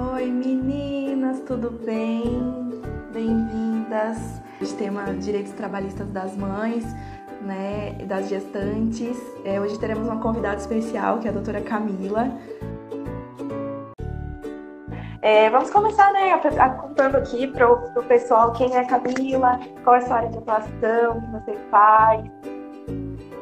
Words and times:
Oi 0.00 0.30
meninas, 0.30 1.40
tudo 1.40 1.70
bem? 1.70 2.40
Bem-vindas. 3.12 4.40
Hoje 4.58 4.74
tema 4.76 5.04
Direitos 5.12 5.52
Trabalhistas 5.52 6.10
das 6.10 6.34
Mães, 6.38 6.86
né, 7.42 7.92
das 8.06 8.30
gestantes. 8.30 9.18
É, 9.44 9.60
hoje 9.60 9.78
teremos 9.78 10.08
uma 10.08 10.18
convidada 10.18 10.56
especial, 10.56 11.18
que 11.18 11.26
é 11.26 11.30
a 11.30 11.34
doutora 11.34 11.60
Camila. 11.60 12.30
É, 15.20 15.50
vamos 15.50 15.68
começar, 15.70 16.10
né, 16.14 16.34
contando 16.80 17.16
aqui 17.16 17.46
para 17.48 17.70
o 17.70 18.02
pessoal 18.04 18.54
quem 18.54 18.74
é 18.74 18.78
a 18.78 18.86
Camila, 18.86 19.60
qual 19.84 19.96
é 19.96 19.98
a 19.98 20.06
sua 20.06 20.16
área 20.16 20.30
de 20.30 20.38
atuação, 20.38 21.18
o 21.18 21.20
que 21.20 21.30
você 21.30 21.58
faz. 21.70 22.24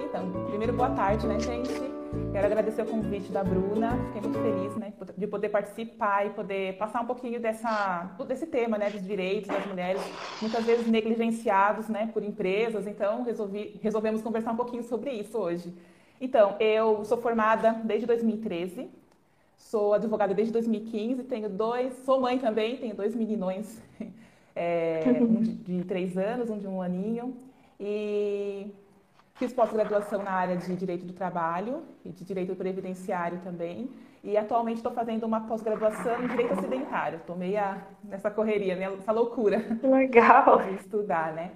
Então, 0.05 0.29
primeiro, 0.49 0.73
boa 0.73 0.91
tarde, 0.91 1.25
né, 1.25 1.39
gente? 1.39 1.88
Quero 2.39 2.47
agradecer 2.47 2.83
o 2.83 2.87
convite 2.87 3.33
da 3.33 3.43
Bruna, 3.43 3.99
fiquei 4.07 4.21
muito 4.21 4.39
feliz 4.39 4.77
né, 4.77 4.93
de 5.17 5.27
poder 5.27 5.49
participar 5.49 6.25
e 6.25 6.31
poder 6.31 6.79
passar 6.79 7.01
um 7.01 7.05
pouquinho 7.05 7.41
dessa, 7.41 8.15
desse 8.29 8.47
tema 8.47 8.79
né, 8.79 8.89
dos 8.91 9.05
direitos 9.05 9.49
das 9.49 9.67
mulheres, 9.67 10.01
muitas 10.41 10.65
vezes 10.65 10.87
negligenciados 10.87 11.89
né, 11.89 12.09
por 12.15 12.23
empresas, 12.23 12.87
então 12.87 13.25
resolvi, 13.25 13.81
resolvemos 13.83 14.23
conversar 14.23 14.53
um 14.53 14.57
pouquinho 14.57 14.85
sobre 14.85 15.11
isso 15.11 15.37
hoje. 15.37 15.75
Então, 16.21 16.55
eu 16.61 17.05
sou 17.05 17.19
formada 17.19 17.73
desde 17.83 18.07
2013, 18.07 18.89
sou 19.57 19.95
advogada 19.95 20.33
desde 20.33 20.53
2015, 20.53 21.25
tenho 21.25 21.49
dois, 21.49 21.93
sou 22.05 22.21
mãe 22.21 22.39
também, 22.39 22.77
tenho 22.77 22.95
dois 22.95 23.17
meninões, 23.17 23.83
é, 24.55 25.03
um 25.21 25.43
de, 25.43 25.55
de 25.55 25.85
três 25.87 26.17
anos, 26.17 26.49
um 26.49 26.59
de 26.59 26.69
um 26.69 26.81
aninho, 26.81 27.37
e 27.81 28.69
Fiz 29.39 29.53
pós-graduação 29.53 30.21
na 30.21 30.33
área 30.33 30.57
de 30.57 30.75
Direito 30.75 31.07
do 31.07 31.13
Trabalho 31.13 31.85
e 32.05 32.11
de 32.11 32.25
Direito 32.25 32.57
Previdenciário 32.57 33.39
também. 33.45 33.89
E 34.25 34.37
atualmente 34.37 34.79
estou 34.79 34.91
fazendo 34.91 35.23
uma 35.25 35.43
pós-graduação 35.43 36.25
em 36.25 36.27
Direito 36.27 36.55
Acidentário. 36.55 37.19
Estou 37.19 37.37
meio 37.37 37.61
nessa 38.03 38.33
correria, 38.33 38.75
nessa 38.75 39.13
loucura. 39.13 39.65
Legal. 39.81 40.61
De 40.65 40.75
estudar, 40.75 41.33
né? 41.33 41.53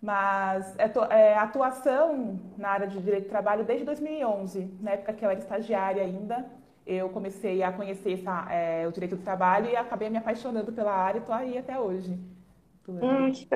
Mas 0.00 0.78
é, 0.78 0.88
é, 1.10 1.36
atuação 1.36 2.38
na 2.56 2.68
área 2.68 2.86
de 2.86 3.00
Direito 3.00 3.24
do 3.24 3.30
Trabalho 3.30 3.64
desde 3.64 3.84
2011, 3.84 4.78
na 4.80 4.92
época 4.92 5.12
que 5.12 5.24
eu 5.24 5.30
era 5.30 5.40
estagiária 5.40 6.04
ainda. 6.04 6.46
Eu 6.86 7.08
comecei 7.08 7.60
a 7.64 7.72
conhecer 7.72 8.20
essa, 8.20 8.46
é, 8.52 8.86
o 8.86 8.92
direito 8.92 9.16
do 9.16 9.22
trabalho 9.24 9.68
e 9.68 9.74
acabei 9.74 10.08
me 10.08 10.18
apaixonando 10.18 10.72
pela 10.72 10.92
área 10.92 11.18
e 11.18 11.20
estou 11.20 11.34
aí 11.34 11.58
até 11.58 11.76
hoje. 11.76 12.16
Hum, 12.88 13.32
que 13.32 13.48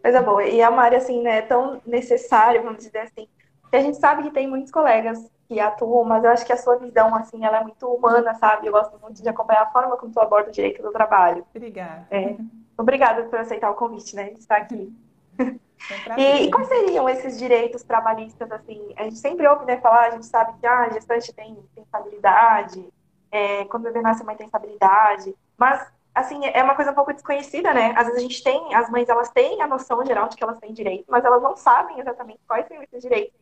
Coisa 0.00 0.22
boa. 0.22 0.44
E 0.44 0.60
é 0.60 0.68
uma 0.68 0.82
área, 0.82 0.98
assim, 0.98 1.22
né, 1.22 1.42
tão 1.42 1.80
necessária, 1.86 2.62
vamos 2.62 2.84
dizer 2.84 2.98
assim, 2.98 3.28
que 3.70 3.76
a 3.76 3.80
gente 3.80 3.96
sabe 3.98 4.22
que 4.22 4.30
tem 4.30 4.48
muitos 4.48 4.70
colegas 4.70 5.30
que 5.48 5.60
atuam, 5.60 6.04
mas 6.04 6.24
eu 6.24 6.30
acho 6.30 6.46
que 6.46 6.52
a 6.52 6.56
sua 6.56 6.76
visão, 6.76 7.14
assim, 7.14 7.44
ela 7.44 7.58
é 7.58 7.62
muito 7.62 7.86
humana, 7.86 8.34
sabe? 8.34 8.66
Eu 8.66 8.72
gosto 8.72 8.98
muito 9.00 9.22
de 9.22 9.28
acompanhar 9.28 9.62
a 9.62 9.70
forma 9.70 9.96
como 9.96 10.12
tu 10.12 10.20
aborda 10.20 10.48
o 10.48 10.52
direito 10.52 10.82
do 10.82 10.90
trabalho. 10.90 11.44
Obrigada. 11.54 12.06
É. 12.10 12.36
Obrigada 12.76 13.24
por 13.24 13.38
aceitar 13.38 13.70
o 13.70 13.74
convite, 13.74 14.16
né, 14.16 14.30
de 14.30 14.40
estar 14.40 14.56
aqui. 14.56 14.92
E, 16.16 16.44
e, 16.44 16.50
quais 16.52 16.68
seriam 16.68 17.08
esses 17.08 17.36
direitos 17.36 17.82
trabalhistas, 17.82 18.48
assim? 18.52 18.92
A 18.96 19.02
gente 19.02 19.18
sempre 19.18 19.48
ouve 19.48 19.64
né, 19.64 19.78
falar, 19.78 20.06
a 20.06 20.10
gente 20.10 20.26
sabe 20.26 20.52
que 20.60 20.64
ah, 20.64 20.82
a 20.82 20.90
gestante 20.90 21.32
tem, 21.32 21.56
tem 21.74 21.82
estabilidade, 21.82 22.88
é, 23.32 23.64
quando 23.64 23.82
o 23.82 23.86
bebê 23.86 24.00
nasce 24.00 24.22
a 24.22 24.24
mãe 24.24 24.36
tem 24.36 24.46
estabilidade, 24.46 25.34
mas 25.58 25.90
assim, 26.14 26.44
é 26.44 26.62
uma 26.62 26.74
coisa 26.74 26.90
um 26.90 26.94
pouco 26.94 27.12
desconhecida, 27.12 27.72
né? 27.72 27.92
Às 27.96 28.06
vezes 28.06 28.18
a 28.18 28.22
gente 28.22 28.42
tem, 28.42 28.74
as 28.74 28.90
mães, 28.90 29.08
elas 29.08 29.30
têm 29.30 29.62
a 29.62 29.66
noção 29.66 30.04
geral 30.04 30.28
de 30.28 30.36
que 30.36 30.44
elas 30.44 30.58
têm 30.58 30.72
direito, 30.72 31.04
mas 31.08 31.24
elas 31.24 31.42
não 31.42 31.56
sabem 31.56 31.98
exatamente 32.00 32.40
quais 32.46 32.66
são 32.68 32.82
esses 32.82 33.02
direitos. 33.02 33.38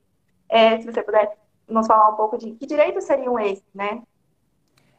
É, 0.48 0.78
se 0.78 0.86
você 0.86 1.02
puder 1.02 1.36
nos 1.68 1.86
falar 1.86 2.10
um 2.10 2.16
pouco 2.16 2.38
de 2.38 2.52
que 2.52 2.66
direitos 2.66 3.04
seriam 3.04 3.38
esses, 3.38 3.64
né? 3.74 4.02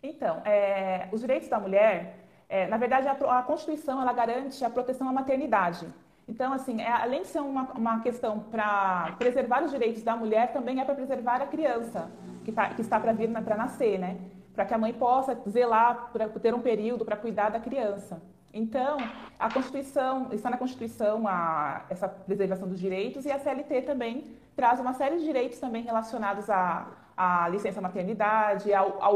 Então, 0.04 0.42
é, 0.46 1.08
os 1.12 1.22
direitos 1.22 1.48
da 1.48 1.60
mulher, 1.60 2.18
é, 2.50 2.68
na 2.68 2.78
verdade, 2.78 3.08
a, 3.08 3.12
a, 3.12 3.44
Constituição, 3.44 4.02
ela 4.02 4.14
garante 4.14 4.64
a 4.66 4.70
proteção 4.70 5.08
à 5.08 5.14
maternidade. 5.14 5.88
Então, 6.28 6.54
assim, 6.54 6.82
é, 6.82 6.92
além 6.92 7.22
de 7.22 7.28
ser 7.28 7.40
uma, 7.40 7.72
uma 7.74 8.00
questão 8.02 8.40
para 8.40 9.16
preservar 9.18 9.64
os 9.64 9.72
direitos 9.72 10.02
da 10.02 10.16
mulher, 10.16 10.52
também 10.52 10.80
é 10.80 10.86
para 10.86 10.96
preservar 10.96 11.42
a 11.42 11.48
criança 11.48 12.10
que, 12.44 12.52
tá, 12.52 12.70
que 12.70 12.82
está 12.82 13.00
para 13.00 13.14
vir, 13.14 13.30
para 13.44 13.56
nascer, 13.56 14.00
né? 14.00 14.18
Para 14.54 14.66
que 14.66 14.74
a 14.74 14.78
mãe 14.78 14.94
possa 14.94 15.38
zelar 15.50 16.10
para 16.12 16.28
ter 16.28 16.54
um 16.54 16.62
período 16.62 17.06
para 17.06 17.16
cuidar 17.16 17.50
da 17.50 17.60
criança. 17.60 18.22
Então, 18.54 18.98
a 19.40 19.52
Constituição, 19.52 20.28
está 20.32 20.50
na 20.50 20.58
Constituição 20.58 21.28
a, 21.28 21.86
essa 21.90 22.08
preservação 22.08 22.68
dos 22.68 22.80
direitos 22.80 23.26
e 23.26 23.32
a 23.32 23.40
CLT 23.40 23.84
também 23.84 24.28
traz 24.56 24.80
uma 24.80 24.94
série 24.94 25.18
de 25.18 25.24
direitos 25.24 25.58
também 25.60 25.84
relacionados 25.84 26.50
à, 26.50 26.88
à 27.16 27.48
licença 27.48 27.80
maternidade, 27.80 28.74
ao, 28.74 29.02
ao, 29.02 29.16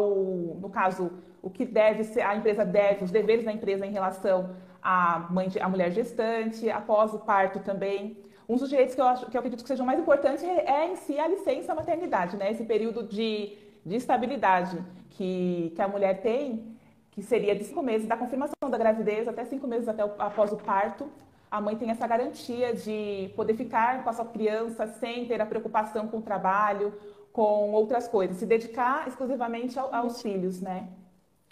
no 0.62 0.70
caso, 0.70 1.12
o 1.42 1.50
que 1.50 1.66
deve 1.66 2.04
ser, 2.04 2.22
a 2.22 2.36
empresa 2.36 2.64
deve, 2.64 3.04
os 3.04 3.12
deveres 3.12 3.44
da 3.44 3.52
empresa 3.52 3.86
em 3.86 3.92
relação 3.92 4.56
à, 4.82 5.28
mãe, 5.30 5.50
à 5.62 5.68
mulher 5.68 5.92
gestante, 5.92 6.70
após 6.70 7.14
o 7.14 7.20
parto 7.20 7.60
também. 7.60 8.18
Um 8.48 8.56
dos 8.56 8.70
direitos 8.70 8.96
que 8.96 9.02
eu, 9.02 9.06
acho, 9.06 9.26
que 9.26 9.36
eu 9.36 9.40
acredito 9.40 9.64
que 9.64 9.68
sejam 9.68 9.86
mais 9.86 10.00
importantes 10.00 10.44
é 10.44 10.88
em 10.88 10.96
si 10.96 11.20
a 11.20 11.28
licença 11.28 11.76
maternidade, 11.76 12.38
né? 12.38 12.52
esse 12.52 12.64
período 12.64 13.04
de, 13.04 13.58
de 13.86 13.96
estabilidade 13.96 14.82
que, 15.12 15.72
que 15.76 15.82
a 15.82 15.88
mulher 15.88 16.22
tem, 16.22 16.76
que 17.12 17.22
seria 17.22 17.56
de 17.56 17.64
cinco 17.64 17.84
meses 17.84 18.08
da 18.08 18.18
confirmação 18.18 18.70
da 18.70 18.78
gravidez 18.78 19.28
até 19.28 19.46
cinco 19.46 19.68
meses 19.68 19.88
até 19.88 20.04
o, 20.04 20.12
após 20.18 20.52
o 20.52 20.58
parto, 20.58 21.10
a 21.50 21.62
mãe 21.62 21.76
tem 21.76 21.90
essa 21.90 22.06
garantia 22.06 22.74
de 22.74 23.32
poder 23.36 23.56
ficar 23.56 24.04
com 24.04 24.10
a 24.10 24.14
sua 24.14 24.26
criança 24.26 24.88
sem 24.88 25.26
ter 25.26 25.40
a 25.40 25.46
preocupação 25.46 26.08
com 26.08 26.18
o 26.18 26.22
trabalho, 26.22 26.94
com 27.32 27.72
outras 27.72 28.08
coisas, 28.08 28.38
se 28.38 28.46
dedicar 28.46 29.08
exclusivamente 29.08 29.78
ao, 29.78 29.94
aos 29.94 30.22
filhos, 30.22 30.60
né? 30.60 30.88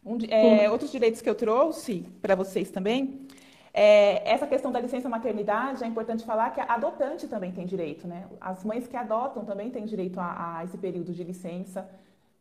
Um, 0.06 0.18
é, 0.30 0.70
outros 0.70 0.92
direitos 0.92 1.22
que 1.22 1.30
eu 1.30 1.36
trouxe 1.36 2.06
para 2.22 2.36
vocês 2.36 2.70
também, 2.70 3.26
é, 3.74 4.30
essa 4.30 4.46
questão 4.46 4.72
da 4.72 4.80
licença 4.80 5.08
maternidade, 5.08 5.84
é 5.84 5.88
importante 5.88 6.26
falar 6.26 6.52
que 6.52 6.60
a 6.60 6.66
adotante 6.66 7.28
também 7.28 7.52
tem 7.52 7.66
direito, 7.66 8.08
né? 8.08 8.26
As 8.42 8.64
mães 8.64 8.88
que 8.88 8.98
adotam 8.98 9.46
também 9.46 9.70
têm 9.70 9.86
direito 9.86 10.20
a, 10.20 10.58
a 10.58 10.64
esse 10.66 10.78
período 10.78 11.14
de 11.14 11.24
licença. 11.24 11.90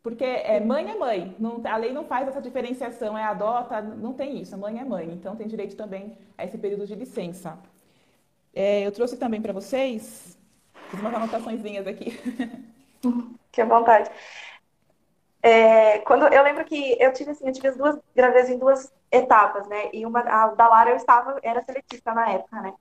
Porque 0.03 0.25
é, 0.25 0.59
mãe 0.59 0.91
é 0.91 0.97
mãe, 0.97 1.37
não, 1.39 1.61
a 1.65 1.77
lei 1.77 1.93
não 1.93 2.05
faz 2.05 2.27
essa 2.27 2.43
diferenciação, 2.43 3.17
é 3.17 3.23
adota, 3.23 3.81
não 3.81 4.13
tem 4.13 4.41
isso, 4.41 4.59
mãe 4.59 4.81
é 4.81 4.85
mãe, 4.85 5.09
então 5.13 5.37
tem 5.37 5.47
direito 5.47 5.77
também 5.77 6.19
a 6.37 6.45
esse 6.45 6.59
período 6.59 6.87
de 6.87 6.95
licença. 6.97 7.57
É, 8.53 8.85
eu 8.85 8.91
trouxe 8.91 9.17
também 9.17 9.41
para 9.41 9.53
vocês, 9.53 10.37
fiz 10.91 11.01
umas 11.01 11.15
anotações 11.15 11.61
aqui. 11.87 12.19
Que 13.53 13.63
vontade. 13.65 14.09
É, 15.43 15.99
quando 16.01 16.33
eu 16.33 16.43
lembro 16.43 16.65
que 16.65 16.97
eu 16.99 17.13
tive 17.13 17.33
assim, 17.33 17.47
eu 17.47 17.53
tive 17.53 17.69
as 17.69 17.77
duas 17.77 17.99
gravidezes 18.15 18.51
em 18.51 18.59
duas 18.59 18.93
etapas, 19.11 19.67
né? 19.69 19.91
E 19.93 20.07
uma 20.07 20.21
a 20.21 20.47
da 20.55 20.69
Lara 20.69 20.91
eu 20.91 20.97
estava 20.97 21.39
era 21.43 21.63
seletista 21.63 22.15
na 22.15 22.31
época, 22.31 22.61
né? 22.63 22.73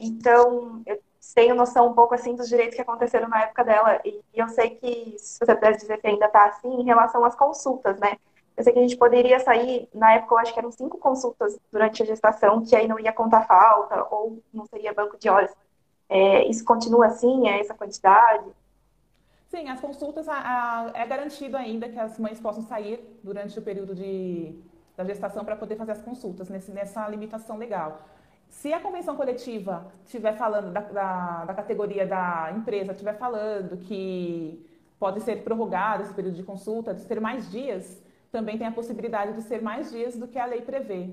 Então 0.00 0.82
eu 0.86 0.98
tenho 1.34 1.54
noção 1.54 1.88
um 1.88 1.94
pouco 1.94 2.14
assim 2.14 2.34
dos 2.34 2.48
direitos 2.48 2.74
que 2.76 2.82
aconteceram 2.82 3.28
na 3.28 3.42
época 3.42 3.64
dela. 3.64 4.00
E, 4.04 4.20
eu 4.34 4.48
sei 4.48 4.70
que, 4.70 5.16
se 5.18 5.38
você 5.38 5.54
pudesse 5.54 5.80
dizer 5.80 5.98
que 5.98 6.06
ainda 6.06 6.26
está 6.26 6.46
assim, 6.46 6.80
em 6.80 6.84
relação 6.84 7.24
às 7.24 7.34
consultas, 7.34 7.98
né? 7.98 8.16
Eu 8.56 8.64
sei 8.64 8.72
que 8.72 8.78
a 8.78 8.82
gente 8.82 8.96
poderia 8.96 9.38
sair, 9.40 9.88
na 9.94 10.14
época 10.14 10.34
eu 10.34 10.38
acho 10.38 10.52
que 10.52 10.58
eram 10.58 10.72
cinco 10.72 10.96
consultas 10.98 11.58
durante 11.70 12.02
a 12.02 12.06
gestação, 12.06 12.64
que 12.64 12.74
aí 12.74 12.88
não 12.88 12.98
ia 12.98 13.12
contar 13.12 13.46
falta, 13.46 14.06
ou 14.10 14.42
não 14.52 14.64
seria 14.66 14.94
banco 14.94 15.18
de 15.18 15.28
horas. 15.28 15.54
É, 16.08 16.46
isso 16.46 16.64
continua 16.64 17.06
assim, 17.06 17.48
é 17.48 17.60
essa 17.60 17.74
quantidade? 17.74 18.46
Sim, 19.48 19.68
as 19.68 19.80
consultas, 19.80 20.28
a, 20.28 20.34
a, 20.34 20.90
é 20.94 21.06
garantido 21.06 21.56
ainda 21.56 21.88
que 21.88 21.98
as 21.98 22.18
mães 22.18 22.40
possam 22.40 22.62
sair 22.62 23.18
durante 23.22 23.58
o 23.58 23.62
período 23.62 23.94
de, 23.94 24.58
da 24.96 25.04
gestação 25.04 25.44
para 25.44 25.54
poder 25.54 25.76
fazer 25.76 25.92
as 25.92 26.02
consultas, 26.02 26.48
nesse, 26.48 26.70
nessa 26.72 27.06
limitação 27.08 27.58
legal. 27.58 28.00
Se 28.48 28.72
a 28.72 28.80
convenção 28.80 29.16
coletiva 29.16 29.86
estiver 30.04 30.36
falando 30.36 30.72
da, 30.72 30.80
da, 30.80 31.44
da, 31.44 31.54
categoria 31.54 32.06
da 32.06 32.52
empresa, 32.56 32.92
estiver 32.92 33.16
falando 33.18 33.76
que 33.76 34.64
pode 34.98 35.20
ser 35.20 35.44
prorrogado 35.44 36.02
esse 36.02 36.14
período 36.14 36.36
de 36.36 36.42
consulta, 36.42 36.94
de 36.94 37.00
ser 37.02 37.20
mais 37.20 37.50
dias, 37.50 38.02
também 38.32 38.56
tem 38.56 38.66
a 38.66 38.72
possibilidade 38.72 39.34
de 39.34 39.42
ser 39.42 39.62
mais 39.62 39.90
dias 39.90 40.16
do 40.16 40.26
que 40.26 40.38
a 40.38 40.46
lei 40.46 40.62
prevê. 40.62 41.10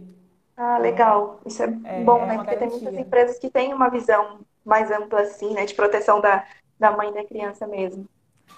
Ah, 0.55 0.77
legal. 0.77 1.39
Isso 1.45 1.63
é, 1.63 1.65
é 1.85 2.03
bom, 2.03 2.25
né? 2.25 2.35
É 2.35 2.37
Porque 2.37 2.55
garantia. 2.55 2.59
tem 2.59 2.69
muitas 2.69 2.97
empresas 2.97 3.39
que 3.39 3.49
têm 3.49 3.73
uma 3.73 3.89
visão 3.89 4.39
mais 4.63 4.91
ampla, 4.91 5.21
assim, 5.21 5.53
né? 5.53 5.65
De 5.65 5.73
proteção 5.73 6.21
da, 6.21 6.45
da 6.79 6.91
mãe 6.91 7.09
e 7.09 7.13
da 7.13 7.25
criança 7.25 7.67
mesmo. 7.67 8.07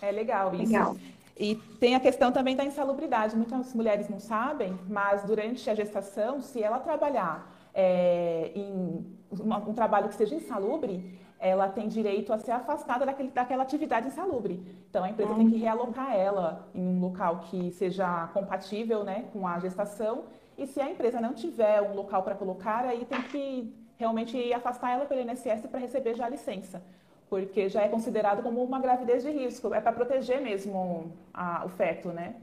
É 0.01 0.11
legal 0.11 0.53
isso. 0.53 0.71
Legal. 0.71 0.95
E 1.37 1.55
tem 1.79 1.95
a 1.95 1.99
questão 1.99 2.31
também 2.31 2.55
da 2.55 2.63
insalubridade. 2.63 3.35
Muitas 3.35 3.73
mulheres 3.73 4.09
não 4.09 4.19
sabem, 4.19 4.77
mas 4.87 5.23
durante 5.23 5.69
a 5.69 5.75
gestação, 5.75 6.41
se 6.41 6.61
ela 6.61 6.79
trabalhar 6.79 7.54
é, 7.75 8.51
em 8.55 9.05
um 9.29 9.73
trabalho 9.73 10.07
que 10.07 10.15
seja 10.15 10.33
insalubre, 10.33 11.19
ela 11.37 11.67
tem 11.67 11.89
direito 11.89 12.31
a 12.31 12.37
ser 12.37 12.51
afastada 12.51 13.05
daquele, 13.05 13.29
daquela 13.29 13.63
atividade 13.63 14.07
insalubre. 14.07 14.63
Então, 14.89 15.03
a 15.03 15.09
empresa 15.09 15.35
tem 15.35 15.49
que 15.49 15.57
realocar 15.57 16.15
ela 16.15 16.67
em 16.73 16.81
um 16.81 17.01
local 17.01 17.41
que 17.41 17.71
seja 17.71 18.27
compatível 18.33 19.03
né, 19.03 19.25
com 19.33 19.45
a 19.45 19.59
gestação. 19.59 20.23
E 20.57 20.65
se 20.65 20.79
a 20.79 20.89
empresa 20.89 21.19
não 21.19 21.33
tiver 21.33 21.81
um 21.81 21.93
local 21.93 22.23
para 22.23 22.33
colocar, 22.33 22.85
aí 22.85 23.03
tem 23.03 23.21
que 23.23 23.75
realmente 23.97 24.53
afastar 24.53 24.91
ela 24.91 25.05
pelo 25.05 25.21
INSS 25.21 25.67
para 25.69 25.79
receber 25.79 26.15
já 26.15 26.25
a 26.25 26.29
licença. 26.29 26.81
Porque 27.29 27.67
já 27.67 27.81
é 27.81 27.89
considerado 27.89 28.41
como 28.41 28.63
uma 28.63 28.79
gravidez 28.79 29.21
de 29.21 29.31
risco. 29.31 29.73
É 29.73 29.81
para 29.81 29.91
proteger 29.91 30.41
mesmo 30.41 31.11
a, 31.33 31.65
o 31.65 31.69
feto, 31.69 32.09
né? 32.09 32.35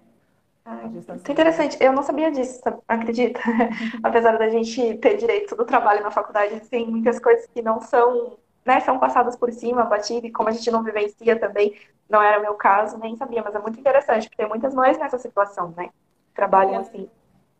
Ah, 0.64 0.86
muito 0.86 1.32
interessante. 1.32 1.76
Eu 1.80 1.92
não 1.92 2.02
sabia 2.04 2.30
disso, 2.30 2.60
acredita? 2.86 3.40
Apesar 4.02 4.38
da 4.38 4.48
gente 4.48 4.94
ter 4.98 5.16
direito 5.16 5.56
do 5.56 5.64
trabalho 5.64 6.02
na 6.02 6.10
faculdade, 6.10 6.60
tem 6.68 6.86
muitas 6.88 7.18
coisas 7.18 7.46
que 7.48 7.60
não 7.60 7.80
são, 7.80 8.38
né, 8.64 8.78
são 8.80 8.98
passadas 8.98 9.36
por 9.36 9.50
cima, 9.52 9.84
batidas, 9.84 10.30
e 10.30 10.32
como 10.32 10.48
a 10.48 10.52
gente 10.52 10.70
não 10.70 10.84
vivencia 10.84 11.38
também, 11.38 11.76
não 12.08 12.22
era 12.22 12.38
o 12.38 12.42
meu 12.42 12.54
caso, 12.54 12.96
nem 12.98 13.16
sabia, 13.16 13.42
mas 13.42 13.54
é 13.54 13.58
muito 13.58 13.80
interessante, 13.80 14.28
porque 14.28 14.36
tem 14.36 14.48
muitas 14.48 14.72
mães 14.74 14.98
nessa 14.98 15.18
situação, 15.18 15.74
né? 15.76 15.90
Trabalham 16.34 16.76
assim. 16.76 17.10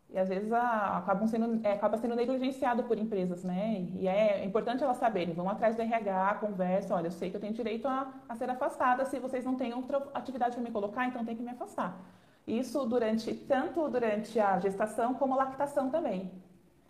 E 0.09 0.17
às 0.19 0.29
vezes 0.29 0.51
a, 0.53 0.97
acabam 0.99 1.27
sendo, 1.27 1.59
é, 1.65 1.73
acaba 1.73 1.97
sendo 1.97 2.15
negligenciado 2.15 2.83
por 2.83 2.97
empresas, 2.99 3.43
né? 3.43 3.87
E 3.95 4.07
é 4.07 4.45
importante 4.45 4.83
elas 4.83 4.97
saberem, 4.97 5.33
vão 5.33 5.49
atrás 5.49 5.75
do 5.75 5.81
RH, 5.81 6.35
conversa, 6.35 6.95
olha, 6.95 7.07
eu 7.07 7.11
sei 7.11 7.29
que 7.31 7.35
eu 7.35 7.41
tenho 7.41 7.53
direito 7.53 7.87
a, 7.87 8.13
a 8.29 8.35
ser 8.35 8.49
afastada, 8.49 9.05
se 9.05 9.19
vocês 9.19 9.43
não 9.43 9.55
têm 9.55 9.73
outra 9.73 9.97
atividade 10.13 10.55
para 10.55 10.63
me 10.63 10.71
colocar, 10.71 11.05
então 11.07 11.25
tem 11.25 11.35
que 11.35 11.43
me 11.43 11.49
afastar. 11.51 11.97
Isso 12.45 12.85
durante, 12.85 13.33
tanto 13.33 13.87
durante 13.89 14.39
a 14.39 14.59
gestação 14.59 15.13
como 15.13 15.33
a 15.33 15.37
lactação 15.37 15.89
também. 15.89 16.31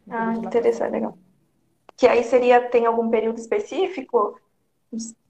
Ah, 0.10 0.34
interessante, 0.34 0.92
legal. 0.92 1.18
Que 1.96 2.08
aí 2.08 2.24
seria, 2.24 2.70
tem 2.70 2.86
algum 2.86 3.10
período 3.10 3.38
específico, 3.38 4.40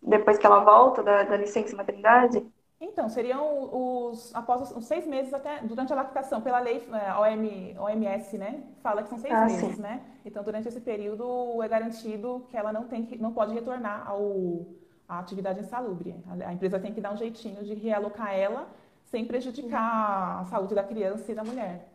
depois 0.02 0.38
que 0.38 0.46
ela 0.46 0.64
volta 0.64 1.04
da, 1.04 1.24
da 1.24 1.38
licença 1.38 1.76
maternidade? 1.76 2.46
Então, 2.80 3.08
seriam 3.08 3.70
os 3.72 4.36
após 4.36 4.72
os, 4.76 4.86
seis 4.86 5.08
meses 5.08 5.34
até 5.34 5.60
durante 5.62 5.94
a 5.94 5.96
lactação, 5.96 6.42
pela 6.42 6.60
lei 6.60 6.86
é, 6.92 7.14
OM, 7.14 7.80
OMS, 7.80 8.38
né? 8.38 8.64
Fala 8.82 9.04
que 9.04 9.10
são 9.10 9.18
seis 9.18 9.34
ah, 9.34 9.46
meses, 9.46 9.76
sim. 9.76 9.82
né? 9.82 10.02
Então, 10.26 10.44
durante 10.44 10.68
esse 10.68 10.82
período 10.82 11.62
é 11.64 11.68
garantido 11.68 12.46
que 12.50 12.58
ela 12.58 12.74
não 12.74 12.86
tem 12.86 13.06
que, 13.06 13.18
não 13.18 13.34
pode 13.34 13.54
retornar 13.54 14.10
ao 14.10 14.66
à 15.08 15.20
atividade 15.20 15.60
insalubre. 15.60 16.16
A, 16.28 16.50
a 16.50 16.54
empresa 16.54 16.80
tem 16.80 16.94
que 16.94 17.00
dar 17.00 17.14
um 17.14 17.18
jeitinho 17.18 17.64
de 17.64 17.74
realocar 17.74 18.34
ela 18.34 18.68
sem 19.14 19.26
prejudicar 19.26 20.42
a 20.42 20.46
saúde 20.46 20.74
da 20.74 20.82
criança 20.82 21.32
e 21.32 21.36
da 21.36 21.44
mulher. 21.44 21.88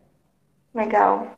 Legal. 0.73 1.33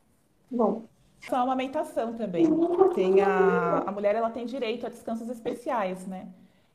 Bom. 0.48 0.84
Só 1.18 1.34
a 1.34 1.40
amamentação 1.40 2.14
também. 2.14 2.46
Tem 2.94 3.20
a, 3.20 3.82
a 3.84 3.90
mulher 3.90 4.14
ela 4.14 4.30
tem 4.30 4.46
direito 4.46 4.86
a 4.86 4.88
descansos 4.88 5.28
especiais, 5.28 6.06
né? 6.06 6.28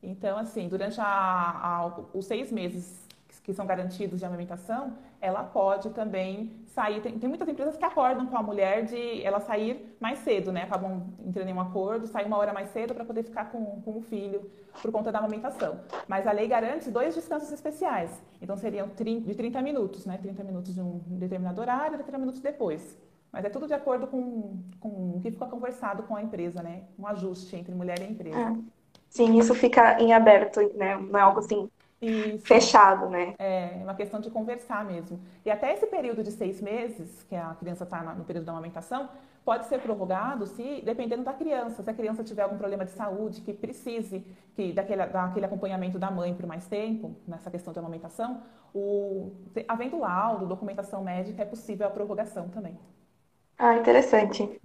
Então, 0.03 0.37
assim, 0.37 0.67
durante 0.67 0.99
a, 0.99 1.05
a, 1.05 2.01
os 2.13 2.25
seis 2.25 2.51
meses 2.51 3.06
que 3.47 3.53
são 3.53 3.65
garantidos 3.65 4.19
de 4.19 4.25
amamentação, 4.25 4.97
ela 5.21 5.41
pode 5.41 5.89
também 5.91 6.51
sair. 6.65 6.99
Tem, 6.99 7.17
tem, 7.17 7.29
muitas 7.29 7.47
empresas 7.47 7.77
que 7.77 7.85
acordam 7.85 8.27
com 8.27 8.37
a 8.37 8.43
mulher 8.43 8.83
de 8.83 9.23
ela 9.23 9.39
sair 9.39 9.95
mais 10.01 10.19
cedo, 10.19 10.51
né? 10.51 10.63
Acabam 10.63 11.01
entrando 11.25 11.47
em 11.47 11.53
um 11.53 11.61
acordo, 11.61 12.07
sair 12.07 12.25
uma 12.25 12.37
hora 12.37 12.51
mais 12.51 12.67
cedo 12.71 12.93
para 12.93 13.05
poder 13.05 13.23
ficar 13.23 13.49
com, 13.49 13.81
com 13.83 13.99
o 13.99 14.01
filho 14.01 14.51
por 14.81 14.91
conta 14.91 15.13
da 15.13 15.19
amamentação. 15.19 15.79
Mas 16.09 16.27
a 16.27 16.33
lei 16.33 16.45
garante 16.45 16.91
dois 16.91 17.15
descansos 17.15 17.49
especiais. 17.49 18.21
Então 18.41 18.57
seriam 18.57 18.89
de 18.89 19.33
30 19.33 19.61
minutos, 19.61 20.05
né? 20.05 20.17
30 20.17 20.43
minutos 20.43 20.75
de 20.75 20.81
um 20.81 20.99
determinado 21.07 21.61
horário 21.61 21.95
e 21.95 22.03
30 22.03 22.17
minutos 22.17 22.41
depois. 22.41 22.97
Mas 23.31 23.45
é 23.45 23.49
tudo 23.49 23.65
de 23.65 23.73
acordo 23.73 24.07
com, 24.07 24.61
com 24.81 25.15
o 25.15 25.21
que 25.21 25.31
fica 25.31 25.45
conversado 25.45 26.03
com 26.03 26.17
a 26.17 26.21
empresa, 26.21 26.61
né? 26.61 26.83
Um 26.99 27.07
ajuste 27.07 27.55
entre 27.55 27.73
mulher 27.73 28.01
e 28.01 28.11
empresa. 28.11 28.37
É. 28.37 28.55
Sim, 29.09 29.39
isso 29.39 29.55
fica 29.55 30.01
em 30.01 30.11
aberto, 30.11 30.59
né? 30.75 30.97
Não 30.97 31.17
é 31.17 31.21
algo 31.21 31.39
assim 31.39 31.69
isso. 32.01 32.45
fechado, 32.45 33.09
né? 33.09 33.33
É, 33.39 33.79
é 33.79 33.83
uma 33.83 33.95
questão 33.95 34.19
de 34.19 34.29
conversar 34.29 34.85
mesmo. 34.85 35.19
E 35.45 35.49
até 35.49 35.73
esse 35.73 35.87
período 35.87 36.23
de 36.23 36.31
seis 36.31 36.61
meses, 36.61 37.23
que 37.23 37.35
a 37.35 37.55
criança 37.55 37.83
está 37.83 38.01
no 38.15 38.23
período 38.23 38.45
da 38.45 38.51
amamentação, 38.51 39.09
pode 39.43 39.65
ser 39.67 39.79
prorrogado 39.79 40.45
se, 40.45 40.81
dependendo 40.83 41.23
da 41.23 41.33
criança, 41.33 41.81
se 41.81 41.89
a 41.89 41.93
criança 41.93 42.23
tiver 42.23 42.41
algum 42.41 42.57
problema 42.57 42.83
de 42.83 42.91
saúde 42.91 43.41
que 43.41 43.53
precise 43.53 44.25
que 44.55 44.73
daquele, 44.73 45.05
daquele 45.05 45.45
acompanhamento 45.45 45.97
da 45.97 46.11
mãe 46.11 46.33
por 46.33 46.45
mais 46.45 46.67
tempo, 46.67 47.15
nessa 47.25 47.49
questão 47.49 47.71
de 47.71 47.79
amamentação, 47.79 48.41
o, 48.73 49.31
havendo 49.67 49.99
laudo, 49.99 50.45
documentação 50.45 51.03
médica, 51.03 51.41
é 51.43 51.45
possível 51.45 51.87
a 51.87 51.89
prorrogação 51.89 52.49
também. 52.49 52.77
Ah, 53.57 53.75
interessante. 53.75 54.59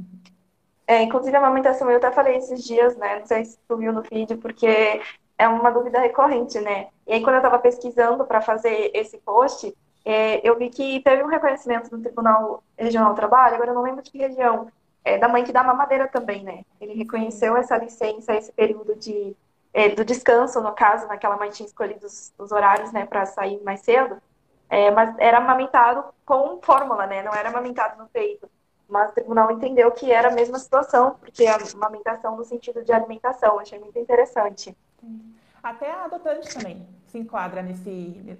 É, 0.87 1.03
inclusive, 1.03 1.35
a 1.37 1.39
amamentação, 1.41 1.91
eu 1.91 1.97
até 1.97 2.11
falei 2.11 2.37
esses 2.37 2.65
dias, 2.65 2.97
né? 2.97 3.21
Não 3.21 3.27
sei 3.27 3.45
se 3.45 3.59
tu 3.67 3.77
viu 3.77 3.93
no 3.93 4.03
vídeo, 4.03 4.37
porque 4.39 5.01
é 5.39 5.49
uma 5.49 5.71
dúvida 5.71 6.01
recorrente, 6.01 6.61
né? 6.61 6.89
E 7.07 7.15
aí, 7.15 7.23
quando 7.23 7.35
eu 7.35 7.41
estava 7.41 7.59
pesquisando 7.59 8.25
para 8.25 8.41
fazer 8.41 8.91
esse 8.95 9.19
post, 9.19 9.75
é, 10.05 10.47
eu 10.47 10.57
vi 10.57 10.71
que 10.71 11.01
teve 11.01 11.23
um 11.23 11.29
reconhecimento 11.29 11.91
no 11.95 12.03
Tribunal 12.03 12.63
Regional 12.77 13.11
do 13.11 13.17
Trabalho, 13.17 13.55
agora 13.55 13.71
eu 13.71 13.75
não 13.75 13.83
lembro 13.83 14.03
de 14.03 14.11
que 14.11 14.19
região, 14.19 14.71
é, 15.05 15.19
da 15.19 15.29
mãe 15.29 15.45
que 15.45 15.53
dá 15.53 15.63
mamadeira 15.63 16.09
também, 16.09 16.43
né? 16.43 16.65
Ele 16.81 16.95
reconheceu 16.95 17.57
essa 17.57 17.77
licença, 17.77 18.35
esse 18.35 18.53
período 18.53 18.95
de, 18.97 19.37
é, 19.73 19.89
do 19.89 20.05
descanso, 20.05 20.61
no 20.61 20.73
caso, 20.73 21.07
naquela 21.09 21.37
mãe 21.37 21.51
tinha 21.51 21.67
escolhido 21.67 22.07
os, 22.07 22.33
os 22.39 22.53
horários, 22.53 22.93
né, 22.93 23.07
para 23.07 23.27
sair 23.27 23.61
mais 23.63 23.81
cedo, 23.81 24.21
é, 24.69 24.91
mas 24.91 25.15
era 25.19 25.39
amamentado 25.39 26.05
com 26.25 26.61
fórmula, 26.63 27.07
né? 27.07 27.23
Não 27.23 27.33
era 27.33 27.49
amamentado 27.49 28.01
no 28.01 28.09
peito. 28.09 28.49
Mas 28.89 29.11
o 29.11 29.15
tribunal 29.15 29.51
entendeu 29.51 29.91
que 29.91 30.11
era 30.11 30.29
a 30.29 30.33
mesma 30.33 30.59
situação, 30.59 31.17
porque 31.21 31.47
a 31.47 31.59
amamentação 31.75 32.37
no 32.37 32.45
sentido 32.45 32.83
de 32.85 32.93
alimentação. 32.93 33.59
Achei 33.59 33.79
muito 33.79 33.99
interessante. 33.99 34.77
Até 35.63 35.91
a 35.91 36.05
adotante 36.05 36.53
também 36.53 36.87
se 37.07 37.19
enquadra 37.19 37.63
nesse, 37.63 37.91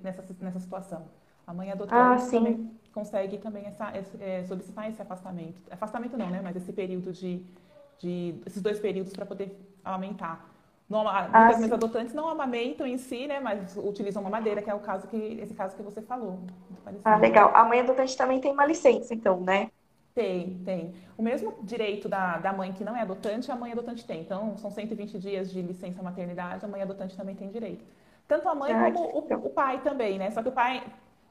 nessa, 0.03 0.25
nessa 0.41 0.59
situação. 0.59 1.05
A 1.47 1.55
mãe 1.55 1.71
adotante 1.71 1.95
ah, 1.95 2.31
também 2.31 2.71
consegue 2.93 3.39
também 3.39 3.67
essa, 3.67 3.93
é, 4.21 4.45
solicitar 4.45 4.89
esse 4.89 5.01
afastamento. 5.01 5.63
Afastamento 5.71 6.17
não, 6.17 6.31
né? 6.31 6.41
Mas 6.43 6.57
esse 6.57 6.73
período 6.73 7.13
de, 7.13 7.45
de 7.99 8.35
esses 8.47 8.63
dois 8.63 8.79
períodos 8.81 9.13
para 9.13 9.27
poder 9.27 9.57
amamentar. 9.85 10.47
Não, 10.89 11.09
ah, 11.09 11.23
muitas 11.23 11.57
vezes 11.57 11.73
adotantes 11.73 12.15
não 12.15 12.29
amamentam 12.29 12.87
em 12.87 12.99
si, 12.99 13.27
né? 13.27 13.41
Mas 13.41 13.77
utilizam 13.77 14.21
uma 14.23 14.31
madeira, 14.31 14.61
que 14.61 14.69
é 14.69 14.75
o 14.75 14.81
caso 14.81 15.07
que 15.09 15.17
esse 15.17 15.55
caso 15.55 15.75
que 15.77 15.83
você 15.83 16.03
falou. 16.03 16.41
Ah, 17.05 17.17
legal. 17.17 17.51
A 17.55 17.65
mãe 17.65 17.81
adotante 17.81 18.17
também 18.17 18.41
tem 18.41 18.53
uma 18.53 18.67
licença, 18.67 19.15
então, 19.15 19.41
né? 19.41 19.71
Tem, 20.15 20.61
tem. 20.65 20.95
O 21.17 21.23
mesmo 21.23 21.55
direito 21.63 22.09
da, 22.09 22.39
da 22.39 22.53
mãe 22.53 22.73
que 22.73 22.85
não 22.85 22.95
é 22.95 23.01
adotante, 23.01 23.51
a 23.51 23.57
mãe 23.57 23.73
adotante 23.73 24.07
tem. 24.07 24.21
Então, 24.21 24.57
são 24.59 24.71
120 24.71 25.19
dias 25.19 25.51
de 25.51 25.63
licença 25.63 26.03
maternidade, 26.03 26.65
a 26.65 26.69
mãe 26.69 26.83
adotante 26.83 27.17
também 27.17 27.35
tem 27.35 27.49
direito. 27.49 27.85
Tanto 28.29 28.49
a 28.49 28.55
mãe 28.55 28.73
ah, 28.73 28.93
como 28.93 29.09
o, 29.09 29.47
o, 29.47 29.51
pai 29.51 29.81
também, 29.83 30.19
né? 30.19 30.31
Só 30.31 30.43
que 30.43 30.49
o 30.49 30.53
pai, 30.53 30.83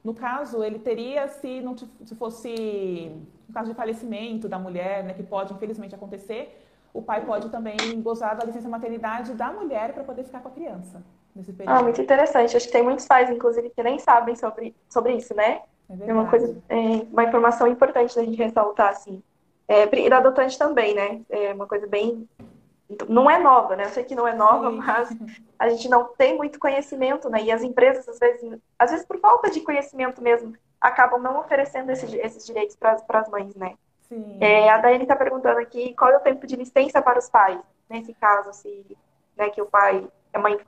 no 0.03 0.13
caso, 0.13 0.63
ele 0.63 0.79
teria 0.79 1.27
se 1.27 1.61
não 1.61 1.75
se 1.77 2.15
fosse 2.15 3.11
no 3.51 3.53
caso 3.53 3.69
de 3.69 3.75
falecimento 3.75 4.47
da 4.47 4.57
mulher, 4.57 5.03
né, 5.03 5.13
que 5.13 5.23
pode 5.23 5.53
infelizmente 5.53 5.93
acontecer, 5.93 6.57
o 6.93 7.01
pai 7.01 7.25
pode 7.25 7.49
também 7.49 7.77
gozar 8.01 8.35
da 8.35 8.45
licença 8.45 8.67
maternidade 8.67 9.33
da 9.33 9.51
mulher 9.51 9.93
para 9.93 10.03
poder 10.03 10.23
ficar 10.23 10.39
com 10.39 10.47
a 10.47 10.51
criança 10.51 11.03
nesse 11.35 11.53
período. 11.53 11.77
Ah, 11.77 11.83
muito 11.83 12.01
interessante. 12.01 12.55
Acho 12.55 12.65
que 12.65 12.71
tem 12.71 12.83
muitos 12.83 13.05
pais, 13.05 13.29
inclusive, 13.29 13.69
que 13.69 13.83
nem 13.83 13.99
sabem 13.99 14.35
sobre, 14.35 14.75
sobre 14.89 15.15
isso, 15.15 15.33
né? 15.35 15.61
É, 15.99 16.09
é 16.09 16.13
uma 16.13 16.29
coisa, 16.29 16.57
é, 16.69 16.75
uma 17.11 17.23
informação 17.23 17.67
importante 17.67 18.15
da 18.15 18.23
gente 18.23 18.37
ressaltar, 18.37 18.89
assim. 18.89 19.21
É, 19.67 19.83
e 19.83 20.09
da 20.09 20.17
adotante 20.17 20.57
também, 20.57 20.93
né? 20.93 21.21
É 21.29 21.53
uma 21.53 21.67
coisa 21.67 21.87
bem. 21.87 22.27
Não 23.07 23.29
é 23.29 23.39
nova, 23.39 23.75
né? 23.75 23.85
Eu 23.85 23.89
sei 23.89 24.03
que 24.03 24.15
não 24.15 24.27
é 24.27 24.35
nova, 24.35 24.69
Sim. 24.69 24.77
mas 24.77 25.09
a 25.57 25.69
gente 25.69 25.89
não 25.89 26.05
tem 26.17 26.35
muito 26.35 26.59
conhecimento, 26.59 27.29
né? 27.29 27.41
E 27.43 27.51
as 27.51 27.63
empresas, 27.63 28.07
às 28.07 28.19
vezes, 28.19 28.59
às 28.77 28.91
vezes 28.91 29.05
por 29.05 29.17
falta 29.19 29.49
de 29.49 29.61
conhecimento 29.61 30.21
mesmo, 30.21 30.53
acabam 30.79 31.21
não 31.21 31.39
oferecendo 31.39 31.91
esses, 31.91 32.11
esses 32.13 32.45
direitos 32.45 32.75
para 32.75 33.01
as 33.09 33.29
mães, 33.29 33.55
né? 33.55 33.75
Sim. 34.09 34.37
É, 34.41 34.69
a 34.69 34.77
Daiane 34.77 35.03
está 35.03 35.15
perguntando 35.15 35.59
aqui 35.59 35.93
qual 35.93 36.11
é 36.11 36.17
o 36.17 36.21
tempo 36.21 36.45
de 36.45 36.57
licença 36.57 37.01
para 37.01 37.17
os 37.17 37.29
pais, 37.29 37.59
nesse 37.89 38.13
caso, 38.15 38.51
se 38.51 38.97
né, 39.37 39.49
que 39.49 39.61
o 39.61 39.65
pai, 39.65 40.05
a 40.33 40.39
mãe, 40.39 40.59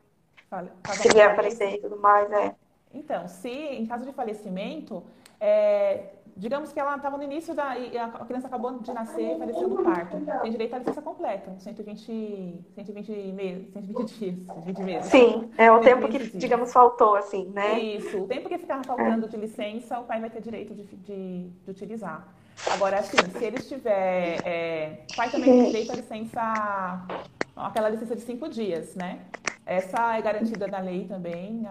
se 0.93 1.09
vier 1.09 1.29
aparecer 1.31 1.75
e 1.75 1.81
tudo 1.81 1.97
mais, 1.97 2.31
é. 2.31 2.55
Então, 2.93 3.27
se 3.27 3.49
em 3.49 3.85
caso 3.85 4.05
de 4.05 4.13
falecimento, 4.13 5.03
é, 5.39 6.11
digamos 6.35 6.71
que 6.71 6.79
ela 6.79 6.95
estava 6.95 7.17
no 7.17 7.23
início 7.23 7.53
da. 7.53 7.77
e 7.77 7.97
a 7.97 8.07
criança 8.09 8.47
acabou 8.47 8.79
de 8.79 8.93
nascer 8.93 9.35
e 9.35 9.39
faleceu 9.39 9.67
no 9.67 9.83
parto, 9.83 10.17
tem 10.41 10.51
direito 10.51 10.75
à 10.75 10.79
licença 10.79 11.01
completa, 11.01 11.55
120, 11.59 12.65
120 12.75 13.11
meses, 13.33 13.73
120 13.73 14.19
dias, 14.19 14.35
120 14.45 14.77
meses. 14.83 15.11
Sim, 15.11 15.49
é 15.57 15.71
o 15.71 15.79
tempo 15.79 16.07
que, 16.07 16.19
dias. 16.19 16.31
digamos, 16.33 16.71
faltou, 16.71 17.15
assim, 17.15 17.45
né? 17.53 17.79
Isso, 17.79 18.19
o 18.19 18.27
tempo 18.27 18.49
que 18.49 18.57
ficava 18.57 18.83
faltando 18.83 19.27
de 19.27 19.37
licença, 19.37 19.99
o 19.99 20.03
pai 20.03 20.19
vai 20.19 20.29
ter 20.29 20.41
direito 20.41 20.73
de, 20.73 20.83
de, 20.83 21.49
de 21.49 21.71
utilizar. 21.71 22.27
Agora, 22.71 22.99
assim, 22.99 23.17
se 23.37 23.43
ele 23.43 23.57
estiver. 23.57 24.39
É, 24.45 24.99
o 25.11 25.15
pai 25.15 25.29
também 25.29 25.49
tem 25.49 25.65
direito 25.65 25.91
à 25.91 25.95
licença, 25.95 27.07
aquela 27.55 27.89
licença 27.89 28.15
de 28.15 28.21
cinco 28.21 28.47
dias, 28.47 28.95
né? 28.95 29.19
Essa 29.65 30.17
é 30.17 30.21
garantida 30.21 30.67
na 30.67 30.79
lei 30.79 31.05
também. 31.07 31.65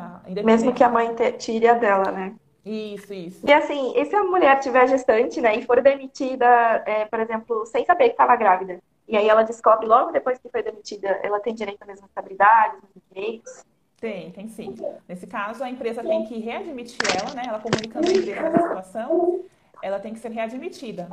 Mesmo 0.45 0.73
que 0.73 0.83
a 0.83 0.89
mãe 0.89 1.15
tire 1.39 1.69
a 1.69 1.75
dela, 1.75 2.11
né? 2.11 2.35
Isso, 2.65 3.13
isso. 3.13 3.47
E 3.47 3.53
assim, 3.53 3.93
e 3.97 4.05
se 4.05 4.15
a 4.15 4.23
mulher 4.23 4.61
tiver 4.61 4.89
gestante, 4.89 5.41
né, 5.41 5.57
e 5.57 5.67
for 5.67 5.83
demitida, 5.83 6.47
é, 6.87 7.05
por 7.07 7.19
exemplo, 7.19 7.67
sem 7.67 7.85
saber 7.85 8.05
que 8.05 8.11
estava 8.13 8.37
grávida, 8.37 8.79
e 9.09 9.17
aí 9.17 9.29
ela 9.29 9.43
descobre 9.43 9.87
logo 9.87 10.13
depois 10.13 10.39
que 10.39 10.49
foi 10.49 10.63
demitida, 10.63 11.09
ela 11.25 11.41
tem 11.41 11.55
direito 11.55 11.83
à 11.83 11.87
mesma 11.87 12.07
estabilidade, 12.07 12.77
mesmos 12.77 13.03
direitos? 13.13 13.65
Tem, 14.01 14.31
tem 14.31 14.49
sim. 14.49 14.75
Nesse 15.09 15.27
caso, 15.27 15.63
a 15.63 15.71
empresa 15.71 16.03
tem 16.03 16.25
que 16.25 16.39
readmitir 16.39 16.99
ela, 17.21 17.35
né? 17.35 17.43
Ela 17.49 17.59
comunicando 17.59 18.09
a 18.09 18.13
empresa 18.13 18.51
da 18.51 18.63
situação, 18.63 19.45
ela 19.83 19.99
tem 19.99 20.13
que 20.13 20.21
ser 20.21 20.31
readmitida. 20.31 21.09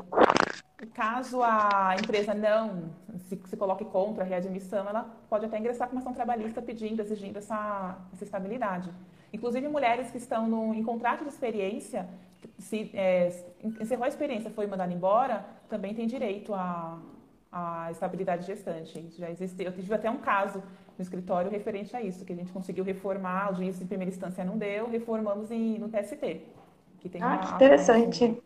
Caso 0.94 1.42
a 1.44 1.96
empresa 2.00 2.34
não 2.34 2.90
se, 3.28 3.40
se, 3.46 3.58
coloque 3.58 3.84
contra 3.84 4.24
a 4.24 4.28
readmissão, 4.28 4.88
ela 4.88 5.04
pode 5.30 5.46
até 5.46 5.60
ingressar 5.60 5.88
com 5.88 5.96
uma 5.96 6.02
ação 6.02 6.14
trabalhista 6.14 6.62
pedindo, 6.62 7.02
exigindo 7.02 7.38
essa, 7.38 7.98
essa 8.14 8.24
estabilidade. 8.24 8.90
Inclusive, 9.34 9.68
mulheres 9.68 10.10
que 10.10 10.18
estão 10.18 10.48
no, 10.48 10.74
em 10.74 10.82
contrato 10.82 11.24
de 11.24 11.30
experiência, 11.30 12.08
se 12.58 12.90
é, 12.94 13.28
encerrou 13.62 14.06
a 14.06 14.08
experiência, 14.08 14.50
foi 14.50 14.68
mandado 14.68 14.94
embora, 14.94 15.46
também 15.68 15.94
tem 15.94 16.08
direito 16.08 16.54
à, 16.54 16.98
à 17.52 17.92
estabilidade 17.92 18.46
gestante. 18.46 19.10
Já 19.18 19.30
existe, 19.30 19.62
eu 19.62 19.74
tive 19.74 19.94
até 19.94 20.10
um 20.10 20.18
caso 20.18 20.64
no 20.98 21.04
escritório 21.04 21.52
referente 21.52 21.96
a 21.96 22.02
isso, 22.02 22.24
que 22.24 22.32
a 22.32 22.36
gente 22.36 22.52
conseguiu 22.52 22.86
reformar, 22.86 23.52
o 23.52 23.56
juiz 23.56 23.82
em 23.82 23.86
primeira 23.86 24.12
instância 24.12 24.46
não 24.46 24.58
deu, 24.58 24.90
reformamos 24.90 25.52
em, 25.52 25.78
no 25.78 25.90
TST. 25.90 26.42
Que 27.00 27.10
tem 27.10 27.22
ah, 27.22 27.38
que 27.38 27.54
interessante. 27.54 28.42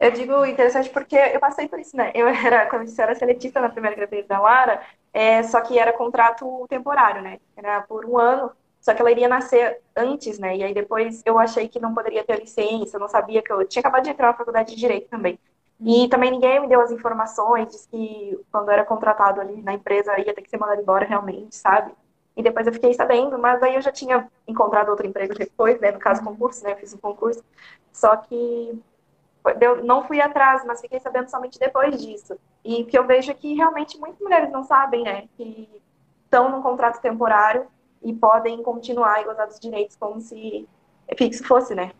Eu 0.00 0.10
digo 0.12 0.44
interessante 0.46 0.90
porque 0.90 1.16
eu 1.16 1.40
passei 1.40 1.68
por 1.68 1.78
isso, 1.78 1.96
né? 1.96 2.12
Eu 2.14 2.28
era, 2.28 2.66
quando 2.66 2.82
eu 2.82 2.86
disse, 2.86 3.00
eu 3.00 3.04
era 3.04 3.14
seletista 3.14 3.60
na 3.60 3.68
primeira 3.68 3.96
gravidez 3.96 4.26
da 4.26 4.40
Lara, 4.40 4.82
é, 5.12 5.42
só 5.42 5.60
que 5.60 5.78
era 5.78 5.92
contrato 5.92 6.66
temporário, 6.68 7.22
né? 7.22 7.38
Era 7.56 7.82
por 7.82 8.04
um 8.04 8.18
ano, 8.18 8.52
só 8.80 8.94
que 8.94 9.00
ela 9.00 9.10
iria 9.10 9.28
nascer 9.28 9.80
antes, 9.96 10.38
né? 10.38 10.56
E 10.56 10.62
aí 10.64 10.74
depois 10.74 11.22
eu 11.24 11.38
achei 11.38 11.68
que 11.68 11.80
não 11.80 11.94
poderia 11.94 12.24
ter 12.24 12.40
licença, 12.40 12.96
eu 12.96 13.00
não 13.00 13.08
sabia 13.08 13.42
que 13.42 13.52
eu 13.52 13.66
tinha 13.66 13.80
acabado 13.80 14.04
de 14.04 14.10
entrar 14.10 14.28
na 14.28 14.34
faculdade 14.34 14.74
de 14.74 14.80
Direito 14.80 15.08
também. 15.08 15.38
E 15.80 16.02
uhum. 16.02 16.08
também 16.08 16.30
ninguém 16.30 16.60
me 16.60 16.68
deu 16.68 16.80
as 16.80 16.90
informações, 16.90 17.68
disse 17.68 17.88
que 17.88 18.38
quando 18.50 18.70
era 18.70 18.84
contratado 18.84 19.40
ali 19.40 19.62
na 19.62 19.74
empresa 19.74 20.18
ia 20.18 20.34
ter 20.34 20.42
que 20.42 20.50
ser 20.50 20.58
mandado 20.58 20.80
embora 20.80 21.04
realmente, 21.06 21.54
sabe? 21.56 21.92
E 22.36 22.42
depois 22.42 22.66
eu 22.66 22.72
fiquei 22.72 22.94
sabendo, 22.94 23.38
mas 23.38 23.62
aí 23.62 23.74
eu 23.74 23.80
já 23.82 23.90
tinha 23.90 24.28
encontrado 24.46 24.90
outro 24.90 25.06
emprego 25.06 25.34
depois, 25.34 25.80
né? 25.80 25.90
No 25.90 25.98
caso, 25.98 26.20
uhum. 26.20 26.28
concurso, 26.28 26.64
né? 26.64 26.72
Eu 26.72 26.76
fiz 26.76 26.94
um 26.94 26.98
concurso. 26.98 27.44
Só 27.92 28.16
que 28.16 28.80
eu 29.60 29.84
não 29.84 30.04
fui 30.04 30.20
atrás, 30.20 30.64
mas 30.64 30.80
fiquei 30.80 31.00
sabendo 31.00 31.28
somente 31.28 31.58
depois 31.58 32.00
disso. 32.00 32.38
E 32.64 32.84
que 32.84 32.98
eu 32.98 33.06
vejo 33.06 33.30
é 33.30 33.34
que 33.34 33.54
realmente 33.54 33.98
muitas 33.98 34.20
mulheres 34.20 34.50
não 34.50 34.64
sabem, 34.64 35.02
né? 35.04 35.28
Que 35.36 35.68
estão 36.24 36.50
num 36.50 36.62
contrato 36.62 37.00
temporário 37.00 37.66
e 38.02 38.12
podem 38.12 38.62
continuar 38.62 39.20
e 39.20 39.24
gozar 39.24 39.46
dos 39.46 39.58
direitos 39.58 39.96
como 39.96 40.20
se 40.20 40.68
fixo 41.16 41.44
fosse, 41.44 41.74
né? 41.74 41.92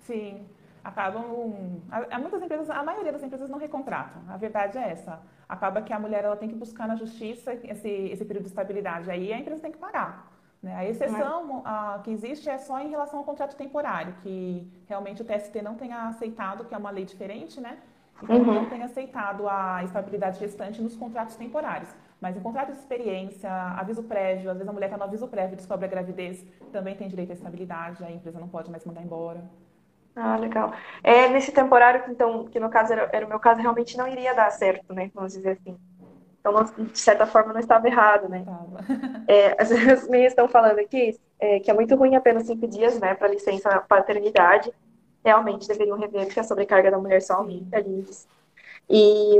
Sim. 0.00 0.46
Acabam. 0.82 1.82
A 1.90 2.18
muitas 2.18 2.42
empresas, 2.42 2.70
a 2.70 2.82
maioria 2.82 3.12
das 3.12 3.22
empresas 3.22 3.50
não 3.50 3.58
recontratam. 3.58 4.22
A 4.28 4.36
verdade 4.36 4.78
é 4.78 4.90
essa. 4.90 5.20
Acaba 5.48 5.82
que 5.82 5.92
a 5.92 5.98
mulher 5.98 6.24
ela 6.24 6.36
tem 6.36 6.48
que 6.48 6.54
buscar 6.54 6.88
na 6.88 6.96
justiça 6.96 7.52
esse, 7.52 7.88
esse 7.88 8.24
período 8.24 8.44
de 8.44 8.48
estabilidade. 8.48 9.10
Aí 9.10 9.32
a 9.32 9.38
empresa 9.38 9.60
tem 9.60 9.72
que 9.72 9.78
pagar. 9.78 10.29
Né? 10.62 10.74
A 10.74 10.84
exceção 10.84 11.62
a, 11.64 12.00
que 12.04 12.10
existe 12.10 12.48
é 12.48 12.58
só 12.58 12.78
em 12.80 12.90
relação 12.90 13.18
ao 13.18 13.24
contrato 13.24 13.56
temporário, 13.56 14.14
que 14.22 14.70
realmente 14.86 15.22
o 15.22 15.24
TST 15.24 15.62
não 15.62 15.74
tenha 15.74 16.08
aceitado, 16.08 16.64
que 16.64 16.74
é 16.74 16.78
uma 16.78 16.90
lei 16.90 17.04
diferente, 17.04 17.60
né? 17.60 17.78
Então, 18.22 18.36
uhum. 18.36 18.54
não 18.54 18.66
tenha 18.66 18.84
aceitado 18.84 19.48
a 19.48 19.82
estabilidade 19.82 20.38
gestante 20.38 20.82
nos 20.82 20.94
contratos 20.94 21.36
temporários. 21.36 21.88
Mas 22.20 22.36
em 22.36 22.40
contrato 22.40 22.72
de 22.72 22.78
experiência, 22.78 23.50
aviso 23.50 24.02
prévio, 24.02 24.50
às 24.50 24.58
vezes 24.58 24.68
a 24.68 24.72
mulher 24.72 24.86
está 24.88 24.98
no 24.98 25.04
aviso 25.04 25.26
prévio 25.26 25.54
e 25.54 25.56
descobre 25.56 25.86
a 25.86 25.88
gravidez, 25.88 26.44
também 26.70 26.94
tem 26.94 27.08
direito 27.08 27.30
à 27.30 27.32
estabilidade, 27.32 28.04
a 28.04 28.10
empresa 28.10 28.38
não 28.38 28.48
pode 28.48 28.70
mais 28.70 28.84
mandar 28.84 29.02
embora. 29.02 29.42
Ah, 30.14 30.36
legal. 30.36 30.74
É, 31.02 31.28
nesse 31.28 31.50
temporário, 31.50 32.04
então, 32.10 32.44
que 32.44 32.60
no 32.60 32.68
caso 32.68 32.92
era, 32.92 33.08
era 33.10 33.24
o 33.24 33.28
meu 33.28 33.40
caso, 33.40 33.62
realmente 33.62 33.96
não 33.96 34.06
iria 34.06 34.34
dar 34.34 34.50
certo, 34.50 34.92
né? 34.92 35.10
Vamos 35.14 35.32
dizer 35.32 35.52
assim. 35.52 35.78
Então, 36.40 36.64
de 36.64 36.98
certa 36.98 37.26
forma, 37.26 37.52
não 37.52 37.60
estava 37.60 37.86
errado, 37.86 38.28
né? 38.28 38.44
É, 39.28 39.60
as, 39.60 39.70
as 39.72 40.08
meninas 40.08 40.32
estão 40.32 40.48
falando 40.48 40.78
aqui 40.78 41.18
é, 41.38 41.60
que 41.60 41.70
é 41.70 41.74
muito 41.74 41.94
ruim 41.96 42.16
apenas 42.16 42.46
cinco 42.46 42.66
dias, 42.66 42.98
né, 42.98 43.14
para 43.14 43.28
licença 43.28 43.80
paternidade. 43.80 44.72
Realmente 45.24 45.68
deveriam 45.68 45.98
rever, 45.98 46.24
porque 46.24 46.40
a 46.40 46.44
sobrecarga 46.44 46.90
da 46.90 46.98
mulher 46.98 47.20
só 47.20 47.34
aumenta, 47.34 47.78
Lindes. 47.78 48.26
E 48.88 49.36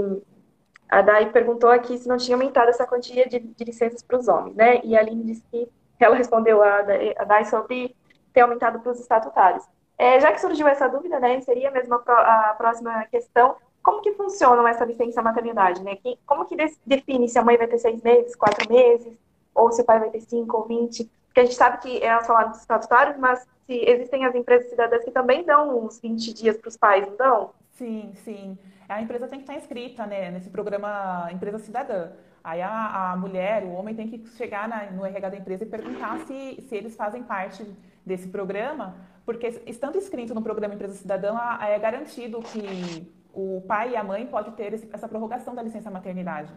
a 0.88 1.00
Dai 1.02 1.30
perguntou 1.30 1.70
aqui 1.70 1.96
se 1.96 2.08
não 2.08 2.16
tinha 2.16 2.36
aumentado 2.36 2.68
essa 2.68 2.86
quantia 2.86 3.26
de, 3.26 3.38
de 3.38 3.64
licenças 3.64 4.02
para 4.02 4.18
os 4.18 4.28
homens, 4.28 4.54
né? 4.56 4.80
E 4.84 4.96
a 4.96 5.00
Aline 5.00 5.24
disse 5.24 5.42
que 5.50 5.68
ela 5.98 6.16
respondeu 6.16 6.62
a, 6.62 6.80
a 7.16 7.24
Dai 7.24 7.44
sobre 7.46 7.96
ter 8.32 8.42
aumentado 8.42 8.80
para 8.80 8.92
os 8.92 9.00
estatutários. 9.00 9.64
É, 9.96 10.18
já 10.20 10.32
que 10.32 10.40
surgiu 10.40 10.66
essa 10.66 10.88
dúvida, 10.88 11.20
né, 11.20 11.40
seria 11.42 11.70
mesmo 11.70 11.94
a, 11.94 12.50
a 12.50 12.54
próxima 12.54 13.04
questão, 13.06 13.56
como 13.82 14.02
que 14.02 14.12
funciona 14.12 14.68
essa 14.68 14.84
licença 14.84 15.22
maternidade, 15.22 15.82
né? 15.82 15.96
Como 16.26 16.44
que 16.44 16.56
define 16.84 17.28
se 17.28 17.38
a 17.38 17.44
mãe 17.44 17.56
vai 17.56 17.66
ter 17.66 17.78
seis 17.78 18.02
meses, 18.02 18.36
quatro 18.36 18.68
meses, 18.68 19.12
ou 19.54 19.72
se 19.72 19.82
o 19.82 19.84
pai 19.84 19.98
vai 19.98 20.10
ter 20.10 20.20
cinco 20.20 20.58
ou 20.58 20.66
vinte? 20.66 21.10
Porque 21.26 21.40
a 21.40 21.44
gente 21.44 21.54
sabe 21.54 21.78
que 21.78 22.02
é 22.02 22.16
o 22.16 22.22
salário 22.22 22.50
dos 22.50 22.60
estatutários, 22.60 23.16
mas 23.16 23.46
se 23.66 23.84
existem 23.88 24.24
as 24.24 24.34
empresas 24.34 24.68
cidadãs 24.68 25.04
que 25.04 25.10
também 25.10 25.44
dão 25.44 25.84
uns 25.84 26.00
20 26.00 26.34
dias 26.34 26.56
para 26.56 26.68
os 26.68 26.76
pais, 26.76 27.06
não 27.06 27.16
dão? 27.16 27.50
Sim, 27.72 28.12
sim. 28.24 28.58
A 28.88 29.00
empresa 29.00 29.28
tem 29.28 29.38
que 29.38 29.44
estar 29.44 29.54
inscrita 29.54 30.04
né, 30.06 30.30
nesse 30.30 30.50
programa 30.50 31.28
Empresa 31.32 31.58
Cidadã. 31.60 32.10
Aí 32.42 32.60
a, 32.60 33.12
a 33.12 33.16
mulher, 33.16 33.62
o 33.62 33.72
homem 33.72 33.94
tem 33.94 34.08
que 34.08 34.26
chegar 34.30 34.68
na, 34.68 34.90
no 34.90 35.04
RH 35.04 35.28
da 35.28 35.36
empresa 35.36 35.62
e 35.62 35.66
perguntar 35.66 36.18
se, 36.26 36.60
se 36.68 36.74
eles 36.74 36.96
fazem 36.96 37.22
parte 37.22 37.64
desse 38.04 38.26
programa, 38.26 38.96
porque 39.24 39.62
estando 39.66 39.96
inscrito 39.96 40.34
no 40.34 40.42
programa 40.42 40.74
Empresa 40.74 40.94
Cidadã, 40.94 41.36
é 41.60 41.78
garantido 41.78 42.40
que 42.40 43.06
o 43.32 43.62
pai 43.66 43.92
e 43.92 43.96
a 43.96 44.04
mãe 44.04 44.26
podem 44.26 44.52
ter 44.52 44.74
essa 44.92 45.08
prorrogação 45.08 45.54
da 45.54 45.62
licença 45.62 45.90
maternidade. 45.90 46.52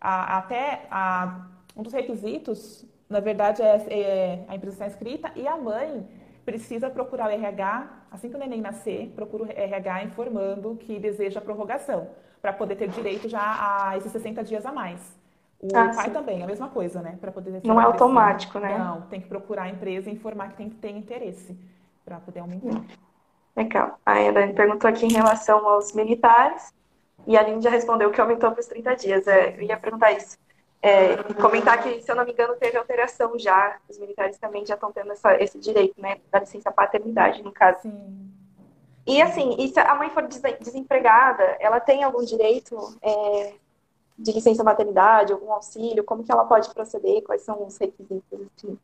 A, 0.00 0.38
até 0.38 0.86
a, 0.90 1.46
um 1.76 1.82
dos 1.82 1.92
requisitos, 1.92 2.84
na 3.08 3.20
verdade, 3.20 3.62
é, 3.62 3.86
é 3.90 4.44
a 4.48 4.54
empresa 4.54 4.74
estar 4.74 4.86
inscrita 4.86 5.32
e 5.34 5.46
a 5.46 5.56
mãe 5.56 6.06
precisa 6.44 6.88
procurar 6.88 7.26
o 7.26 7.30
RH, 7.30 7.88
assim 8.10 8.30
que 8.30 8.36
o 8.36 8.38
neném 8.38 8.60
nascer, 8.60 9.12
procura 9.14 9.44
o 9.44 9.50
RH 9.50 10.04
informando 10.04 10.76
que 10.76 10.98
deseja 10.98 11.40
a 11.40 11.42
prorrogação, 11.42 12.08
para 12.40 12.52
poder 12.52 12.76
ter 12.76 12.88
direito 12.88 13.28
já 13.28 13.88
a 13.88 13.96
esses 13.98 14.10
60 14.10 14.42
dias 14.44 14.64
a 14.64 14.72
mais. 14.72 15.18
O 15.60 15.66
ah, 15.76 15.92
pai 15.94 16.06
sim. 16.06 16.12
também, 16.12 16.42
a 16.42 16.46
mesma 16.46 16.68
coisa, 16.68 17.02
né? 17.02 17.18
Para 17.20 17.32
poder 17.32 17.60
Não 17.64 17.80
é 17.80 17.84
automático, 17.84 18.58
né? 18.60 18.78
Não, 18.78 19.02
tem 19.02 19.20
que 19.20 19.28
procurar 19.28 19.64
a 19.64 19.68
empresa 19.68 20.08
e 20.08 20.12
informar 20.12 20.50
que 20.50 20.56
tem 20.56 20.70
que 20.70 20.76
ter 20.76 20.90
interesse 20.90 21.58
para 22.04 22.20
poder 22.20 22.40
aumentar. 22.40 22.78
Hum. 22.78 22.86
Legal. 23.58 23.98
A 24.06 24.12
Ana 24.12 24.52
perguntou 24.52 24.88
aqui 24.88 25.04
em 25.04 25.12
relação 25.12 25.66
aos 25.68 25.92
militares 25.92 26.72
e 27.26 27.36
a 27.36 27.60
já 27.60 27.68
respondeu 27.68 28.12
que 28.12 28.20
aumentou 28.20 28.52
para 28.52 28.60
os 28.60 28.66
30 28.68 28.94
dias. 28.94 29.26
É, 29.26 29.56
eu 29.56 29.62
ia 29.62 29.76
perguntar 29.76 30.12
isso. 30.12 30.38
É, 30.80 31.16
comentar 31.34 31.82
que, 31.82 32.00
se 32.00 32.08
eu 32.08 32.14
não 32.14 32.24
me 32.24 32.30
engano, 32.30 32.54
teve 32.54 32.78
alteração 32.78 33.36
já. 33.36 33.76
Os 33.88 33.98
militares 33.98 34.38
também 34.38 34.64
já 34.64 34.74
estão 34.74 34.92
tendo 34.92 35.10
essa, 35.10 35.34
esse 35.42 35.58
direito, 35.58 36.00
né? 36.00 36.18
Da 36.30 36.38
licença 36.38 36.70
paternidade, 36.70 37.42
no 37.42 37.50
caso. 37.50 37.82
Sim. 37.82 38.30
E 39.04 39.20
assim, 39.20 39.56
e 39.58 39.66
se 39.66 39.80
a 39.80 39.94
mãe 39.96 40.10
for 40.10 40.22
desempregada, 40.60 41.42
ela 41.58 41.80
tem 41.80 42.04
algum 42.04 42.24
direito 42.24 42.76
é, 43.02 43.54
de 44.16 44.30
licença 44.30 44.62
maternidade, 44.62 45.32
algum 45.32 45.52
auxílio? 45.52 46.04
Como 46.04 46.22
que 46.22 46.30
ela 46.30 46.44
pode 46.44 46.72
proceder? 46.72 47.24
Quais 47.24 47.42
são 47.42 47.66
os 47.66 47.76
requisitos? 47.76 48.78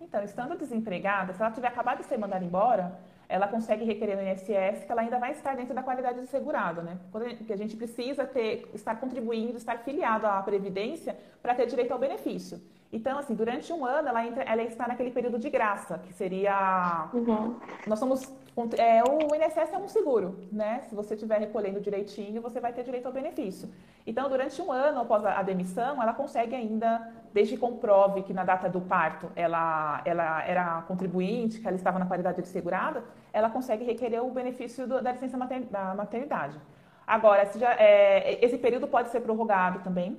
Então, 0.00 0.24
estando 0.24 0.56
desempregada, 0.56 1.32
se 1.32 1.40
ela 1.40 1.52
tiver 1.52 1.68
acabado 1.68 1.98
de 1.98 2.06
ser 2.06 2.18
mandada 2.18 2.44
embora, 2.44 2.98
ela 3.30 3.46
consegue 3.46 3.84
requerer 3.84 4.16
no 4.16 4.22
INSS 4.28 4.84
que 4.84 4.90
ela 4.90 5.02
ainda 5.02 5.18
vai 5.18 5.30
estar 5.30 5.54
dentro 5.54 5.72
da 5.72 5.84
qualidade 5.84 6.20
de 6.20 6.26
segurado, 6.26 6.82
né? 6.82 6.98
Porque 7.12 7.52
a 7.52 7.56
gente 7.56 7.76
precisa 7.76 8.26
ter, 8.26 8.68
estar 8.74 8.96
contribuindo, 8.96 9.56
estar 9.56 9.78
filiado 9.78 10.26
à 10.26 10.42
Previdência 10.42 11.16
para 11.40 11.54
ter 11.54 11.66
direito 11.66 11.92
ao 11.92 11.98
benefício. 11.98 12.60
Então, 12.92 13.16
assim, 13.20 13.34
durante 13.34 13.72
um 13.72 13.84
ano 13.84 14.08
ela, 14.08 14.26
entra, 14.26 14.42
ela 14.42 14.62
está 14.64 14.88
naquele 14.88 15.12
período 15.12 15.38
de 15.38 15.48
graça, 15.48 15.98
que 15.98 16.12
seria. 16.12 17.08
Uhum. 17.14 17.54
Nós 17.86 18.00
somos. 18.00 18.28
É, 18.76 19.02
o 19.04 19.34
INSS 19.34 19.72
é 19.72 19.78
um 19.78 19.88
seguro, 19.88 20.38
né? 20.50 20.80
Se 20.88 20.94
você 20.94 21.14
estiver 21.14 21.38
recolhendo 21.38 21.80
direitinho, 21.80 22.42
você 22.42 22.60
vai 22.60 22.72
ter 22.72 22.82
direito 22.82 23.06
ao 23.06 23.12
benefício. 23.12 23.68
Então, 24.06 24.28
durante 24.28 24.60
um 24.60 24.72
ano 24.72 25.00
após 25.00 25.24
a 25.24 25.42
demissão, 25.42 26.02
ela 26.02 26.12
consegue 26.12 26.54
ainda, 26.54 27.12
desde 27.32 27.54
que 27.54 27.60
comprove 27.60 28.22
que 28.22 28.32
na 28.32 28.44
data 28.44 28.68
do 28.68 28.80
parto 28.80 29.30
ela, 29.36 30.02
ela 30.04 30.42
era 30.44 30.82
contribuinte, 30.82 31.60
que 31.60 31.66
ela 31.66 31.76
estava 31.76 31.98
na 31.98 32.06
qualidade 32.06 32.42
de 32.42 32.48
segurada, 32.48 33.04
ela 33.32 33.50
consegue 33.50 33.84
requerer 33.84 34.24
o 34.24 34.30
benefício 34.30 34.86
do, 34.86 35.02
da 35.02 35.12
licença 35.12 35.36
mater, 35.36 35.62
da 35.64 35.94
maternidade. 35.94 36.58
Agora, 37.06 37.44
já, 37.56 37.72
é, 37.74 38.44
esse 38.44 38.58
período 38.58 38.86
pode 38.88 39.10
ser 39.10 39.20
prorrogado 39.20 39.80
também, 39.80 40.18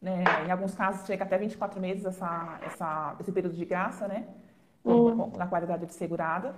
né? 0.00 0.24
Em 0.46 0.50
alguns 0.50 0.74
casos 0.74 1.06
chega 1.06 1.24
até 1.24 1.36
24 1.36 1.80
meses 1.80 2.04
essa, 2.04 2.58
essa, 2.62 3.16
esse 3.20 3.30
período 3.30 3.54
de 3.54 3.64
graça, 3.64 4.08
né? 4.08 4.26
Uhum. 4.82 5.32
Na 5.36 5.46
qualidade 5.46 5.84
de 5.86 5.92
segurada. 5.92 6.54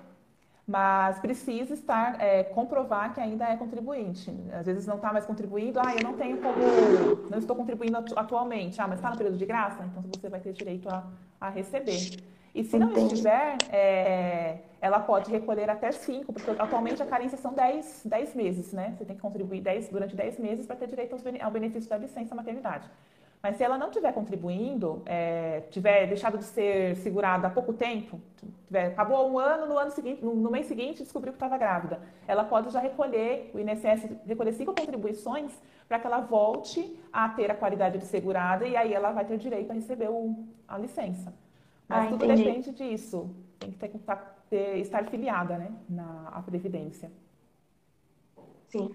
Mas 0.72 1.18
precisa 1.18 1.74
estar, 1.74 2.18
é, 2.18 2.44
comprovar 2.44 3.12
que 3.12 3.20
ainda 3.20 3.46
é 3.46 3.56
contribuinte. 3.58 4.34
Às 4.58 4.64
vezes 4.64 4.86
não 4.86 4.96
está 4.96 5.12
mais 5.12 5.26
contribuindo, 5.26 5.78
ah, 5.78 5.94
eu 5.94 6.02
não 6.02 6.14
tenho 6.14 6.38
como, 6.38 7.28
não 7.28 7.36
estou 7.36 7.54
contribuindo 7.54 7.98
atualmente. 8.16 8.80
Ah, 8.80 8.88
mas 8.88 8.98
está 8.98 9.10
no 9.10 9.18
período 9.18 9.36
de 9.36 9.44
graça? 9.44 9.84
Então 9.84 10.02
você 10.02 10.30
vai 10.30 10.40
ter 10.40 10.54
direito 10.54 10.88
a, 10.88 11.04
a 11.38 11.50
receber. 11.50 12.16
E 12.54 12.64
se 12.64 12.78
não 12.78 12.90
estiver, 12.90 13.58
é, 13.70 14.60
ela 14.80 14.98
pode 14.98 15.30
recolher 15.30 15.68
até 15.68 15.92
5, 15.92 16.32
porque 16.32 16.50
atualmente 16.50 17.02
a 17.02 17.06
carência 17.06 17.36
são 17.36 17.52
10, 17.52 18.04
10 18.06 18.34
meses, 18.34 18.72
né? 18.72 18.94
Você 18.96 19.04
tem 19.04 19.14
que 19.14 19.20
contribuir 19.20 19.60
10, 19.60 19.90
durante 19.90 20.16
10 20.16 20.38
meses 20.38 20.64
para 20.64 20.76
ter 20.76 20.86
direito 20.86 21.14
ao 21.42 21.50
benefício 21.50 21.90
da 21.90 21.98
licença 21.98 22.34
maternidade. 22.34 22.88
Mas 23.42 23.56
se 23.56 23.64
ela 23.64 23.76
não 23.76 23.88
estiver 23.88 24.12
contribuindo, 24.12 25.02
é, 25.04 25.62
tiver 25.70 26.06
deixado 26.06 26.38
de 26.38 26.44
ser 26.44 26.94
segurada 26.96 27.48
há 27.48 27.50
pouco 27.50 27.72
tempo, 27.72 28.20
tiver, 28.68 28.86
acabou 28.86 29.28
um 29.28 29.36
ano, 29.36 29.66
no 29.66 29.76
ano 29.76 29.90
seguinte, 29.90 30.24
no, 30.24 30.48
mês 30.48 30.66
seguinte 30.66 31.02
descobriu 31.02 31.32
que 31.32 31.36
estava 31.36 31.58
grávida, 31.58 32.00
ela 32.28 32.44
pode 32.44 32.70
já 32.70 32.78
recolher, 32.78 33.50
o 33.52 33.58
INSS 33.58 34.08
recolher 34.24 34.52
cinco 34.52 34.72
contribuições 34.72 35.52
para 35.88 35.98
que 35.98 36.06
ela 36.06 36.20
volte 36.20 36.96
a 37.12 37.28
ter 37.30 37.50
a 37.50 37.54
qualidade 37.56 37.98
de 37.98 38.04
segurada 38.04 38.64
e 38.64 38.76
aí 38.76 38.94
ela 38.94 39.10
vai 39.10 39.24
ter 39.24 39.38
direito 39.38 39.72
a 39.72 39.74
receber 39.74 40.08
o, 40.08 40.46
a 40.68 40.78
licença. 40.78 41.34
Mas 41.88 42.06
ah, 42.06 42.08
tudo 42.10 42.24
entendi. 42.24 42.44
depende 42.44 42.70
disso. 42.70 43.28
Tem 43.58 43.72
que 43.72 43.76
ter, 43.76 43.90
ter, 44.48 44.78
estar 44.78 45.04
filiada 45.06 45.58
né, 45.58 45.72
na 45.88 46.28
à 46.28 46.40
Previdência. 46.42 47.10
Sim. 48.68 48.94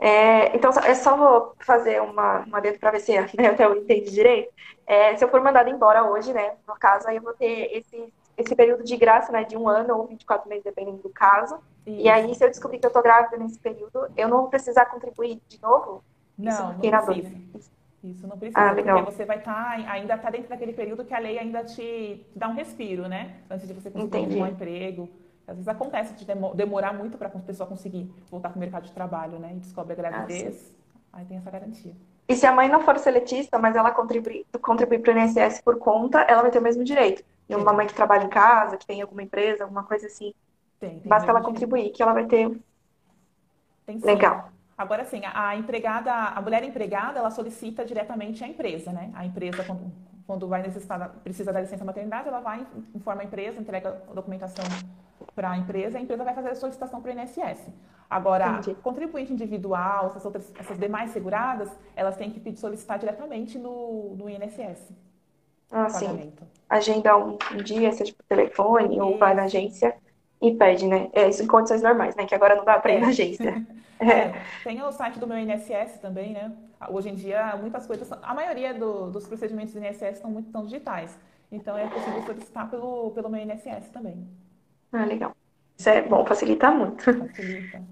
É, 0.00 0.56
então, 0.56 0.70
é 0.82 0.94
só 0.94 1.14
vou 1.14 1.54
fazer 1.60 2.00
uma, 2.00 2.40
uma 2.40 2.60
dentro 2.60 2.80
para 2.80 2.92
ver 2.92 3.00
se 3.00 3.12
né, 3.36 3.48
até 3.48 3.66
eu 3.66 3.76
entendi 3.76 4.10
direito. 4.10 4.50
É, 4.86 5.14
se 5.14 5.22
eu 5.22 5.28
for 5.28 5.42
mandada 5.42 5.68
embora 5.68 6.04
hoje, 6.04 6.32
né, 6.32 6.54
no 6.66 6.74
caso, 6.74 7.06
aí 7.06 7.16
eu 7.16 7.22
vou 7.22 7.34
ter 7.34 7.70
esse, 7.76 8.12
esse 8.36 8.56
período 8.56 8.82
de 8.82 8.96
graça, 8.96 9.30
né, 9.30 9.44
de 9.44 9.58
um 9.58 9.68
ano 9.68 9.94
ou 9.94 10.06
24 10.06 10.48
meses, 10.48 10.64
dependendo 10.64 11.02
do 11.02 11.10
caso. 11.10 11.56
Isso. 11.86 12.00
E 12.00 12.08
aí, 12.08 12.34
se 12.34 12.42
eu 12.42 12.48
descobrir 12.48 12.78
que 12.78 12.86
eu 12.86 12.92
tô 12.92 13.02
grávida 13.02 13.36
nesse 13.36 13.58
período, 13.60 14.08
eu 14.16 14.26
não 14.26 14.38
vou 14.38 14.48
precisar 14.48 14.86
contribuir 14.86 15.38
de 15.48 15.60
novo? 15.60 16.02
Não, 16.36 16.72
não 16.72 16.80
precisa. 16.80 17.30
Isso 18.02 18.26
não 18.26 18.38
precisa, 18.38 18.58
ah, 18.58 18.74
porque 18.74 19.02
você 19.02 19.26
vai 19.26 19.36
estar, 19.36 19.52
tá, 19.52 19.92
ainda 19.92 20.14
está 20.14 20.30
dentro 20.30 20.48
daquele 20.48 20.72
período 20.72 21.04
que 21.04 21.12
a 21.12 21.18
lei 21.18 21.38
ainda 21.38 21.62
te, 21.62 21.74
te 21.74 22.26
dá 22.34 22.48
um 22.48 22.54
respiro, 22.54 23.06
né? 23.06 23.36
Antes 23.50 23.68
de 23.68 23.74
você 23.74 23.90
conseguir 23.90 24.40
um 24.40 24.46
emprego. 24.46 25.10
Às 25.50 25.56
vezes 25.56 25.68
acontece 25.68 26.14
de 26.14 26.24
demorar 26.54 26.94
muito 26.94 27.18
para 27.18 27.26
a 27.26 27.30
pessoa 27.30 27.68
conseguir 27.68 28.08
voltar 28.30 28.50
para 28.50 28.56
o 28.56 28.60
mercado 28.60 28.84
de 28.84 28.92
trabalho, 28.92 29.40
né? 29.40 29.52
E 29.56 29.58
descobre 29.58 29.94
a 29.94 29.96
gravidez, 29.96 30.76
ah, 31.12 31.18
aí 31.18 31.24
tem 31.24 31.38
essa 31.38 31.50
garantia. 31.50 31.92
E 32.28 32.36
se 32.36 32.46
a 32.46 32.52
mãe 32.52 32.68
não 32.68 32.82
for 32.82 32.96
seletista, 32.98 33.58
mas 33.58 33.74
ela 33.74 33.90
contribui, 33.90 34.46
contribui 34.62 35.00
para 35.00 35.12
o 35.12 35.18
INSS 35.18 35.60
por 35.62 35.76
conta, 35.78 36.20
ela 36.20 36.42
vai 36.42 36.52
ter 36.52 36.60
o 36.60 36.62
mesmo 36.62 36.84
direito. 36.84 37.24
E 37.48 37.56
uma 37.56 37.72
mãe 37.72 37.88
que 37.88 37.94
trabalha 37.94 38.22
em 38.22 38.28
casa, 38.28 38.76
que 38.76 38.86
tem 38.86 39.02
alguma 39.02 39.24
empresa, 39.24 39.64
alguma 39.64 39.82
coisa 39.82 40.06
assim. 40.06 40.32
Tem, 40.78 41.00
tem 41.00 41.08
Basta 41.08 41.28
ela 41.28 41.40
contribuir, 41.40 41.90
que 41.90 42.00
ela 42.00 42.12
vai 42.12 42.26
ter. 42.26 42.56
Tem 43.84 43.98
sim. 43.98 44.06
Legal. 44.06 44.52
Agora, 44.78 45.04
sim, 45.04 45.22
a, 45.24 45.48
a 45.48 45.56
empregada, 45.56 46.14
a 46.14 46.40
mulher 46.40 46.62
empregada, 46.62 47.18
ela 47.18 47.30
solicita 47.32 47.84
diretamente 47.84 48.44
à 48.44 48.46
empresa, 48.46 48.92
né? 48.92 49.10
A 49.14 49.26
empresa, 49.26 49.64
quando, 49.64 49.90
quando 50.30 50.46
vai 50.46 50.62
necessitar, 50.62 51.08
precisa 51.24 51.52
da 51.52 51.60
licença 51.60 51.84
maternidade, 51.84 52.28
ela 52.28 52.38
vai, 52.38 52.64
informa 52.94 53.22
a 53.22 53.24
empresa, 53.24 53.60
entrega 53.60 54.00
a 54.08 54.14
documentação 54.14 54.64
para 55.34 55.50
a 55.50 55.58
empresa, 55.58 55.98
a 55.98 56.00
empresa 56.00 56.22
vai 56.22 56.32
fazer 56.32 56.50
a 56.50 56.54
solicitação 56.54 57.02
para 57.02 57.12
o 57.12 57.18
INSS. 57.18 57.68
Agora, 58.08 58.58
Entendi. 58.58 58.76
contribuinte 58.80 59.32
individual, 59.32 60.06
essas, 60.06 60.24
outras, 60.24 60.52
essas 60.56 60.78
demais 60.78 61.10
seguradas, 61.10 61.68
elas 61.96 62.16
têm 62.16 62.30
que 62.30 62.56
solicitar 62.56 62.96
diretamente 62.96 63.58
no, 63.58 64.14
no 64.14 64.30
INSS. 64.30 64.92
Ah, 65.68 65.88
sim. 65.88 66.32
Agenda 66.68 67.16
um, 67.16 67.36
um, 67.52 67.56
dia, 67.56 67.90
seja 67.90 68.14
por 68.14 68.24
telefone 68.26 69.00
ou 69.00 69.18
vai 69.18 69.34
na 69.34 69.44
agência 69.44 69.96
e 70.40 70.54
pede, 70.54 70.86
né? 70.86 71.10
É, 71.12 71.28
isso 71.28 71.42
em 71.42 71.46
condições 71.46 71.82
normais, 71.82 72.16
né? 72.16 72.24
Que 72.26 72.34
agora 72.34 72.54
não 72.54 72.64
dá 72.64 72.78
para 72.78 72.92
ir 72.92 72.96
é. 72.96 73.00
na 73.00 73.08
agência. 73.08 73.66
É. 74.00 74.32
Tem 74.64 74.82
o 74.82 74.90
site 74.90 75.18
do 75.18 75.26
meu 75.26 75.36
INSS 75.36 75.98
também, 76.00 76.32
né? 76.32 76.50
Hoje 76.88 77.10
em 77.10 77.14
dia, 77.14 77.54
muitas 77.58 77.86
coisas, 77.86 78.10
a 78.10 78.32
maioria 78.32 78.72
do, 78.72 79.10
dos 79.10 79.28
procedimentos 79.28 79.74
do 79.74 79.78
INSS 79.78 80.16
estão 80.16 80.30
muito 80.30 80.50
tão 80.50 80.64
digitais. 80.64 81.18
Então, 81.52 81.76
é 81.76 81.86
possível 81.86 82.22
solicitar 82.22 82.70
pelo, 82.70 83.10
pelo 83.10 83.28
meu 83.28 83.42
INSS 83.42 83.90
também. 83.92 84.26
Ah, 84.90 85.04
legal. 85.04 85.36
Isso 85.76 85.90
é 85.90 86.00
bom, 86.00 86.24
facilita 86.24 86.70
muito. 86.70 87.04
Facilita. 87.04 87.82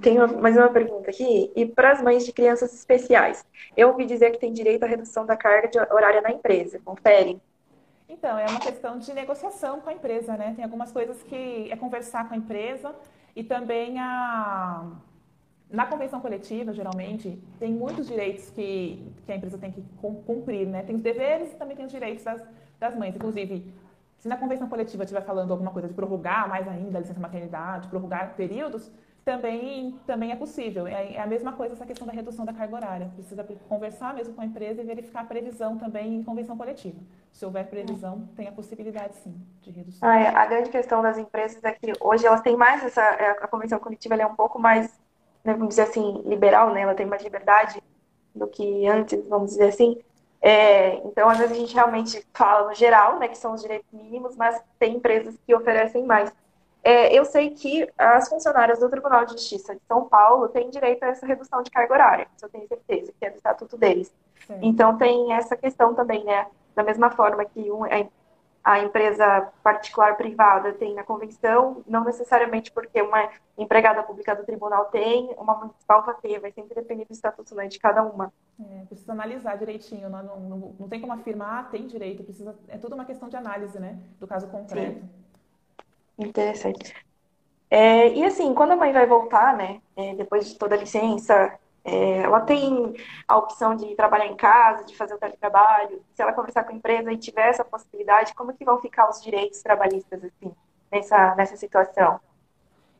Tem 0.00 0.16
mais 0.40 0.56
uma 0.56 0.68
pergunta 0.68 1.10
aqui. 1.10 1.52
E 1.54 1.66
para 1.66 1.92
as 1.92 2.02
mães 2.02 2.24
de 2.24 2.32
crianças 2.32 2.72
especiais? 2.72 3.44
Eu 3.76 3.88
ouvi 3.88 4.06
dizer 4.06 4.30
que 4.30 4.38
tem 4.38 4.52
direito 4.52 4.84
à 4.84 4.86
redução 4.86 5.26
da 5.26 5.36
carga 5.36 5.86
horária 5.92 6.20
na 6.20 6.30
empresa. 6.30 6.80
Confere? 6.84 7.40
Então, 8.08 8.38
é 8.38 8.46
uma 8.46 8.60
questão 8.60 8.98
de 8.98 9.12
negociação 9.14 9.80
com 9.80 9.88
a 9.88 9.92
empresa, 9.92 10.36
né? 10.36 10.52
Tem 10.54 10.64
algumas 10.64 10.92
coisas 10.92 11.22
que 11.22 11.70
é 11.70 11.76
conversar 11.76 12.28
com 12.28 12.34
a 12.34 12.36
empresa 12.36 12.94
e 13.34 13.42
também 13.42 13.98
a... 13.98 14.90
Na 15.70 15.86
convenção 15.86 16.20
coletiva, 16.20 16.72
geralmente, 16.72 17.42
tem 17.58 17.72
muitos 17.72 18.06
direitos 18.06 18.50
que, 18.50 19.12
que 19.24 19.32
a 19.32 19.36
empresa 19.36 19.58
tem 19.58 19.72
que 19.72 19.82
cumprir, 20.26 20.68
né? 20.68 20.82
Tem 20.82 20.94
os 20.94 21.02
deveres 21.02 21.52
e 21.52 21.56
também 21.56 21.74
tem 21.74 21.84
os 21.84 21.90
direitos 21.90 22.22
das, 22.22 22.44
das 22.78 22.94
mães. 22.94 23.16
Inclusive, 23.16 23.72
se 24.18 24.28
na 24.28 24.36
convenção 24.36 24.68
coletiva 24.68 25.02
estiver 25.02 25.22
falando 25.22 25.50
alguma 25.50 25.70
coisa 25.70 25.88
de 25.88 25.94
prorrogar 25.94 26.48
mais 26.48 26.68
ainda 26.68 26.98
a 26.98 27.00
licença 27.00 27.18
maternidade, 27.18 27.88
prorrogar 27.88 28.34
períodos, 28.36 28.92
também, 29.24 29.98
também 30.06 30.30
é 30.32 30.36
possível. 30.36 30.86
É, 30.86 31.14
é 31.14 31.20
a 31.20 31.26
mesma 31.26 31.52
coisa 31.52 31.74
essa 31.74 31.86
questão 31.86 32.06
da 32.06 32.12
redução 32.12 32.44
da 32.44 32.52
carga 32.52 32.76
horária. 32.76 33.10
Precisa 33.14 33.44
conversar 33.68 34.14
mesmo 34.14 34.34
com 34.34 34.42
a 34.42 34.44
empresa 34.44 34.82
e 34.82 34.84
verificar 34.84 35.20
a 35.20 35.24
previsão 35.24 35.78
também 35.78 36.16
em 36.16 36.22
convenção 36.22 36.56
coletiva. 36.56 36.98
Se 37.32 37.44
houver 37.44 37.66
previsão, 37.68 38.28
tem 38.36 38.46
a 38.46 38.52
possibilidade 38.52 39.16
sim 39.16 39.34
de 39.62 39.70
redução. 39.70 40.08
Ah, 40.08 40.18
é. 40.18 40.28
A 40.28 40.46
grande 40.46 40.68
questão 40.68 41.00
das 41.02 41.16
empresas 41.16 41.62
é 41.64 41.72
que 41.72 41.92
hoje 42.00 42.26
elas 42.26 42.42
têm 42.42 42.56
mais 42.56 42.84
essa. 42.84 43.02
É, 43.02 43.30
a 43.30 43.48
convenção 43.48 43.78
coletiva 43.78 44.14
é 44.14 44.26
um 44.26 44.36
pouco 44.36 44.58
mais, 44.58 44.88
né, 45.42 45.52
vamos 45.54 45.70
dizer 45.70 45.82
assim, 45.82 46.22
liberal, 46.26 46.72
né? 46.72 46.82
Ela 46.82 46.94
tem 46.94 47.06
mais 47.06 47.22
liberdade 47.22 47.82
do 48.34 48.46
que 48.46 48.86
antes, 48.86 49.26
vamos 49.26 49.52
dizer 49.52 49.68
assim. 49.68 49.98
É, 50.42 50.96
então, 51.06 51.30
às 51.30 51.38
vezes 51.38 51.56
a 51.56 51.58
gente 51.58 51.74
realmente 51.74 52.26
fala 52.34 52.68
no 52.68 52.74
geral, 52.74 53.18
né, 53.18 53.28
que 53.28 53.38
são 53.38 53.54
os 53.54 53.62
direitos 53.62 53.90
mínimos, 53.90 54.36
mas 54.36 54.62
tem 54.78 54.96
empresas 54.96 55.34
que 55.46 55.54
oferecem 55.54 56.04
mais. 56.04 56.30
É, 56.84 57.18
eu 57.18 57.24
sei 57.24 57.50
que 57.50 57.88
as 57.96 58.28
funcionárias 58.28 58.78
do 58.78 58.90
Tribunal 58.90 59.24
de 59.24 59.32
Justiça 59.32 59.74
de 59.74 59.80
São 59.88 60.04
Paulo 60.04 60.48
têm 60.48 60.68
direito 60.68 61.02
a 61.02 61.08
essa 61.08 61.26
redução 61.26 61.62
de 61.62 61.70
carga 61.70 61.94
horária, 61.94 62.28
isso 62.36 62.44
eu 62.44 62.50
tenho 62.50 62.68
certeza, 62.68 63.10
que 63.18 63.24
é 63.24 63.30
do 63.30 63.36
estatuto 63.36 63.78
deles. 63.78 64.14
Sim. 64.46 64.58
Então 64.60 64.98
tem 64.98 65.32
essa 65.32 65.56
questão 65.56 65.94
também, 65.94 66.22
né? 66.24 66.46
Da 66.74 66.82
mesma 66.82 67.10
forma 67.10 67.42
que 67.46 67.70
um, 67.72 67.86
a 68.64 68.80
empresa 68.80 69.52
particular 69.62 70.14
privada 70.16 70.74
tem 70.74 70.94
na 70.94 71.02
convenção, 71.02 71.82
não 71.86 72.04
necessariamente 72.04 72.70
porque 72.70 73.00
uma 73.00 73.30
empregada 73.56 74.02
pública 74.02 74.34
do 74.34 74.44
tribunal 74.44 74.86
tem, 74.86 75.34
uma 75.38 75.54
municipal 75.54 76.04
vai 76.04 76.14
ter, 76.16 76.38
vai 76.38 76.52
sempre 76.52 76.74
depender 76.74 77.06
do 77.06 77.12
estatuto 77.12 77.54
né, 77.54 77.66
de 77.66 77.78
cada 77.78 78.02
uma. 78.02 78.30
É, 78.60 78.84
precisa 78.86 79.12
analisar 79.12 79.56
direitinho, 79.56 80.10
não, 80.10 80.22
não, 80.22 80.40
não, 80.40 80.74
não, 80.80 80.88
tem 80.88 81.00
como 81.00 81.12
afirmar, 81.14 81.60
ah, 81.60 81.62
tem 81.64 81.86
direito, 81.86 82.24
precisa, 82.24 82.54
é 82.68 82.76
tudo 82.76 82.94
uma 82.94 83.04
questão 83.04 83.28
de 83.28 83.36
análise, 83.36 83.78
né, 83.78 83.98
do 84.18 84.26
caso 84.26 84.48
concreto. 84.48 85.00
Sim. 85.00 85.23
Interessante. 86.18 86.94
É, 87.70 88.08
e 88.08 88.24
assim, 88.24 88.54
quando 88.54 88.72
a 88.72 88.76
mãe 88.76 88.92
vai 88.92 89.06
voltar, 89.06 89.56
né, 89.56 89.80
é, 89.96 90.14
depois 90.14 90.48
de 90.48 90.56
toda 90.56 90.74
a 90.74 90.78
licença, 90.78 91.58
é, 91.84 92.18
ela 92.22 92.40
tem 92.40 92.94
a 93.28 93.36
opção 93.36 93.74
de 93.74 93.94
trabalhar 93.94 94.26
em 94.26 94.36
casa, 94.36 94.84
de 94.84 94.96
fazer 94.96 95.14
o 95.14 95.18
teletrabalho. 95.18 96.02
Se 96.14 96.22
ela 96.22 96.32
conversar 96.32 96.64
com 96.64 96.72
a 96.72 96.76
empresa 96.76 97.12
e 97.12 97.18
tiver 97.18 97.48
essa 97.48 97.64
possibilidade, 97.64 98.34
como 98.34 98.54
que 98.54 98.64
vão 98.64 98.80
ficar 98.80 99.08
os 99.08 99.22
direitos 99.22 99.62
trabalhistas 99.62 100.24
assim 100.24 100.54
nessa 100.90 101.34
nessa 101.34 101.56
situação? 101.56 102.20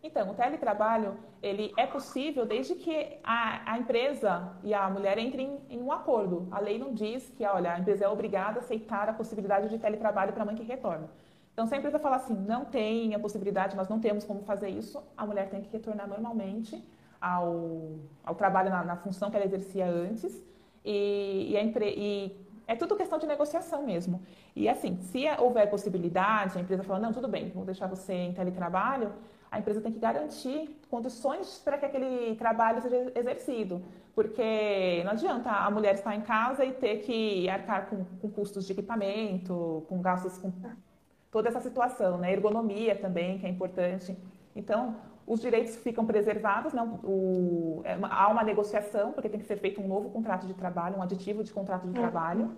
Então, 0.03 0.31
o 0.31 0.35
teletrabalho 0.35 1.17
ele 1.43 1.73
é 1.79 1.87
possível 1.87 2.45
desde 2.45 2.75
que 2.75 3.19
a, 3.25 3.73
a 3.73 3.79
empresa 3.79 4.53
e 4.63 4.75
a 4.75 4.91
mulher 4.91 5.17
entrem 5.17 5.59
em, 5.71 5.79
em, 5.79 5.83
um 5.83 5.91
acordo. 5.91 6.47
A 6.51 6.61
lei 6.61 6.79
não 6.79 6.93
diz 6.93 7.31
que, 7.31 7.47
olha, 7.47 7.73
a 7.73 7.79
empresa 7.79 8.05
é 8.05 8.09
obrigada 8.09 8.61
a 8.61 8.63
aceitar 8.63 9.09
a 9.09 9.15
possibilidade 9.15 9.71
de 9.71 9.79
teletrabalho 9.79 10.35
para 10.35 10.43
a 10.43 10.45
mãe 10.45 10.55
que 10.55 10.63
retorna. 10.63 11.09
Então, 11.55 11.69
se 11.69 11.75
a 11.75 11.79
empresa 11.79 12.01
falar 12.01 12.17
assim, 12.17 12.35
não 12.35 12.65
tem 12.65 13.15
a 13.15 13.19
possibilidade, 13.19 13.77
nós 13.77 13.89
não 13.89 14.01
temos 14.01 14.25
como 14.25 14.43
fazer 14.43 14.69
isso, 14.69 15.01
a 15.17 15.25
mulher 15.25 15.49
tem 15.49 15.63
que 15.63 15.71
retornar 15.71 16.09
normalmente 16.09 16.85
ao, 17.21 17.93
ao 18.25 18.35
trabalho 18.35 18.71
na, 18.71 18.83
na 18.83 18.97
função 18.97 19.31
que 19.31 19.37
ela 19.37 19.47
exercia 19.47 19.87
antes. 19.87 20.43
E, 20.85 21.53
e, 21.53 21.57
empre... 21.57 21.95
e, 21.97 22.37
é 22.67 22.75
tudo 22.75 22.97
questão 22.97 23.21
de 23.21 23.27
negociação 23.27 23.87
mesmo. 23.87 24.21
E 24.57 24.69
assim, 24.69 25.01
se 25.01 25.25
houver 25.39 25.71
possibilidade, 25.71 26.59
a 26.59 26.61
empresa 26.61 26.83
fala, 26.83 26.99
não, 26.99 27.13
tudo 27.13 27.29
bem, 27.29 27.51
vou 27.51 27.65
deixar 27.65 27.87
você 27.87 28.13
em 28.13 28.35
teletrabalho, 28.35 29.13
a 29.49 29.61
empresa 29.61 29.81
tem 29.81 29.93
que 29.93 30.01
garantir 30.01 30.77
condições 30.91 31.61
para 31.65 31.79
que 31.79 31.87
aquele 31.87 32.35
trabalho 32.35 32.83
seja 32.83 33.13
exercido. 33.15 33.81
Porque 34.13 35.03
não 35.05 35.13
adianta 35.13 35.51
a 35.51 35.71
mulher 35.71 35.95
estar 35.95 36.17
em 36.17 36.23
casa 36.23 36.65
e 36.65 36.73
ter 36.73 36.99
que 37.03 37.49
arcar 37.49 37.89
com, 37.89 38.05
com 38.21 38.29
custos 38.29 38.67
de 38.67 38.73
equipamento, 38.73 39.85
com 39.89 40.01
gastos 40.01 40.37
com 40.39 40.51
toda 41.35 41.49
essa 41.49 41.61
situação, 41.61 42.17
né? 42.17 42.33
Ergonomia 42.33 42.95
também, 42.95 43.39
que 43.41 43.45
é 43.45 43.49
importante. 43.49 44.17
Então, 44.55 44.95
os 45.27 45.41
direitos 45.41 45.75
ficam 45.75 46.07
preservados, 46.07 46.73
não, 46.73 47.01
o, 47.03 47.83
é, 47.85 47.99
há 48.03 48.29
uma 48.29 48.45
negociação, 48.45 49.13
porque 49.13 49.29
tem 49.29 49.41
que 49.41 49.47
ser 49.47 49.57
feito 49.57 49.81
um 49.81 49.89
novo 49.89 50.11
contrato 50.11 50.47
de 50.47 50.55
trabalho, 50.55 50.97
um 50.97 51.03
aditivo 51.03 51.43
de 51.43 51.53
contrato 51.53 51.83
de 51.83 51.89
uhum. 51.89 51.95
trabalho, 51.95 52.53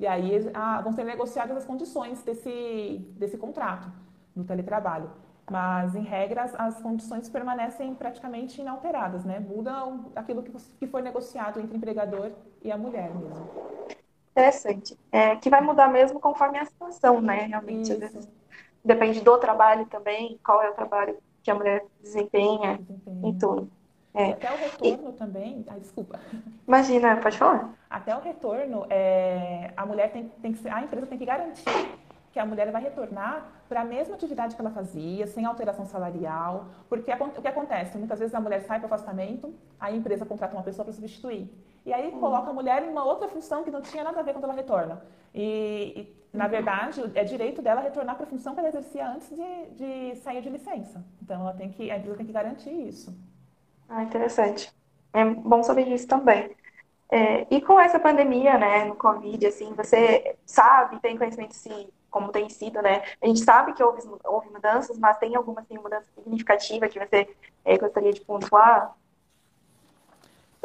e 0.00 0.08
aí 0.08 0.50
ah, 0.52 0.80
vão 0.80 0.92
ser 0.92 1.04
negociadas 1.04 1.56
as 1.56 1.64
condições 1.64 2.20
desse, 2.24 3.06
desse 3.16 3.38
contrato 3.38 3.88
no 4.34 4.42
teletrabalho. 4.42 5.08
Mas, 5.48 5.94
em 5.94 6.02
regra, 6.02 6.50
as, 6.58 6.80
condições 6.80 7.28
permanecem 7.28 7.94
praticamente 7.94 8.60
inalteradas, 8.60 9.24
né? 9.24 9.38
Muda 9.38 9.72
aquilo 10.16 10.42
que, 10.42 10.50
que 10.80 10.86
foi 10.88 11.00
negociado 11.00 11.60
entre 11.60 11.76
o 11.76 11.76
empregador 11.76 12.32
e 12.60 12.72
a 12.72 12.76
mulher 12.76 13.14
mesmo. 13.14 13.46
Interessante. 14.36 14.98
É, 15.10 15.34
que 15.36 15.48
vai 15.48 15.62
mudar 15.62 15.88
mesmo 15.88 16.20
conforme 16.20 16.58
a 16.58 16.64
situação, 16.66 17.22
né? 17.22 17.46
Realmente, 17.46 17.90
às 17.90 17.98
vezes 17.98 18.28
depende 18.84 19.20
do 19.22 19.38
trabalho 19.38 19.86
também, 19.86 20.38
qual 20.44 20.62
é 20.62 20.68
o 20.68 20.74
trabalho 20.74 21.16
que 21.42 21.50
a 21.50 21.54
mulher 21.54 21.84
desempenha, 22.02 22.78
desempenha. 22.78 23.30
e 23.30 23.38
tudo. 23.38 23.70
É. 24.12 24.32
Até 24.32 24.52
o 24.52 24.56
retorno 24.56 25.10
e... 25.10 25.12
também. 25.12 25.64
Ai, 25.68 25.80
desculpa. 25.80 26.20
Imagina, 26.68 27.16
pode 27.16 27.38
falar. 27.38 27.74
Até 27.88 28.14
o 28.14 28.20
retorno, 28.20 28.86
é... 28.90 29.72
a 29.74 29.86
mulher 29.86 30.12
tem, 30.12 30.28
tem 30.42 30.52
que 30.52 30.68
a 30.68 30.82
empresa 30.82 31.06
tem 31.06 31.18
que 31.18 31.24
garantir 31.24 31.64
que 32.32 32.38
a 32.38 32.44
mulher 32.44 32.70
vai 32.70 32.82
retornar 32.82 33.50
para 33.66 33.80
a 33.80 33.84
mesma 33.84 34.14
atividade 34.14 34.54
que 34.54 34.60
ela 34.60 34.70
fazia, 34.70 35.26
sem 35.26 35.46
alteração 35.46 35.86
salarial, 35.86 36.66
porque 36.86 37.10
o 37.10 37.40
que 37.40 37.48
acontece? 37.48 37.96
Muitas 37.96 38.18
vezes 38.18 38.34
a 38.34 38.40
mulher 38.40 38.60
sai 38.60 38.78
para 38.78 38.90
o 38.90 38.92
afastamento, 38.92 39.54
a 39.80 39.90
empresa 39.90 40.26
contrata 40.26 40.54
uma 40.54 40.62
pessoa 40.62 40.84
para 40.84 40.92
substituir. 40.92 41.50
E 41.86 41.92
aí 41.92 42.10
coloca 42.10 42.50
a 42.50 42.52
mulher 42.52 42.82
em 42.82 42.88
uma 42.88 43.04
outra 43.04 43.28
função 43.28 43.62
que 43.62 43.70
não 43.70 43.80
tinha 43.80 44.02
nada 44.02 44.18
a 44.18 44.22
ver 44.22 44.32
quando 44.32 44.44
ela 44.44 44.52
retorna. 44.52 45.00
E, 45.32 45.92
e 45.96 46.36
na 46.36 46.48
verdade, 46.48 47.00
é 47.14 47.22
direito 47.22 47.62
dela 47.62 47.80
retornar 47.80 48.16
para 48.16 48.26
a 48.26 48.28
função 48.28 48.54
que 48.54 48.58
ela 48.58 48.68
exercia 48.68 49.08
antes 49.08 49.30
de, 49.30 49.66
de 49.76 50.16
sair 50.16 50.42
de 50.42 50.50
licença. 50.50 51.04
Então, 51.22 51.40
ela 51.40 51.54
tem 51.54 51.70
que, 51.70 51.88
a 51.88 51.96
empresa 51.96 52.16
tem 52.16 52.26
que 52.26 52.32
garantir 52.32 52.72
isso. 52.72 53.16
Ah, 53.88 54.02
interessante. 54.02 54.74
É 55.12 55.24
bom 55.24 55.62
saber 55.62 55.84
disso 55.84 56.08
também. 56.08 56.50
É, 57.08 57.46
e 57.54 57.60
com 57.60 57.78
essa 57.78 58.00
pandemia, 58.00 58.58
né, 58.58 58.84
no 58.84 58.96
Covid, 58.96 59.46
assim, 59.46 59.72
você 59.74 60.36
sabe, 60.44 60.98
tem 60.98 61.16
conhecimento 61.16 61.54
se 61.54 61.88
como 62.10 62.32
tem 62.32 62.48
sido, 62.48 62.80
né? 62.82 63.02
A 63.22 63.26
gente 63.26 63.40
sabe 63.40 63.74
que 63.74 63.82
houve, 63.82 64.00
houve 64.24 64.48
mudanças, 64.50 64.98
mas 64.98 65.18
tem 65.18 65.36
alguma 65.36 65.60
assim, 65.60 65.76
mudança 65.78 66.06
significativa 66.14 66.88
que 66.88 66.98
você 66.98 67.28
é, 67.64 67.76
gostaria 67.76 68.12
de 68.12 68.22
pontuar? 68.22 68.96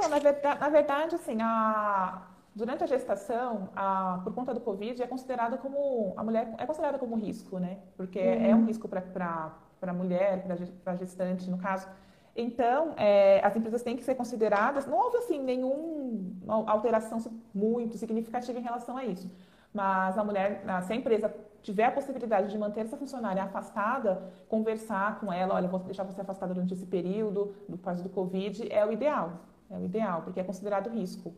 Então, 0.01 0.09
na 0.09 0.17
verdade, 0.17 0.59
na 0.59 0.69
verdade 0.69 1.15
assim, 1.15 1.37
a, 1.41 2.23
durante 2.55 2.83
a 2.83 2.87
gestação, 2.87 3.69
a, 3.75 4.19
por 4.23 4.33
conta 4.33 4.51
do 4.51 4.59
Covid, 4.59 5.01
é 5.01 5.05
considerada 5.05 5.57
como 5.57 6.13
a 6.17 6.23
mulher 6.23 6.51
é 6.57 6.65
considerada 6.65 6.97
como 6.97 7.15
risco, 7.15 7.59
né? 7.59 7.77
Porque 7.95 8.19
uhum. 8.19 8.45
é 8.45 8.55
um 8.55 8.65
risco 8.65 8.87
para 8.87 9.53
a 9.79 9.93
mulher, 9.93 10.43
para 10.83 10.93
a 10.93 10.95
gestante, 10.95 11.47
no 11.51 11.59
caso. 11.59 11.87
Então, 12.35 12.95
é, 12.97 13.45
as 13.45 13.55
empresas 13.55 13.83
têm 13.83 13.95
que 13.95 14.03
ser 14.03 14.15
consideradas. 14.15 14.87
Não 14.87 14.97
houve 14.97 15.17
assim 15.17 15.39
nenhuma 15.39 16.67
alteração 16.67 17.19
muito 17.53 17.95
significativa 17.95 18.57
em 18.57 18.63
relação 18.63 18.97
a 18.97 19.05
isso. 19.05 19.29
Mas 19.71 20.17
a 20.17 20.23
mulher, 20.23 20.63
se 20.81 20.93
a 20.93 20.95
empresa 20.95 21.31
tiver 21.61 21.85
a 21.85 21.91
possibilidade 21.91 22.49
de 22.49 22.57
manter 22.57 22.81
essa 22.81 22.97
funcionária 22.97 23.43
afastada, 23.43 24.23
conversar 24.49 25.19
com 25.19 25.31
ela, 25.31 25.53
olha, 25.53 25.67
vou 25.67 25.79
deixar 25.81 26.03
você 26.03 26.21
afastada 26.21 26.55
durante 26.55 26.73
esse 26.73 26.87
período, 26.87 27.53
do 27.69 27.77
caso 27.77 28.01
do 28.01 28.09
Covid, 28.09 28.67
é 28.73 28.83
o 28.83 28.91
ideal. 28.91 29.50
É 29.71 29.77
o 29.77 29.85
ideal, 29.85 30.21
porque 30.21 30.39
é 30.39 30.43
considerado 30.43 30.89
risco. 30.89 31.33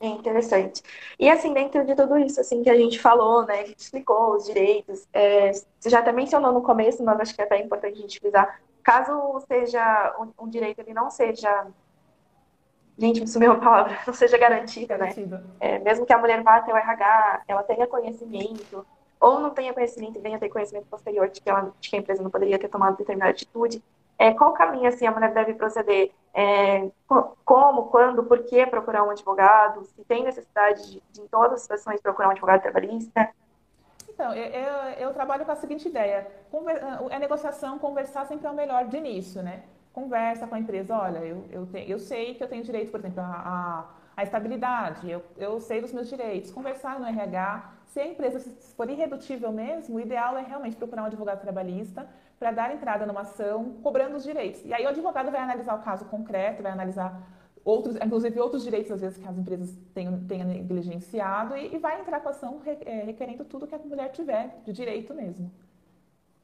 É 0.00 0.06
interessante. 0.06 0.82
E 1.18 1.28
assim, 1.28 1.52
dentro 1.52 1.84
de 1.84 1.94
tudo 1.94 2.16
isso 2.18 2.40
assim 2.40 2.62
que 2.62 2.70
a 2.70 2.76
gente 2.76 2.98
falou, 2.98 3.44
né, 3.44 3.60
a 3.60 3.66
gente 3.66 3.80
explicou 3.80 4.36
os 4.36 4.44
direitos, 4.44 5.06
é, 5.12 5.52
você 5.52 5.90
já 5.90 5.98
até 5.98 6.12
mencionou 6.12 6.52
no 6.52 6.62
começo, 6.62 7.02
mas 7.04 7.20
acho 7.20 7.34
que 7.34 7.42
é 7.42 7.44
até 7.44 7.60
importante 7.60 7.98
a 7.98 8.00
gente 8.00 8.20
frisar, 8.20 8.60
caso 8.82 9.12
seja 9.48 10.16
um, 10.20 10.44
um 10.44 10.48
direito 10.48 10.80
ele 10.80 10.94
não 10.94 11.10
seja 11.10 11.66
gente, 12.96 13.20
me 13.20 13.28
sumiu 13.28 13.52
a 13.52 13.58
palavra, 13.58 13.98
não 14.06 14.14
seja 14.14 14.38
garantida, 14.38 14.96
né? 14.96 15.10
É, 15.60 15.78
mesmo 15.78 16.06
que 16.06 16.12
a 16.12 16.18
mulher 16.18 16.42
vá 16.42 16.56
até 16.56 16.72
o 16.72 16.76
RH, 16.76 17.42
ela 17.46 17.62
tenha 17.62 17.86
conhecimento, 17.86 18.86
ou 19.20 19.40
não 19.40 19.50
tenha 19.50 19.72
conhecimento 19.74 20.18
e 20.18 20.22
venha 20.22 20.38
ter 20.38 20.48
conhecimento 20.48 20.86
posterior 20.86 21.28
de 21.28 21.40
que, 21.40 21.48
ela, 21.48 21.72
de 21.80 21.90
que 21.90 21.96
a 21.96 21.98
empresa 21.98 22.22
não 22.22 22.30
poderia 22.30 22.58
ter 22.58 22.68
tomado 22.68 22.96
determinada 22.96 23.30
atitude, 23.30 23.82
é, 24.18 24.34
qual 24.34 24.52
caminho 24.52 24.88
assim 24.88 25.06
a 25.06 25.12
mulher 25.12 25.32
deve 25.32 25.54
proceder? 25.54 26.10
É, 26.34 26.90
como, 27.44 27.84
quando, 27.84 28.24
por 28.24 28.44
que 28.44 28.66
procurar 28.66 29.04
um 29.04 29.10
advogado? 29.10 29.84
Se 29.84 30.04
tem 30.04 30.24
necessidade 30.24 30.90
de, 30.90 31.02
de 31.12 31.20
em 31.22 31.28
todas 31.28 31.54
as 31.54 31.60
situações, 31.62 32.00
procurar 32.00 32.28
um 32.28 32.32
advogado 32.32 32.60
trabalhista? 32.60 33.30
Então, 34.08 34.34
eu, 34.34 34.46
eu, 34.46 34.72
eu, 34.98 35.14
trabalho 35.14 35.44
com 35.44 35.52
a 35.52 35.56
seguinte 35.56 35.86
ideia: 35.88 36.26
Conver, 36.50 36.82
a 36.82 37.18
negociação, 37.20 37.78
conversar 37.78 38.26
sempre 38.26 38.48
é 38.48 38.50
o 38.50 38.54
melhor 38.54 38.86
de 38.86 38.96
início, 38.96 39.40
né? 39.40 39.62
Conversa 39.92 40.46
com 40.46 40.56
a 40.56 40.58
empresa, 40.58 40.96
olha, 40.96 41.18
eu, 41.18 41.44
eu, 41.50 41.66
te, 41.66 41.88
eu 41.88 41.98
sei 42.00 42.34
que 42.34 42.42
eu 42.42 42.48
tenho 42.48 42.64
direito, 42.64 42.90
por 42.90 42.98
exemplo, 42.98 43.20
a, 43.20 43.24
a, 43.24 43.84
a 44.16 44.22
estabilidade, 44.24 45.08
eu, 45.08 45.22
eu 45.36 45.60
sei 45.60 45.80
dos 45.80 45.92
meus 45.92 46.08
direitos. 46.08 46.50
Conversar 46.50 46.98
no 46.98 47.06
RH, 47.06 47.72
se 47.86 48.00
a 48.00 48.06
empresa 48.06 48.40
for 48.76 48.90
irredutível 48.90 49.52
mesmo, 49.52 49.96
o 49.96 50.00
ideal 50.00 50.36
é 50.36 50.42
realmente 50.42 50.76
procurar 50.76 51.02
um 51.02 51.06
advogado 51.06 51.40
trabalhista 51.40 52.06
para 52.38 52.52
dar 52.52 52.74
entrada 52.74 53.04
numa 53.04 53.22
ação 53.22 53.76
cobrando 53.82 54.16
os 54.16 54.22
direitos. 54.22 54.64
E 54.64 54.72
aí 54.72 54.84
o 54.84 54.88
advogado 54.88 55.30
vai 55.30 55.40
analisar 55.40 55.74
o 55.74 55.82
caso 55.82 56.04
concreto, 56.04 56.62
vai 56.62 56.72
analisar 56.72 57.20
outros, 57.64 57.96
inclusive 57.96 58.40
outros 58.40 58.62
direitos, 58.62 58.92
às 58.92 59.00
vezes, 59.00 59.18
que 59.18 59.28
as 59.28 59.36
empresas 59.36 59.76
tenham, 59.92 60.24
tenham 60.26 60.46
negligenciado 60.46 61.56
e, 61.56 61.74
e 61.74 61.78
vai 61.78 62.00
entrar 62.00 62.20
com 62.20 62.28
a 62.28 62.30
ação 62.30 62.60
é, 62.64 63.02
requerendo 63.04 63.44
tudo 63.44 63.66
que 63.66 63.74
a 63.74 63.78
mulher 63.78 64.10
tiver 64.10 64.60
de 64.64 64.72
direito 64.72 65.14
mesmo. 65.14 65.50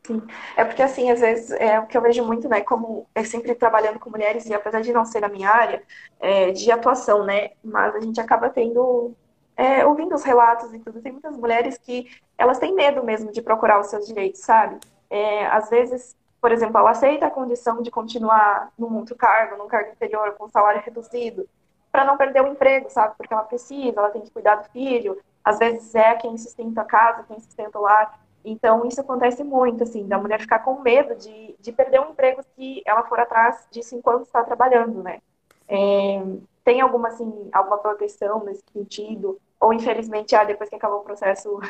Sim. 0.07 0.23
É 0.55 0.65
porque, 0.65 0.83
assim, 0.83 1.11
às 1.11 1.21
vezes, 1.21 1.51
é 1.53 1.81
o 1.81 1.87
que 1.87 1.97
eu 1.97 2.03
vejo 2.03 2.23
muito, 2.27 2.47
né, 2.47 2.61
como 2.61 3.07
é 3.15 3.25
sempre 3.25 3.55
trabalhando 3.55 3.99
com 3.99 4.11
mulheres, 4.11 4.45
e 4.47 4.53
apesar 4.53 4.83
de 4.83 4.93
não 4.93 5.05
ser 5.05 5.25
a 5.25 5.29
minha 5.29 5.49
área 5.49 5.83
é, 6.21 6.51
de 6.51 6.71
atuação, 6.71 7.25
né, 7.25 7.53
mas 7.63 7.95
a 7.95 8.01
gente 8.01 8.21
acaba 8.21 8.51
tendo, 8.51 9.15
é, 9.57 9.87
ouvindo 9.87 10.15
os 10.15 10.23
relatos 10.23 10.75
e 10.75 10.79
tudo, 10.79 11.01
tem 11.01 11.13
muitas 11.13 11.35
mulheres 11.39 11.79
que 11.79 12.11
elas 12.37 12.59
têm 12.59 12.75
medo 12.75 13.03
mesmo 13.03 13.33
de 13.33 13.41
procurar 13.41 13.81
os 13.81 13.87
seus 13.87 14.07
direitos, 14.07 14.41
sabe? 14.43 14.79
É, 15.15 15.47
às 15.47 15.71
vezes, 15.71 16.17
por 16.41 16.51
exemplo, 16.51 16.77
ela 16.77 16.91
aceita 16.91 17.27
a 17.27 17.31
condição 17.31 17.81
de 17.81 17.89
continuar 17.89 18.73
num 18.77 18.97
outro 18.97 19.15
cargo, 19.15 19.57
num 19.57 19.69
cargo 19.69 19.93
inferior, 19.93 20.33
com 20.33 20.49
salário 20.49 20.83
reduzido, 20.85 21.49
para 21.93 22.05
não 22.05 22.17
perder 22.17 22.43
o 22.43 22.49
emprego, 22.49 22.91
sabe? 22.91 23.15
Porque 23.17 23.33
ela 23.33 23.45
precisa, 23.45 24.01
ela 24.01 24.11
tem 24.11 24.23
que 24.23 24.31
cuidar 24.33 24.57
do 24.57 24.69
filho, 24.71 25.17
às 25.45 25.61
vezes 25.61 25.95
é 25.95 26.17
quem 26.17 26.37
sustenta 26.37 26.81
a 26.81 26.85
casa, 26.85 27.23
quem 27.29 27.39
sustenta 27.39 27.79
o 27.79 27.83
lar. 27.83 28.19
Então, 28.45 28.85
isso 28.85 29.01
acontece 29.01 29.45
muito, 29.45 29.85
assim, 29.85 30.05
da 30.09 30.19
mulher 30.19 30.41
ficar 30.41 30.59
com 30.59 30.81
medo 30.81 31.15
de, 31.15 31.55
de 31.61 31.71
perder 31.71 32.01
um 32.01 32.11
emprego 32.11 32.43
se 32.57 32.83
ela 32.85 33.05
for 33.05 33.21
atrás 33.21 33.69
disso 33.71 33.95
enquanto 33.95 34.25
está 34.25 34.43
trabalhando, 34.43 35.01
né? 35.01 35.21
É, 35.69 36.21
tem 36.65 36.81
alguma, 36.81 37.07
assim, 37.07 37.49
alguma 37.53 37.79
proteção 37.79 38.43
nesse 38.43 38.65
sentido? 38.73 39.41
Ou, 39.61 39.73
infelizmente, 39.73 40.35
ah, 40.35 40.43
depois 40.43 40.69
que 40.69 40.75
acabou 40.75 40.99
o 40.99 41.05
processo, 41.05 41.61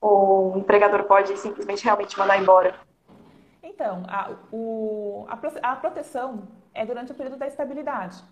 o 0.00 0.54
empregador 0.56 1.04
pode 1.04 1.36
simplesmente 1.36 1.84
realmente 1.84 2.18
mandar 2.18 2.40
embora? 2.40 2.74
Então, 3.62 4.02
a, 4.08 4.30
o, 4.52 5.26
a, 5.28 5.72
a 5.72 5.76
proteção 5.76 6.48
é 6.74 6.84
durante 6.84 7.12
o 7.12 7.14
período 7.14 7.36
da 7.36 7.46
estabilidade. 7.46 8.22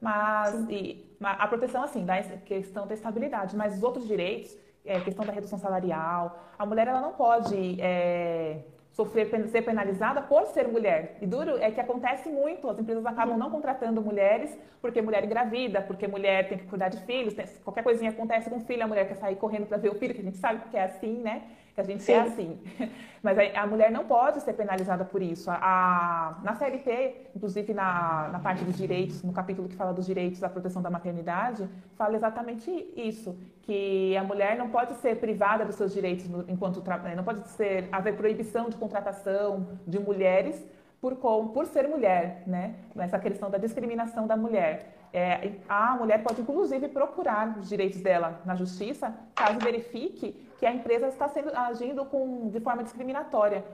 Mas 0.00 0.54
e, 0.68 1.04
a 1.20 1.46
proteção, 1.48 1.82
assim, 1.82 2.04
da 2.04 2.20
questão 2.22 2.86
da 2.86 2.94
estabilidade, 2.94 3.56
mas 3.56 3.76
os 3.76 3.82
outros 3.82 4.06
direitos, 4.06 4.56
é, 4.84 5.00
questão 5.00 5.24
da 5.24 5.32
redução 5.32 5.58
salarial, 5.58 6.38
a 6.58 6.66
mulher 6.66 6.88
ela 6.88 7.00
não 7.00 7.12
pode 7.12 7.80
é, 7.80 8.64
sofrer, 8.94 9.28
ser 9.48 9.62
penalizada 9.62 10.22
por 10.22 10.46
ser 10.46 10.68
mulher. 10.68 11.18
E 11.20 11.26
duro 11.26 11.58
é 11.58 11.70
que 11.70 11.80
acontece 11.80 12.28
muito, 12.28 12.70
as 12.70 12.78
empresas 12.78 13.04
acabam 13.04 13.36
não 13.36 13.50
contratando 13.50 14.00
mulheres 14.00 14.56
porque 14.80 15.02
mulher 15.02 15.24
engravida, 15.24 15.82
porque 15.82 16.06
mulher 16.06 16.48
tem 16.48 16.58
que 16.58 16.66
cuidar 16.66 16.88
de 16.88 16.98
filhos, 17.04 17.34
tem, 17.34 17.44
qualquer 17.64 17.82
coisinha 17.82 18.10
acontece 18.10 18.48
com 18.48 18.56
o 18.56 18.60
filho, 18.60 18.84
a 18.84 18.86
mulher 18.86 19.08
quer 19.08 19.16
sair 19.16 19.34
correndo 19.36 19.66
para 19.66 19.78
ver 19.78 19.90
o 19.90 19.94
filho, 19.96 20.14
que 20.14 20.20
a 20.20 20.24
gente 20.24 20.36
sabe 20.36 20.68
que 20.70 20.76
é 20.76 20.84
assim, 20.84 21.18
né? 21.18 21.42
Que 21.74 21.80
a 21.80 21.84
gente 21.84 22.02
Sim. 22.04 22.12
é 22.12 22.20
assim. 22.20 22.58
Mas 23.22 23.36
a, 23.38 23.66
mulher 23.66 23.90
não 23.90 24.04
pode 24.04 24.40
ser 24.42 24.52
penalizada 24.52 25.04
por 25.04 25.20
isso. 25.22 25.50
A, 25.50 25.56
a, 25.60 26.38
na 26.44 26.54
CLT, 26.54 27.30
inclusive 27.34 27.72
na, 27.72 28.28
na 28.30 28.38
parte 28.38 28.62
dos 28.62 28.76
direitos, 28.76 29.22
no 29.22 29.32
capítulo 29.32 29.66
que 29.66 29.74
fala 29.74 29.92
dos 29.92 30.06
direitos 30.06 30.40
da 30.40 30.48
proteção 30.48 30.82
da 30.82 30.90
maternidade, 30.90 31.68
fala 31.96 32.14
exatamente 32.14 32.70
isso, 32.94 33.36
que 33.62 34.16
a 34.16 34.22
mulher 34.22 34.56
não 34.56 34.68
pode 34.68 34.94
ser 34.96 35.16
privada 35.16 35.64
dos 35.64 35.74
seus 35.74 35.92
direitos 35.92 36.26
enquanto 36.46 36.80
trabalha, 36.82 37.16
não 37.16 37.24
pode 37.24 37.48
ser 37.48 37.88
haver 37.90 38.14
proibição 38.14 38.68
de 38.68 38.76
contratação 38.76 39.66
de 39.86 39.98
mulheres 39.98 40.62
por, 41.00 41.16
por 41.16 41.66
ser 41.66 41.88
mulher, 41.88 42.42
né? 42.46 42.76
Essa 42.96 43.18
questão 43.18 43.50
da 43.50 43.58
discriminação 43.58 44.26
da 44.26 44.36
mulher. 44.36 44.94
É, 45.16 45.52
a 45.68 45.94
mulher 45.94 46.24
pode, 46.24 46.40
inclusive, 46.40 46.88
procurar 46.88 47.56
os 47.56 47.68
direitos 47.68 48.00
dela 48.00 48.40
na 48.44 48.56
justiça, 48.56 49.14
caso 49.32 49.60
verifique 49.60 50.32
que 50.58 50.66
a 50.66 50.72
empresa 50.72 51.06
está 51.06 51.28
sendo, 51.28 51.56
agindo 51.56 52.04
com, 52.04 52.50
de 52.50 52.58
forma 52.58 52.82
discriminatória. 52.82 53.64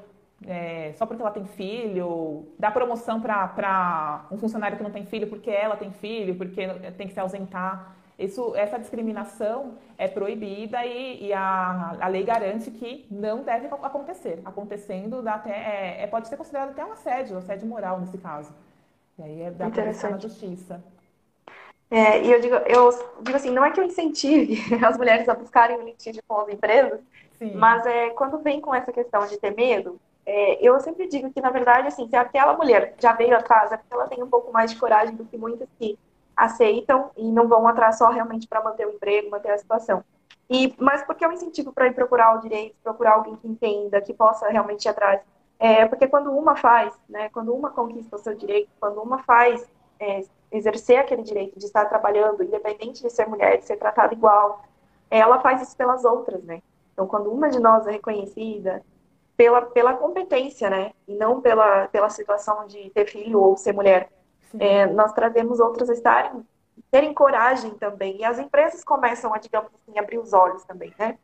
É, 0.46 0.92
só 0.96 1.06
porque 1.06 1.22
ela 1.22 1.30
tem 1.30 1.46
filho, 1.46 2.46
dá 2.58 2.70
promoção 2.70 3.22
para 3.22 4.26
um 4.30 4.36
funcionário 4.36 4.76
que 4.76 4.82
não 4.82 4.90
tem 4.90 5.06
filho 5.06 5.28
porque 5.28 5.50
ela 5.50 5.78
tem 5.78 5.90
filho, 5.90 6.34
porque 6.34 6.66
tem 6.98 7.06
que 7.06 7.14
se 7.14 7.20
ausentar. 7.20 7.96
Isso, 8.18 8.54
essa 8.54 8.78
discriminação 8.78 9.78
é 9.96 10.06
proibida 10.06 10.84
e, 10.84 11.28
e 11.28 11.32
a, 11.32 11.96
a, 11.98 12.08
lei 12.08 12.22
garante 12.22 12.70
que 12.70 13.06
não 13.10 13.42
deve 13.42 13.66
acontecer. 13.66 14.42
Acontecendo, 14.44 15.26
até, 15.26 15.50
é, 15.52 16.02
é, 16.02 16.06
pode 16.06 16.28
ser 16.28 16.36
considerado 16.36 16.70
até 16.70 16.84
um 16.84 16.92
assédio, 16.92 17.38
assédio 17.38 17.66
moral 17.66 17.98
nesse 17.98 18.18
caso. 18.18 18.52
E 19.18 19.22
aí 19.22 19.40
é 19.40 19.50
da 19.50 19.70
na 19.70 20.18
justiça. 20.18 20.84
É, 21.90 22.22
e 22.22 22.30
eu 22.30 22.40
digo, 22.40 22.54
eu 22.54 22.90
digo 23.20 23.36
assim, 23.36 23.50
não 23.50 23.64
é 23.64 23.70
que 23.72 23.80
eu 23.80 23.84
incentive 23.84 24.62
as 24.84 24.96
mulheres 24.96 25.28
a 25.28 25.34
buscarem 25.34 25.76
o 25.76 25.82
litígio 25.82 26.22
com 26.26 26.40
as 26.40 26.48
empresas, 26.48 27.00
Sim. 27.38 27.54
mas 27.54 27.84
é, 27.84 28.10
quando 28.10 28.38
vem 28.38 28.60
com 28.60 28.72
essa 28.72 28.92
questão 28.92 29.26
de 29.26 29.36
ter 29.38 29.54
medo, 29.54 30.00
é, 30.24 30.64
eu 30.64 30.78
sempre 30.78 31.08
digo 31.08 31.32
que, 31.32 31.40
na 31.40 31.50
verdade, 31.50 31.88
assim, 31.88 32.08
se 32.08 32.14
aquela 32.14 32.56
mulher 32.56 32.94
já 33.00 33.12
veio 33.12 33.36
atrás, 33.36 33.72
é 33.72 33.76
porque 33.76 33.92
ela 33.92 34.06
tem 34.06 34.22
um 34.22 34.28
pouco 34.28 34.52
mais 34.52 34.70
de 34.70 34.78
coragem 34.78 35.16
do 35.16 35.24
que 35.24 35.36
muitas 35.36 35.68
que 35.78 35.98
aceitam 36.36 37.10
e 37.16 37.24
não 37.24 37.48
vão 37.48 37.66
atrás 37.66 37.98
só 37.98 38.08
realmente 38.08 38.46
para 38.46 38.62
manter 38.62 38.86
o 38.86 38.90
emprego, 38.90 39.30
manter 39.30 39.50
a 39.50 39.58
situação. 39.58 40.04
E, 40.48 40.74
mas 40.78 41.02
por 41.02 41.14
que 41.14 41.24
eu 41.24 41.32
incentivo 41.32 41.72
para 41.72 41.86
ir 41.86 41.94
procurar 41.94 42.36
o 42.36 42.40
direito, 42.40 42.76
procurar 42.82 43.14
alguém 43.14 43.36
que 43.36 43.48
entenda, 43.48 44.00
que 44.00 44.14
possa 44.14 44.48
realmente 44.48 44.84
ir 44.84 44.88
atrás? 44.88 45.20
É, 45.58 45.86
porque 45.86 46.08
quando 46.08 46.32
uma 46.32 46.56
faz, 46.56 46.94
né, 47.08 47.28
quando 47.30 47.54
uma 47.54 47.70
conquista 47.70 48.16
o 48.16 48.18
seu 48.18 48.34
direito, 48.34 48.70
quando 48.80 49.00
uma 49.02 49.22
faz 49.22 49.68
é, 49.98 50.24
exercer 50.50 50.98
aquele 50.98 51.22
direito 51.22 51.58
de 51.58 51.64
estar 51.64 51.84
trabalhando, 51.86 52.42
independente 52.42 53.02
de 53.02 53.10
ser 53.10 53.26
mulher, 53.26 53.58
de 53.58 53.66
ser 53.66 53.76
tratada 53.76 54.12
igual, 54.12 54.64
ela 55.10 55.40
faz 55.40 55.62
isso 55.62 55.76
pelas 55.76 56.04
outras, 56.04 56.42
né? 56.44 56.62
Então, 56.92 57.06
quando 57.06 57.30
uma 57.30 57.48
de 57.48 57.58
nós 57.58 57.86
é 57.86 57.92
reconhecida 57.92 58.82
pela, 59.36 59.62
pela 59.62 59.94
competência, 59.94 60.68
né, 60.68 60.92
e 61.08 61.14
não 61.14 61.40
pela, 61.40 61.88
pela 61.88 62.10
situação 62.10 62.66
de 62.66 62.90
ter 62.90 63.06
filho 63.06 63.40
ou 63.40 63.56
ser 63.56 63.72
mulher, 63.72 64.10
é, 64.58 64.86
nós 64.86 65.12
trazemos 65.12 65.60
outras 65.60 65.88
a 65.88 65.94
estarem 65.94 66.44
terem 66.90 67.14
coragem 67.14 67.70
também. 67.74 68.18
E 68.18 68.24
as 68.24 68.38
empresas 68.38 68.82
começam 68.82 69.32
a, 69.32 69.38
digamos 69.38 69.70
assim, 69.74 69.98
abrir 69.98 70.18
os 70.18 70.32
olhos 70.32 70.64
também, 70.64 70.92
né? 70.98 71.18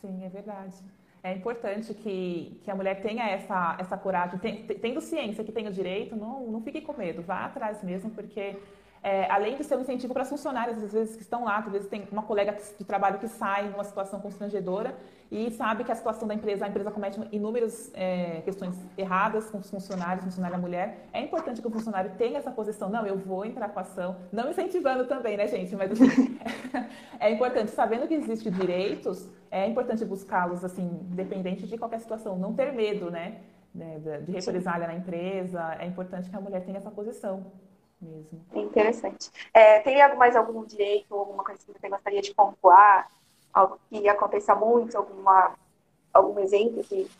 Sim, 0.00 0.24
é 0.24 0.28
verdade. 0.28 0.76
É 1.22 1.32
importante 1.34 1.92
que, 1.92 2.58
que 2.64 2.70
a 2.70 2.74
mulher 2.74 3.02
tenha 3.02 3.28
essa, 3.28 3.76
essa 3.78 3.96
coragem, 3.98 4.38
tendo 4.80 5.00
ciência 5.02 5.44
que 5.44 5.52
tem 5.52 5.68
o 5.68 5.72
direito, 5.72 6.16
não, 6.16 6.46
não 6.46 6.62
fique 6.62 6.80
com 6.80 6.94
medo, 6.94 7.20
vá 7.20 7.44
atrás 7.44 7.82
mesmo, 7.82 8.10
porque 8.10 8.56
é, 9.02 9.30
além 9.30 9.56
de 9.56 9.64
ser 9.64 9.76
um 9.76 9.80
incentivo 9.80 10.12
para 10.12 10.22
as 10.22 10.28
funcionárias, 10.28 10.82
às 10.82 10.92
vezes, 10.92 11.16
que 11.16 11.22
estão 11.22 11.44
lá, 11.44 11.58
às 11.58 11.72
vezes 11.72 11.88
tem 11.88 12.06
uma 12.12 12.22
colega 12.22 12.56
de 12.78 12.84
trabalho 12.84 13.18
que 13.18 13.28
sai 13.28 13.68
numa 13.70 13.82
situação 13.82 14.20
constrangedora 14.20 14.94
e 15.30 15.50
sabe 15.52 15.84
que 15.84 15.92
a 15.92 15.94
situação 15.94 16.28
da 16.28 16.34
empresa, 16.34 16.66
a 16.66 16.68
empresa 16.68 16.90
comete 16.90 17.18
inúmeras 17.32 17.90
é, 17.94 18.42
questões 18.42 18.76
erradas 18.98 19.48
com 19.48 19.58
os 19.58 19.70
funcionários, 19.70 20.24
funcionária 20.24 20.58
mulher. 20.58 21.06
É 21.14 21.22
importante 21.22 21.62
que 21.62 21.66
o 21.66 21.70
funcionário 21.70 22.12
tenha 22.18 22.38
essa 22.38 22.50
posição, 22.50 22.90
não, 22.90 23.06
eu 23.06 23.16
vou 23.16 23.46
entrar 23.46 23.70
com 23.70 23.78
a 23.78 23.82
ação, 23.82 24.16
não 24.30 24.50
incentivando 24.50 25.06
também, 25.06 25.36
né, 25.36 25.46
gente? 25.46 25.74
Mas 25.74 25.92
assim, 25.92 26.38
é 27.18 27.30
importante, 27.30 27.70
sabendo 27.70 28.06
que 28.06 28.14
existem 28.14 28.52
direitos, 28.52 29.26
é 29.50 29.66
importante 29.66 30.04
buscá-los, 30.04 30.62
assim, 30.62 31.06
independente 31.10 31.66
de 31.66 31.78
qualquer 31.78 32.00
situação, 32.00 32.36
não 32.36 32.52
ter 32.52 32.72
medo, 32.72 33.10
né? 33.10 33.38
De 33.72 34.32
represália 34.32 34.86
na 34.88 34.94
empresa, 34.94 35.76
é 35.78 35.86
importante 35.86 36.28
que 36.28 36.36
a 36.36 36.40
mulher 36.40 36.64
tenha 36.64 36.78
essa 36.78 36.90
posição 36.90 37.46
mesmo. 38.00 38.44
É 38.52 38.58
interessante. 38.60 39.30
É, 39.52 39.80
tem 39.80 39.96
mais 40.16 40.34
algum 40.36 40.64
direito, 40.64 41.14
alguma 41.14 41.44
coisa 41.44 41.60
que 41.60 41.72
você 41.72 41.88
gostaria 41.88 42.22
de 42.22 42.34
pontuar? 42.34 43.10
Algo 43.52 43.78
que 43.88 44.08
aconteça 44.08 44.54
muito, 44.54 44.96
alguma, 44.96 45.54
algum 46.12 46.38
exemplo 46.38 46.82
que. 46.84 47.10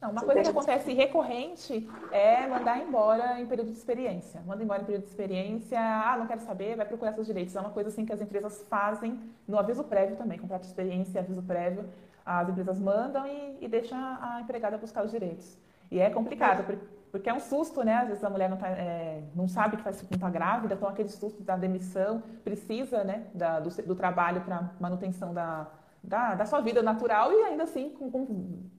Não, 0.00 0.10
uma 0.10 0.22
coisa 0.22 0.42
que 0.42 0.48
acontece 0.48 0.92
recorrente 0.92 1.88
é 2.10 2.46
mandar 2.46 2.78
embora 2.78 3.40
em 3.40 3.46
período 3.46 3.70
de 3.70 3.78
experiência. 3.78 4.42
Manda 4.46 4.62
embora 4.62 4.82
em 4.82 4.84
período 4.84 5.04
de 5.04 5.10
experiência, 5.10 5.78
ah, 5.80 6.16
não 6.18 6.26
quero 6.26 6.40
saber, 6.42 6.76
vai 6.76 6.86
procurar 6.86 7.12
seus 7.14 7.26
direitos. 7.26 7.56
É 7.56 7.60
uma 7.60 7.70
coisa 7.70 7.88
assim 7.88 8.04
que 8.04 8.12
as 8.12 8.20
empresas 8.20 8.64
fazem 8.68 9.18
no 9.48 9.58
aviso 9.58 9.84
prévio 9.84 10.16
também, 10.16 10.38
contrato 10.38 10.62
de 10.62 10.68
experiência, 10.68 11.20
aviso 11.20 11.42
prévio. 11.42 11.88
As 12.24 12.48
empresas 12.48 12.78
mandam 12.78 13.26
e, 13.26 13.56
e 13.60 13.68
deixam 13.68 13.98
a 13.98 14.40
empregada 14.42 14.76
buscar 14.76 15.04
os 15.04 15.10
direitos. 15.10 15.58
E 15.90 15.98
é 16.00 16.10
complicado, 16.10 16.64
porque 16.64 16.84
porque 17.16 17.30
é 17.30 17.34
um 17.34 17.40
susto, 17.40 17.82
né? 17.82 17.94
Às 17.94 18.08
vezes 18.08 18.24
a 18.24 18.28
mulher 18.28 18.50
não, 18.50 18.56
tá, 18.56 18.68
é, 18.68 19.22
não 19.34 19.48
sabe 19.48 19.76
que 19.78 19.88
está 19.88 20.28
grávida, 20.28 20.74
então 20.74 20.88
aquele 20.88 21.08
susto 21.08 21.42
da 21.42 21.56
demissão 21.56 22.22
precisa 22.44 23.02
né, 23.04 23.26
da, 23.34 23.58
do, 23.58 23.70
do, 23.84 23.94
trabalho 23.94 24.42
para 24.42 24.70
manutenção 24.78 25.32
da, 25.32 25.66
da, 26.02 26.34
da, 26.34 26.44
sua 26.44 26.60
vida 26.60 26.82
natural 26.82 27.32
e 27.32 27.36
ainda 27.44 27.62
assim 27.62 27.88
com, 27.90 28.10
com, 28.10 28.26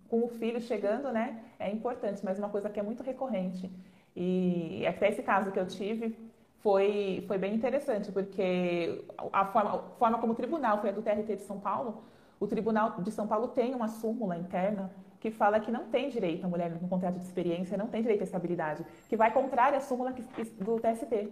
com, 0.07 0.23
o 0.23 0.27
filho 0.27 0.61
chegando, 0.61 1.11
né? 1.11 1.39
É 1.57 1.71
importante, 1.71 2.23
mas 2.23 2.37
uma 2.37 2.49
coisa 2.49 2.69
que 2.69 2.79
é 2.79 2.83
muito 2.83 3.01
recorrente. 3.01 3.71
E 4.15 4.85
até 4.85 5.09
esse 5.09 5.23
caso 5.23 5.51
que 5.51 5.59
eu 5.59 5.65
tive 5.65 6.15
foi, 6.59 7.23
foi 7.27 7.37
bem 7.39 7.55
interessante, 7.55 8.11
porque 8.11 9.03
a 9.33 9.45
forma, 9.45 9.75
a 9.75 9.79
forma 9.97 10.19
como 10.19 10.33
o 10.33 10.35
tribunal 10.35 10.79
foi 10.79 10.91
a 10.91 10.93
do 10.93 11.01
TRT 11.01 11.37
de 11.37 11.43
São 11.43 11.59
Paulo, 11.59 12.03
o 12.39 12.45
Tribunal 12.45 13.01
de 13.01 13.11
São 13.11 13.27
Paulo 13.27 13.47
tem 13.47 13.73
uma 13.73 13.87
súmula 13.87 14.37
interna 14.37 14.91
que 15.19 15.31
fala 15.31 15.59
que 15.59 15.71
não 15.71 15.85
tem 15.85 16.09
direito 16.09 16.45
a 16.45 16.47
mulher 16.47 16.71
no 16.71 16.87
contrato 16.87 17.17
de 17.17 17.25
experiência, 17.25 17.77
não 17.77 17.87
tem 17.87 18.01
direito 18.01 18.21
à 18.21 18.23
estabilidade, 18.23 18.85
que 19.09 19.17
vai 19.17 19.31
contrária 19.31 19.77
à 19.77 19.81
súmula 19.81 20.11
do 20.11 20.79
TST. 20.79 21.29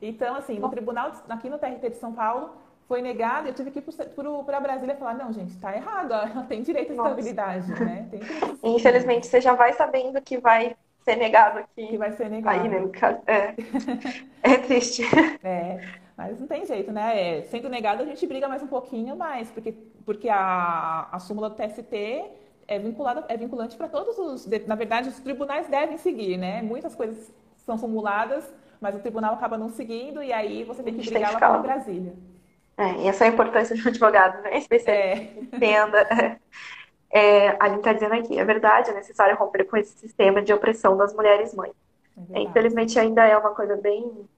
Então, 0.00 0.36
assim, 0.36 0.58
no 0.58 0.68
tribunal, 0.68 1.12
aqui 1.28 1.48
no 1.48 1.58
TRT 1.58 1.90
de 1.90 1.96
São 1.96 2.12
Paulo, 2.12 2.50
foi 2.86 3.02
negado, 3.02 3.48
eu 3.48 3.54
tive 3.54 3.70
que 3.70 3.80
ir 3.80 3.84
para 4.46 4.60
Brasília 4.60 4.96
falar, 4.96 5.14
não, 5.14 5.32
gente, 5.32 5.50
está 5.50 5.76
errado, 5.76 6.12
ela 6.14 6.44
tem 6.48 6.62
direito 6.62 6.92
à 6.92 6.94
estabilidade, 6.94 7.70
né? 7.70 8.08
Direito. 8.10 8.58
Infelizmente, 8.64 9.26
você 9.26 9.40
já 9.40 9.54
vai 9.54 9.74
sabendo 9.74 10.20
que 10.22 10.38
vai 10.38 10.74
ser 11.04 11.16
negado 11.16 11.58
aqui. 11.58 11.86
Que 11.86 11.98
vai 11.98 12.12
ser 12.12 12.30
negado. 12.30 12.60
Aí, 12.60 12.68
né, 12.68 12.90
é. 13.26 13.54
é 14.42 14.56
triste. 14.56 15.02
É, 15.44 15.80
mas 16.16 16.40
não 16.40 16.46
tem 16.46 16.64
jeito, 16.64 16.90
né? 16.90 17.38
É, 17.38 17.42
sendo 17.42 17.68
negado, 17.68 18.02
a 18.02 18.06
gente 18.06 18.26
briga 18.26 18.48
mais 18.48 18.62
um 18.62 18.66
pouquinho 18.66 19.16
mais, 19.16 19.50
porque, 19.50 19.72
porque 20.06 20.28
a, 20.28 21.08
a 21.12 21.18
súmula 21.18 21.50
do 21.50 21.56
TST 21.56 22.24
é, 22.68 22.78
vinculada, 22.78 23.24
é 23.28 23.36
vinculante 23.36 23.76
para 23.76 23.88
todos 23.88 24.18
os. 24.18 24.46
Na 24.66 24.74
verdade, 24.74 25.08
os 25.08 25.18
tribunais 25.18 25.66
devem 25.66 25.96
seguir, 25.96 26.36
né? 26.36 26.60
Muitas 26.60 26.94
coisas 26.94 27.32
são 27.56 27.78
formuladas, 27.78 28.44
mas 28.80 28.94
o 28.94 28.98
tribunal 28.98 29.34
acaba 29.34 29.56
não 29.56 29.70
seguindo 29.70 30.22
e 30.22 30.32
aí 30.32 30.62
você 30.64 30.82
tem 30.82 30.94
que 30.94 31.08
brigar 31.08 31.32
lá 31.32 31.56
com 31.56 31.62
Brasília. 31.62 32.12
É, 32.76 32.92
e 33.02 33.08
essa 33.08 33.24
é 33.24 33.28
a 33.28 33.32
importância 33.32 33.74
de 33.74 33.82
um 33.82 33.88
advogado, 33.88 34.40
né? 34.42 34.62
É. 34.86 35.14
Entenda. 35.40 36.38
É, 37.10 37.56
a 37.58 37.70
gente 37.70 37.78
está 37.78 37.94
dizendo 37.94 38.14
aqui, 38.14 38.38
é 38.38 38.44
verdade, 38.44 38.90
é 38.90 38.94
necessário 38.94 39.34
romper 39.34 39.64
com 39.64 39.78
esse 39.78 39.98
sistema 39.98 40.42
de 40.42 40.52
opressão 40.52 40.94
das 40.94 41.14
mulheres 41.14 41.54
mães. 41.54 41.72
É 42.32 42.42
Infelizmente, 42.42 42.98
ainda 42.98 43.24
é 43.26 43.36
uma 43.36 43.54
coisa 43.54 43.76
bem 43.76 44.28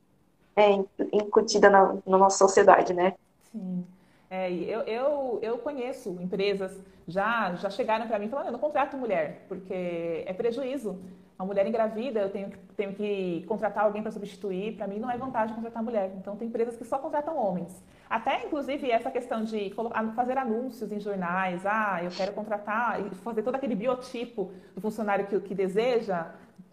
é, 0.54 0.70
incutida 1.12 1.68
na, 1.68 1.96
na 2.06 2.16
nossa 2.16 2.38
sociedade, 2.38 2.94
né? 2.94 3.14
Sim. 3.50 3.84
É, 4.30 4.48
eu, 4.52 4.82
eu, 4.82 5.38
eu 5.42 5.58
conheço 5.58 6.16
empresas, 6.20 6.80
já, 7.08 7.52
já 7.56 7.68
chegaram 7.68 8.06
para 8.06 8.16
mim 8.16 8.28
falando, 8.28 8.46
eu 8.46 8.52
não 8.52 8.60
contrato 8.60 8.96
mulher, 8.96 9.44
porque 9.48 10.22
é 10.24 10.32
prejuízo. 10.32 11.02
A 11.36 11.44
mulher 11.44 11.66
engravida, 11.66 12.20
eu 12.20 12.30
tenho, 12.30 12.52
tenho 12.76 12.92
que 12.92 13.44
contratar 13.48 13.84
alguém 13.84 14.02
para 14.02 14.10
substituir, 14.12 14.76
para 14.76 14.86
mim 14.86 14.98
não 15.00 15.10
é 15.10 15.16
vantagem 15.16 15.54
contratar 15.54 15.82
mulher. 15.82 16.12
Então, 16.16 16.36
tem 16.36 16.46
empresas 16.46 16.76
que 16.76 16.84
só 16.84 16.98
contratam 16.98 17.36
homens. 17.36 17.82
Até, 18.08 18.44
inclusive, 18.44 18.90
essa 18.90 19.10
questão 19.10 19.42
de 19.42 19.74
fazer 20.14 20.36
anúncios 20.36 20.92
em 20.92 21.00
jornais, 21.00 21.64
ah, 21.64 21.98
eu 22.04 22.10
quero 22.10 22.32
contratar, 22.32 23.00
e 23.00 23.10
fazer 23.16 23.42
todo 23.42 23.54
aquele 23.54 23.74
biotipo 23.74 24.52
do 24.74 24.80
funcionário 24.82 25.26
que, 25.26 25.40
que 25.40 25.54
deseja, 25.54 26.26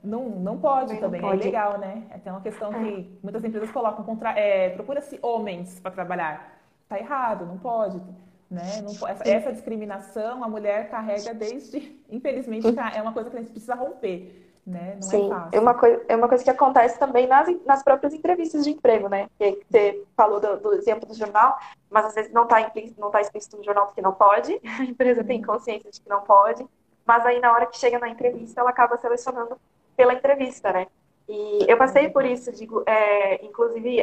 não, 0.03 0.29
não 0.29 0.59
pode 0.59 0.93
não 0.93 0.99
também, 0.99 1.21
é 1.21 1.23
pode. 1.23 1.39
é 1.39 1.43
ilegal, 1.43 1.77
né? 1.79 2.03
É 2.09 2.17
tem 2.17 2.31
uma 2.31 2.41
questão 2.41 2.71
que 2.71 2.89
é. 2.99 3.05
muitas 3.23 3.43
empresas 3.43 3.71
colocam, 3.71 4.03
contra, 4.03 4.37
é, 4.37 4.69
procura-se 4.71 5.17
homens 5.21 5.79
para 5.79 5.91
trabalhar. 5.91 6.56
Está 6.87 6.97
errado, 6.97 7.45
não 7.45 7.57
pode. 7.57 8.01
Né? 8.49 8.81
Não, 8.81 9.07
essa, 9.09 9.27
essa, 9.27 9.51
discriminação 9.51 10.41
a 10.41 10.47
mulher 10.47 10.89
carrega 10.89 11.33
desde, 11.33 11.99
infelizmente, 12.09 12.67
é 12.95 13.01
uma 13.01 13.11
coisa 13.11 13.29
que 13.29 13.35
a 13.35 13.39
gente 13.41 13.51
precisa 13.51 13.75
romper. 13.75 14.45
Né? 14.65 14.97
Não 15.01 15.07
é 15.07 15.11
Sim, 15.11 15.25
é, 15.25 15.29
fácil. 15.29 15.57
é 15.57 15.59
uma 15.59 15.73
coisa, 15.73 16.05
é 16.07 16.15
uma 16.15 16.29
coisa 16.29 16.43
que 16.45 16.49
acontece 16.49 16.97
também 16.97 17.27
nas, 17.27 17.47
nas 17.65 17.83
próprias 17.83 18.13
entrevistas 18.13 18.63
de 18.63 18.71
emprego, 18.71 19.09
né? 19.09 19.27
Que 19.37 19.59
você 19.69 20.03
falou 20.15 20.39
do, 20.39 20.57
do 20.57 20.73
exemplo 20.73 21.05
do 21.05 21.13
jornal, 21.13 21.57
mas 21.89 22.05
às 22.05 22.15
vezes 22.15 22.31
não 22.31 22.43
está 22.43 22.71
não 22.97 23.11
tá 23.11 23.19
explícito 23.19 23.57
no 23.57 23.63
jornal 23.65 23.87
porque 23.87 24.01
não 24.01 24.13
pode, 24.13 24.59
a 24.79 24.83
empresa 24.83 25.25
tem 25.25 25.39
uhum. 25.39 25.45
consciência 25.45 25.91
de 25.91 25.99
que 25.99 26.09
não 26.09 26.21
pode, 26.21 26.65
mas 27.05 27.25
aí 27.25 27.39
na 27.41 27.51
hora 27.51 27.65
que 27.65 27.77
chega 27.77 27.99
na 27.99 28.09
entrevista 28.09 28.61
ela 28.61 28.69
acaba 28.69 28.97
selecionando 28.97 29.57
pela 29.95 30.13
entrevista, 30.13 30.71
né? 30.71 30.87
E 31.27 31.65
eu 31.69 31.77
passei 31.77 32.09
por 32.09 32.25
isso, 32.25 32.51
digo, 32.53 32.83
é, 32.85 33.45
inclusive 33.45 34.01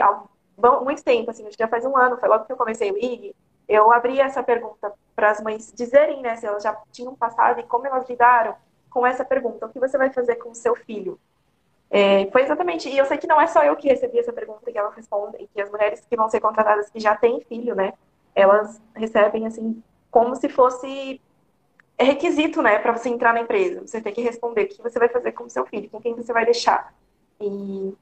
muito 0.57 1.03
tempo, 1.03 1.31
assim, 1.31 1.47
já 1.59 1.69
faz 1.69 1.85
um 1.85 1.97
ano, 1.97 2.17
foi 2.17 2.29
logo 2.29 2.45
que 2.45 2.53
eu 2.53 2.57
comecei 2.57 2.91
o 2.91 2.97
IG, 2.97 3.35
eu 3.69 3.91
abri 3.93 4.21
essa 4.21 4.43
pergunta 4.43 4.93
para 5.17 5.31
as 5.31 5.41
mães 5.41 5.73
dizerem, 5.75 6.21
né, 6.21 6.37
se 6.37 6.47
elas 6.47 6.63
já 6.63 6.77
tinham 6.93 7.15
passado 7.15 7.61
e 7.61 7.63
como 7.65 7.87
elas 7.87 8.09
lidaram 8.09 8.55
com 8.91 9.07
essa 9.07 9.25
pergunta, 9.25 9.67
o 9.67 9.69
que 9.69 9.81
você 9.81 9.99
vai 9.99 10.13
fazer 10.13 10.37
com 10.37 10.51
o 10.51 10.55
seu 10.55 10.75
filho? 10.77 11.19
É, 11.91 12.27
foi 12.31 12.43
exatamente, 12.43 12.89
e 12.89 12.99
eu 12.99 13.05
sei 13.05 13.19
que 13.19 13.27
não 13.27 13.41
é 13.41 13.47
só 13.47 13.63
eu 13.63 13.77
que 13.77 13.89
recebi 13.89 14.19
essa 14.19 14.33
pergunta 14.33 14.71
que 14.71 14.79
elas 14.79 14.95
respondem, 14.95 15.49
que 15.53 15.61
as 15.61 15.71
mulheres 15.71 16.05
que 16.09 16.17
vão 16.17 16.29
ser 16.29 16.41
contratadas 16.41 16.91
que 16.91 17.01
já 17.01 17.15
têm 17.17 17.41
filho, 17.43 17.75
né, 17.75 17.93
elas 18.35 18.81
recebem, 18.95 19.47
assim, 19.47 19.83
como 20.11 20.35
se 20.35 20.49
fosse 20.49 21.21
requisito, 21.99 22.61
né, 22.63 22.79
para 22.79 22.97
você 22.97 23.09
entrar 23.09 23.33
na 23.33 23.41
empresa. 23.41 23.87
Você 23.87 24.01
tem 24.01 24.13
que 24.13 24.21
responder 24.21 24.65
o 24.65 24.69
que 24.69 24.83
você 24.83 24.99
vai 24.99 25.09
fazer 25.09 25.33
com 25.33 25.45
o 25.45 25.51
seu 25.51 25.65
filho, 25.67 25.89
com 25.91 26.01
quem 26.01 26.15
você 26.15 26.33
vai 26.33 26.45
deixar. 26.45 26.93
E 27.41 27.95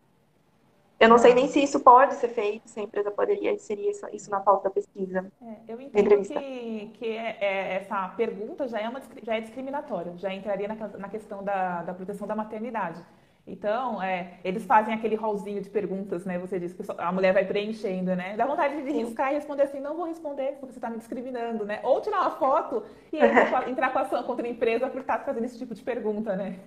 eu 1.02 1.08
não 1.08 1.18
sei 1.18 1.34
nem 1.34 1.48
se 1.48 1.60
isso 1.60 1.80
pode 1.80 2.14
ser 2.14 2.28
feito, 2.28 2.68
se 2.68 2.78
a 2.78 2.82
empresa 2.84 3.10
poderia 3.10 3.50
inserir 3.50 3.90
isso, 3.90 4.06
isso 4.12 4.30
na 4.30 4.38
pauta 4.38 4.68
da 4.68 4.70
pesquisa. 4.70 5.26
É, 5.42 5.72
eu 5.72 5.80
entendo 5.80 6.22
que, 6.22 6.90
que 6.94 7.06
é, 7.06 7.38
é, 7.40 7.74
essa 7.74 8.06
pergunta 8.10 8.68
já 8.68 8.78
é, 8.78 8.88
uma, 8.88 9.02
já 9.20 9.34
é 9.34 9.40
discriminatória, 9.40 10.16
já 10.16 10.32
entraria 10.32 10.68
na, 10.68 10.76
na 10.76 11.08
questão 11.08 11.42
da, 11.42 11.82
da 11.82 11.92
proteção 11.92 12.24
da 12.24 12.36
maternidade. 12.36 13.02
Então, 13.44 14.00
é, 14.00 14.34
eles 14.44 14.64
fazem 14.64 14.94
aquele 14.94 15.16
rolzinho 15.16 15.60
de 15.60 15.68
perguntas, 15.68 16.24
né? 16.24 16.38
Você 16.38 16.60
diz 16.60 16.72
que 16.72 16.84
a 16.96 17.10
mulher 17.10 17.34
vai 17.34 17.44
preenchendo, 17.44 18.14
né? 18.14 18.36
Dá 18.36 18.46
vontade 18.46 18.80
de 18.80 18.92
riscar 18.92 19.32
e 19.32 19.34
responder 19.34 19.64
assim, 19.64 19.80
não 19.80 19.96
vou 19.96 20.06
responder 20.06 20.52
porque 20.60 20.72
você 20.72 20.78
está 20.78 20.88
me 20.88 20.98
discriminando, 20.98 21.64
né? 21.64 21.80
Ou 21.82 22.00
tirar 22.00 22.20
uma 22.20 22.30
foto 22.30 22.84
e 23.12 23.18
entrar 23.68 23.92
com 23.92 23.98
a 23.98 24.02
ação 24.02 24.22
contra 24.22 24.46
a 24.46 24.48
empresa 24.48 24.88
por 24.88 25.00
estar 25.00 25.18
fazendo 25.24 25.46
esse 25.46 25.58
tipo 25.58 25.74
de 25.74 25.82
pergunta, 25.82 26.36
né? 26.36 26.60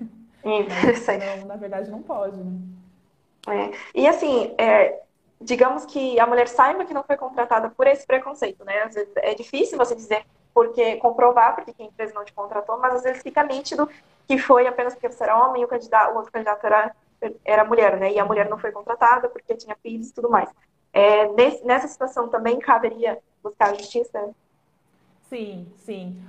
Mas, 0.68 1.08
não, 1.08 1.48
na 1.48 1.56
verdade, 1.56 1.90
não 1.90 2.04
pode, 2.04 2.38
né? 2.38 2.52
É. 3.48 3.72
E 3.94 4.08
assim, 4.08 4.54
é, 4.58 5.02
digamos 5.40 5.86
que 5.86 6.20
a 6.20 6.26
mulher 6.26 6.48
saiba 6.48 6.86
que 6.86 6.94
não 6.94 7.04
foi 7.04 7.18
contratada 7.18 7.70
por 7.70 7.88
esse 7.88 8.06
preconceito, 8.06 8.64
né? 8.66 8.84
Às 8.84 8.96
vezes 8.96 9.12
é 9.18 9.36
difícil 9.36 9.78
você 9.78 9.96
dizer 9.96 10.26
porque 10.54 10.96
comprovar 10.98 11.56
porque 11.56 11.74
a 11.78 11.86
empresa 11.86 12.14
não 12.14 12.24
te 12.24 12.34
contratou, 12.34 12.80
mas 12.80 12.96
às 12.96 13.04
vezes 13.04 13.22
fica 13.22 13.44
nítido 13.44 13.90
que 14.28 14.38
foi 14.38 14.66
apenas 14.66 14.94
porque 14.94 15.10
você 15.10 15.24
era 15.24 15.38
homem 15.38 15.62
e 15.62 15.66
o, 15.66 15.68
candidato, 15.68 16.14
o 16.14 16.18
outro 16.18 16.32
candidato 16.32 16.66
era, 16.66 16.96
era 17.44 17.66
mulher, 17.66 17.98
né? 17.98 18.12
E 18.12 18.20
a 18.20 18.26
mulher 18.26 18.50
não 18.50 18.58
foi 18.58 18.72
contratada 18.72 19.30
porque 19.30 19.56
tinha 19.56 19.76
filhos 19.84 20.10
e 20.10 20.14
tudo 20.14 20.30
mais. 20.30 20.50
É, 20.92 21.28
nesse, 21.34 21.64
nessa 21.66 21.88
situação 21.88 22.30
também 22.30 22.58
caberia 22.58 23.20
buscar 23.44 23.72
a 23.72 23.74
justiça? 23.74 24.34
Sim, 25.30 25.68
sim. 25.78 26.22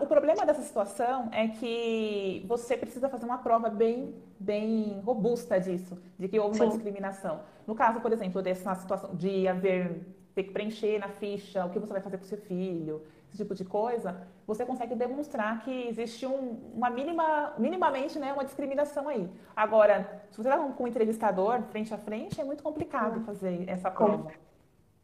o 0.00 0.06
problema 0.06 0.44
dessa 0.44 0.62
situação 0.62 1.28
é 1.32 1.48
que 1.48 2.44
você 2.48 2.76
precisa 2.76 3.08
fazer 3.08 3.24
uma 3.24 3.38
prova 3.38 3.70
bem, 3.70 4.14
bem 4.38 5.00
robusta 5.04 5.60
disso, 5.60 5.96
de 6.18 6.26
que 6.28 6.38
houve 6.38 6.56
sim. 6.56 6.64
uma 6.64 6.70
discriminação. 6.70 7.40
No 7.66 7.74
caso, 7.74 8.00
por 8.00 8.12
exemplo, 8.12 8.42
dessa 8.42 8.74
situação 8.74 9.14
de 9.14 9.46
haver 9.46 10.04
ter 10.34 10.44
que 10.44 10.52
preencher 10.52 10.98
na 10.98 11.08
ficha 11.08 11.64
o 11.64 11.70
que 11.70 11.78
você 11.78 11.92
vai 11.92 12.02
fazer 12.02 12.18
com 12.18 12.24
seu 12.24 12.38
filho, 12.38 13.02
esse 13.28 13.36
tipo 13.36 13.54
de 13.54 13.64
coisa, 13.64 14.26
você 14.46 14.64
consegue 14.64 14.94
demonstrar 14.94 15.62
que 15.62 15.88
existe 15.88 16.26
um, 16.26 16.72
uma 16.74 16.90
mínima, 16.90 17.54
minimamente, 17.58 18.18
né, 18.18 18.32
uma 18.32 18.44
discriminação 18.44 19.08
aí. 19.08 19.28
Agora, 19.54 20.22
se 20.30 20.36
você 20.36 20.48
está 20.48 20.58
com 20.58 20.84
um 20.84 20.86
entrevistador 20.86 21.62
frente 21.70 21.94
a 21.94 21.98
frente, 21.98 22.40
é 22.40 22.44
muito 22.44 22.62
complicado 22.62 23.20
fazer 23.20 23.68
essa 23.68 23.90
prova. 23.90 24.32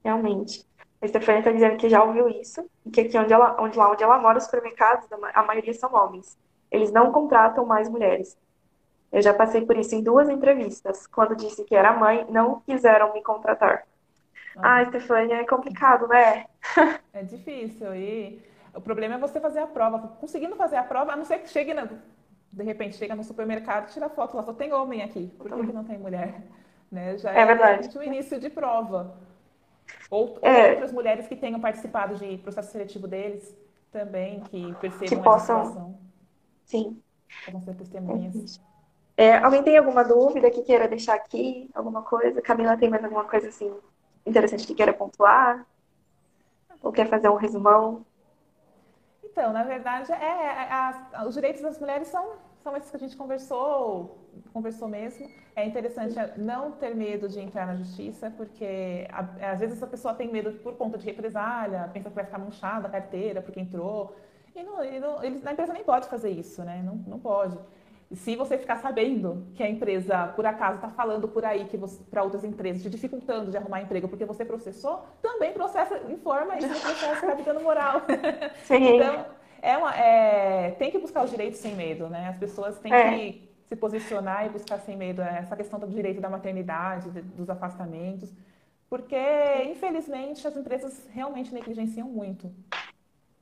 Realmente. 0.05 0.65
A 1.01 1.09
Stefania 1.09 1.41
está 1.41 1.53
dizendo 1.53 1.77
que 1.77 1.89
já 1.89 2.03
ouviu 2.03 2.29
isso, 2.29 2.69
e 2.85 2.91
que 2.91 3.03
aqui 3.03 3.19
onde 3.19 3.33
ela, 3.33 3.57
onde, 3.61 3.77
lá 3.77 3.91
onde 3.91 4.03
ela 4.03 4.19
mora, 4.19 4.39
os 4.39 4.45
supermercados, 4.45 5.07
a 5.35 5.43
maioria 5.43 5.75
são 5.75 5.95
homens. 5.95 6.39
Eles 6.71 6.91
não 6.91 7.13
contratam 7.13 7.65
mais 7.67 7.89
mulheres. 7.89 8.37
Eu 9.13 9.23
já 9.23 9.33
passei 9.33 9.65
por 9.65 9.77
isso 9.77 9.95
em 9.95 10.03
duas 10.03 10.29
entrevistas. 10.29 11.07
Quando 11.07 11.37
disse 11.37 11.65
que 11.65 11.77
era 11.77 11.93
mãe, 11.93 12.27
não 12.29 12.61
quiseram 12.61 13.13
me 13.13 13.23
contratar. 13.23 13.87
Ah, 14.57 14.85
Stefania, 14.87 15.37
é 15.37 15.45
complicado, 15.47 16.09
né? 16.09 16.47
É 17.13 17.23
difícil. 17.23 17.95
E 17.95 18.43
o 18.75 18.81
problema 18.81 19.15
é 19.15 19.19
você 19.19 19.41
fazer 19.41 19.61
a 19.61 19.67
prova. 19.67 19.99
Conseguindo 20.21 20.57
fazer 20.57 20.77
a 20.77 20.83
prova, 20.83 21.13
a 21.13 21.17
não 21.17 21.25
ser 21.25 21.39
que 21.39 21.49
chegue, 21.49 21.73
na... 21.73 21.89
de 22.53 22.63
repente, 22.63 22.97
chega 22.97 23.15
no 23.15 23.25
supermercado, 23.25 23.91
tira 23.91 24.09
foto 24.09 24.37
lá, 24.37 24.43
só 24.43 24.53
tem 24.53 24.73
homem 24.73 25.03
aqui. 25.03 25.33
Por 25.39 25.51
que, 25.51 25.67
que 25.67 25.73
não 25.73 25.85
tem 25.85 25.99
mulher? 25.99 26.35
Né? 26.89 27.19
Já 27.19 27.33
é, 27.33 27.41
é 27.41 27.45
verdade. 27.45 27.99
o 27.99 28.03
início 28.03 28.39
de 28.39 28.49
prova. 28.49 29.19
Ou, 30.11 30.39
é. 30.43 30.73
outras 30.73 30.93
mulheres 30.93 31.27
que 31.27 31.37
tenham 31.37 31.61
participado 31.61 32.17
de 32.17 32.39
processo 32.39 32.73
seletivo 32.73 33.07
deles 33.07 33.57
também, 33.91 34.41
que 34.41 34.75
percebam 34.75 35.09
que 35.09 35.17
possam... 35.17 35.61
essa 35.61 35.69
situação. 35.69 35.99
Sim. 36.65 37.03
Possam 37.45 37.61
ser 37.63 37.75
testemunhas. 37.75 38.61
É, 39.17 39.39
alguém 39.39 39.63
tem 39.63 39.79
alguma 39.79 40.05
dúvida 40.05 40.51
que 40.51 40.63
queira 40.63 40.87
deixar 40.87 41.15
aqui? 41.15 41.71
Alguma 41.75 42.03
coisa? 42.03 42.43
Camila 42.43 42.77
tem 42.77 42.91
mais 42.91 43.03
alguma 43.03 43.25
coisa 43.25 43.49
assim 43.49 43.73
interessante 44.27 44.67
que 44.67 44.75
queira 44.75 44.93
pontuar? 44.93 45.65
Ou 46.83 46.93
quer 46.93 47.09
fazer 47.09 47.29
um 47.29 47.37
resumão? 47.37 48.05
Então, 49.25 49.53
na 49.53 49.63
verdade, 49.63 50.13
é, 50.13 50.17
é, 50.17 50.69
é 51.15 51.27
os 51.27 51.35
direitos 51.35 51.63
das 51.63 51.79
mulheres 51.79 52.09
são, 52.09 52.33
são 52.67 52.77
esses 52.77 52.91
que 52.91 52.97
a 52.97 52.99
gente 52.99 53.17
conversou, 53.17 54.19
conversou 54.53 54.89
mesmo. 54.89 55.31
É 55.55 55.65
interessante 55.65 56.17
não 56.37 56.73
ter 56.73 56.97
medo 56.97 57.29
de 57.29 57.39
entrar 57.39 57.65
na 57.65 57.77
justiça, 57.77 58.29
porque 58.37 59.07
às 59.41 59.61
vezes 59.61 59.77
essa 59.77 59.87
pessoa 59.87 60.13
tem 60.13 60.33
medo 60.33 60.51
por 60.65 60.75
conta 60.75 60.99
de 60.99 61.07
represália, 61.07 61.89
pensa 61.93 62.09
que 62.09 62.15
vai 62.17 62.25
ficar 62.25 62.39
manchada 62.39 62.89
a 62.89 62.91
carteira 62.91 63.41
porque 63.41 63.61
entrou. 63.61 64.17
E, 64.53 64.65
não, 64.65 64.85
e 64.85 64.99
não, 64.99 65.21
a 65.21 65.53
empresa 65.53 65.73
nem 65.73 65.85
pode 65.85 66.09
fazer 66.09 66.31
isso, 66.31 66.65
né? 66.65 66.83
Não, 66.85 66.97
não 67.07 67.21
pode. 67.21 67.57
E 68.11 68.17
se 68.17 68.35
você 68.35 68.59
ficar 68.59 68.79
sabendo 68.79 69.47
que 69.55 69.63
a 69.63 69.71
empresa, 69.71 70.27
por 70.35 70.45
acaso, 70.45 70.77
está 70.77 70.89
falando 70.89 71.29
por 71.29 71.45
aí 71.45 71.67
que 71.67 71.79
para 72.11 72.25
outras 72.25 72.43
empresas, 72.43 72.83
te 72.83 72.91
dificultando 72.91 73.53
de 73.53 73.57
arrumar 73.57 73.81
emprego 73.83 74.09
porque 74.09 74.25
você 74.25 74.45
processou, 74.45 75.05
também 75.23 75.53
processa, 75.53 75.99
informa 76.11 76.59
isso 76.59 76.67
no 76.67 76.81
processo 76.81 77.27
está 77.27 77.53
dando 77.53 77.61
moral. 77.61 78.03
Sim. 78.67 78.97
Então, 78.97 79.25
é 79.63 79.77
uma, 79.77 79.95
é, 79.95 80.73
tem 80.73 80.91
que 80.91 80.99
buscar 80.99 81.25
os 81.25 81.31
direitos 81.31 81.59
sem 81.59 81.75
medo, 81.75 82.09
né? 82.09 82.29
As 82.29 82.37
pessoas 82.37 82.79
têm 82.79 82.93
é. 82.93 83.11
que 83.11 83.49
se 83.69 83.77
posicionar 83.77 84.47
e 84.47 84.49
buscar 84.49 84.79
sem 84.79 84.97
medo 84.97 85.23
essa 85.23 85.57
questão 85.57 85.79
do 85.79 85.87
direito 85.87 86.21
da 86.21 86.31
maternidade, 86.31 87.11
dos 87.11 87.51
afastamentos, 87.51 88.33
porque, 88.89 89.17
infelizmente, 89.65 90.47
as 90.47 90.57
empresas 90.57 91.07
realmente 91.11 91.53
negligenciam 91.53 92.09
muito. 92.09 92.53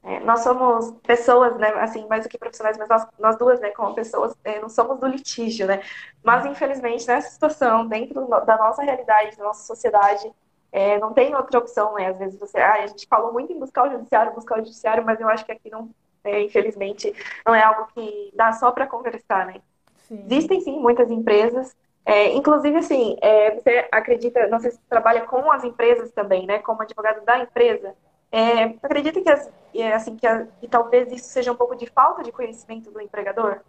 É, 0.03 0.21
nós 0.21 0.41
somos 0.41 0.91
pessoas, 1.03 1.57
né, 1.57 1.69
assim, 1.77 2.07
mais 2.07 2.25
do 2.25 2.29
que 2.29 2.37
profissionais, 2.37 2.77
mas 2.77 2.89
nós, 2.89 3.07
nós 3.19 3.39
duas, 3.39 3.59
né, 3.61 3.71
como 3.71 3.95
pessoas, 3.95 4.35
é, 4.45 4.61
não 4.61 4.69
somos 4.69 5.01
do 5.01 5.07
litígio, 5.07 5.67
né? 5.67 5.83
Mas, 6.23 6.45
infelizmente, 6.45 7.07
nessa 7.07 7.31
situação, 7.31 7.87
dentro 7.87 8.27
da 8.27 8.57
nossa 8.59 8.83
realidade, 8.83 9.37
da 9.37 9.45
nossa 9.45 9.65
sociedade, 9.65 10.31
é, 10.71 10.99
não 10.99 11.15
tem 11.15 11.35
outra 11.35 11.59
opção, 11.59 11.95
né? 11.95 12.09
Às 12.09 12.19
vezes 12.19 12.39
você, 12.39 12.59
ah, 12.59 12.83
a 12.83 12.87
gente 12.87 13.07
falou 13.07 13.33
muito 13.33 13.53
em 13.53 13.59
buscar 13.59 13.89
o 13.89 13.93
judiciário, 13.93 14.35
buscar 14.35 14.57
o 14.57 14.65
judiciário, 14.65 15.05
mas 15.05 15.21
eu 15.21 15.29
acho 15.29 15.45
que 15.47 15.53
aqui 15.53 15.71
não, 15.71 15.89
é, 16.25 16.43
infelizmente, 16.43 17.15
não 17.47 17.55
é 17.55 17.63
algo 17.63 17.89
que 17.95 18.33
dá 18.35 18.53
só 18.53 18.73
para 18.73 18.87
conversar, 18.87 19.47
né? 19.47 19.61
Sim. 20.09 20.25
Existem 20.27 20.61
sim 20.61 20.79
muitas 20.81 21.11
empresas, 21.11 21.77
é, 22.07 22.33
inclusive 22.35 22.77
assim, 22.77 23.17
é, 23.23 23.55
você 23.55 23.89
acredita, 23.91 24.47
não 24.49 24.61
sei 24.61 24.71
se 24.71 24.77
você 24.77 24.83
trabalha 24.89 25.23
com 25.23 25.51
as 25.51 25.65
empresas 25.65 26.11
também, 26.13 26.47
né? 26.47 26.59
Como 26.59 26.83
advogado 26.83 27.25
da 27.25 27.39
empresa, 27.39 27.95
é, 28.31 28.65
acredita 28.83 29.21
que, 29.21 29.31
as, 29.31 29.51
é, 29.75 29.93
assim, 29.93 30.17
que, 30.17 30.27
a, 30.27 30.47
que, 30.61 30.69
talvez 30.69 31.11
isso 31.13 31.29
seja 31.29 31.53
um 31.53 31.57
pouco 31.57 31.75
de 31.75 31.87
falta 31.87 32.23
de 32.23 32.33
conhecimento 32.33 32.91
do 32.91 33.01
empregador, 33.01 33.61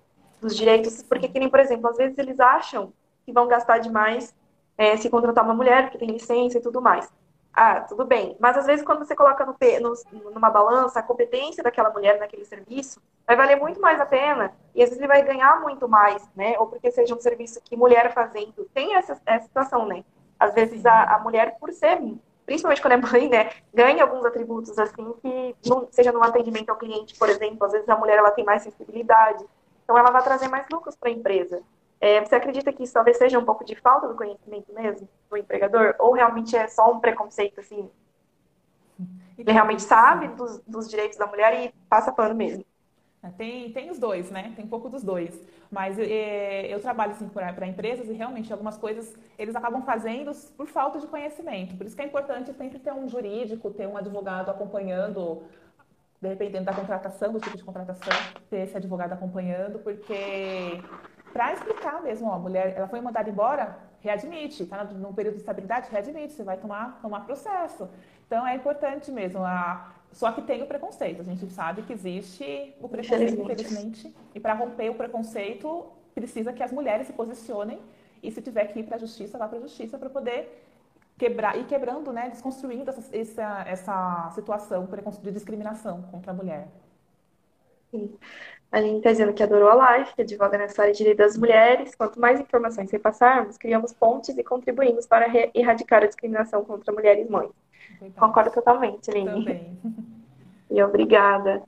dos 0.41 0.55
direitos, 0.55 1.01
porque, 1.03 1.29
que 1.29 1.39
nem, 1.39 1.49
por 1.49 1.59
exemplo, 1.59 1.89
às 1.89 1.97
vezes 1.97 2.17
eles 2.17 2.39
acham 2.39 2.91
que 3.25 3.31
vão 3.31 3.47
gastar 3.47 3.77
demais 3.77 4.35
é, 4.77 4.97
se 4.97 5.09
contratar 5.09 5.45
uma 5.45 5.53
mulher, 5.53 5.83
porque 5.83 5.97
tem 5.97 6.09
licença 6.09 6.57
e 6.57 6.61
tudo 6.61 6.81
mais. 6.81 7.11
Ah, 7.55 7.81
tudo 7.81 8.03
bem. 8.03 8.35
Mas 8.39 8.57
às 8.57 8.65
vezes 8.65 8.85
quando 8.85 9.05
você 9.05 9.15
coloca 9.15 9.45
no, 9.45 9.55
no, 9.81 10.31
numa 10.31 10.49
balança 10.49 10.99
a 10.99 11.03
competência 11.03 11.63
daquela 11.63 11.89
mulher 11.89 12.19
naquele 12.19 12.43
serviço, 12.43 13.01
vai 13.25 13.37
valer 13.37 13.55
muito 13.55 13.79
mais 13.79 13.99
a 14.01 14.05
pena. 14.05 14.53
E 14.73 14.83
às 14.83 14.89
vezes 14.89 14.99
ele 14.99 15.07
vai 15.07 15.23
ganhar 15.23 15.61
muito 15.61 15.87
mais, 15.87 16.27
né? 16.35 16.55
Ou 16.59 16.67
porque 16.67 16.91
seja 16.91 17.15
um 17.15 17.19
serviço 17.21 17.61
que 17.63 17.77
mulher 17.77 18.13
fazendo. 18.13 18.69
Tem 18.73 18.95
essa, 18.95 19.17
essa 19.25 19.45
situação, 19.45 19.85
né? 19.85 20.03
Às 20.37 20.53
vezes 20.53 20.85
a, 20.85 21.15
a 21.15 21.19
mulher, 21.19 21.57
por 21.57 21.71
ser 21.71 21.97
principalmente 22.45 22.81
quando 22.81 22.93
é 22.93 22.97
mãe, 22.97 23.29
né, 23.29 23.49
ganha 23.73 24.03
alguns 24.03 24.23
atributos 24.23 24.77
assim 24.77 25.13
que 25.21 25.55
não, 25.65 25.87
seja 25.91 26.11
no 26.11 26.23
atendimento 26.23 26.69
ao 26.69 26.75
cliente, 26.75 27.17
por 27.17 27.27
exemplo, 27.27 27.65
às 27.65 27.71
vezes 27.71 27.89
a 27.89 27.95
mulher 27.95 28.19
ela 28.19 28.31
tem 28.31 28.45
mais 28.45 28.61
sensibilidade, 28.61 29.43
então 29.83 29.97
ela 29.97 30.11
vai 30.11 30.23
trazer 30.23 30.47
mais 30.47 30.65
lucros 30.71 30.95
para 30.95 31.09
a 31.09 31.11
empresa. 31.11 31.63
É, 32.05 32.23
você 32.23 32.35
acredita 32.35 32.71
que 32.71 32.83
isso 32.83 32.93
talvez 32.93 33.17
seja 33.17 33.39
um 33.39 33.43
pouco 33.43 33.65
de 33.65 33.73
falta 33.73 34.07
do 34.07 34.13
conhecimento 34.13 34.71
mesmo 34.71 35.09
do 35.27 35.37
empregador, 35.37 35.95
ou 35.97 36.13
realmente 36.13 36.55
é 36.55 36.67
só 36.67 36.93
um 36.93 36.99
preconceito 36.99 37.59
assim? 37.59 37.89
Ele 39.35 39.51
realmente 39.51 39.81
sabe 39.81 40.27
dos, 40.27 40.61
dos 40.67 40.87
direitos 40.87 41.17
da 41.17 41.25
mulher 41.25 41.65
e 41.65 41.73
passa 41.89 42.11
pano 42.11 42.35
mesmo. 42.35 42.63
É, 43.23 43.29
tem, 43.29 43.71
tem 43.71 43.89
os 43.89 43.97
dois, 43.97 44.29
né? 44.29 44.53
Tem 44.55 44.63
um 44.63 44.67
pouco 44.67 44.87
dos 44.87 45.01
dois. 45.01 45.35
Mas 45.71 45.97
é, 45.97 46.71
eu 46.71 46.79
trabalho 46.79 47.13
assim 47.13 47.27
para 47.27 47.65
empresas 47.65 48.07
e 48.07 48.13
realmente 48.13 48.53
algumas 48.53 48.77
coisas 48.77 49.11
eles 49.35 49.55
acabam 49.55 49.81
fazendo 49.81 50.31
por 50.55 50.67
falta 50.67 50.99
de 50.99 51.07
conhecimento. 51.07 51.75
Por 51.75 51.87
isso 51.87 51.95
que 51.95 52.03
é 52.03 52.05
importante 52.05 52.53
sempre 52.53 52.77
ter 52.77 52.93
um 52.93 53.09
jurídico, 53.09 53.71
ter 53.71 53.87
um 53.87 53.97
advogado 53.97 54.51
acompanhando, 54.51 55.41
de 56.21 56.27
repente 56.27 56.51
dentro 56.51 56.67
da 56.67 56.73
contratação, 56.75 57.33
do 57.33 57.39
tipo 57.39 57.57
de 57.57 57.63
contratação, 57.63 58.13
ter 58.47 58.59
esse 58.59 58.77
advogado 58.77 59.13
acompanhando, 59.13 59.79
porque 59.79 60.79
para 61.35 61.51
explicar 61.51 62.01
mesmo, 62.01 62.29
ó, 62.29 62.35
a 62.35 62.39
mulher, 62.39 62.73
ela 62.77 62.87
foi 62.87 63.01
mandada 63.01 63.29
embora, 63.29 63.77
readmite, 63.99 64.63
está 64.63 64.85
no 64.85 65.13
período 65.13 65.33
de 65.33 65.41
estabilidade, 65.41 65.91
readmite, 65.91 66.31
você 66.31 66.45
vai 66.45 66.55
tomar, 66.55 66.97
tomar 67.01 67.25
processo. 67.25 67.89
Então 68.25 68.47
é 68.47 68.55
importante 68.55 69.11
mesmo 69.11 69.43
a 69.43 69.91
só 70.13 70.31
que 70.31 70.41
tem 70.41 70.63
o 70.63 70.65
preconceito. 70.65 71.19
A 71.19 71.25
gente 71.25 71.45
sabe 71.51 71.81
que 71.81 71.91
existe 71.91 72.73
o 72.79 72.87
preconceito, 72.87 73.41
infelizmente. 73.41 74.15
E 74.33 74.39
para 74.39 74.53
romper 74.53 74.89
o 74.89 74.95
preconceito, 74.95 75.87
precisa 76.13 76.53
que 76.53 76.63
as 76.63 76.71
mulheres 76.71 77.07
se 77.07 77.11
posicionem. 77.11 77.81
E 78.23 78.31
se 78.31 78.41
tiver 78.41 78.67
que 78.67 78.79
ir 78.79 78.83
para 78.83 78.95
a 78.95 78.99
justiça, 78.99 79.37
vá 79.37 79.45
para 79.49 79.57
a 79.57 79.61
justiça 79.61 79.97
para 79.97 80.09
poder 80.09 80.65
quebrar, 81.17 81.57
ir 81.57 81.65
quebrando, 81.65 82.13
né, 82.13 82.29
desconstruindo 82.29 82.89
essa, 82.89 83.13
essa, 83.13 83.63
essa 83.67 84.31
situação 84.35 84.87
de 85.21 85.31
discriminação 85.33 86.03
contra 86.03 86.31
a 86.31 86.33
mulher. 86.33 86.69
Sim. 87.91 88.17
A 88.75 88.81
gente 88.81 88.97
está 88.97 89.09
dizendo 89.09 89.31
que 89.31 89.41
adorou 89.41 89.69
a 89.69 89.73
live, 89.73 90.13
que 90.13 90.21
advoga 90.21 90.57
nessa 90.57 90.81
área 90.81 90.91
de 90.91 90.97
direito 90.97 91.19
das 91.19 91.37
mulheres. 91.37 91.95
Quanto 91.95 92.19
mais 92.19 92.41
informações 92.41 92.91
repassarmos, 92.91 93.57
criamos 93.57 93.93
pontes 93.93 94.37
e 94.37 94.43
contribuímos 94.43 95.07
para 95.07 95.27
erradicar 95.53 96.03
a 96.03 96.07
discriminação 96.07 96.65
contra 96.65 96.93
mulheres 96.93 97.29
mães. 97.29 97.51
Concordo 98.17 98.51
totalmente, 98.51 99.09
Aline. 99.09 99.31
Também. 99.31 99.79
E 100.69 100.83
obrigada. 100.83 101.63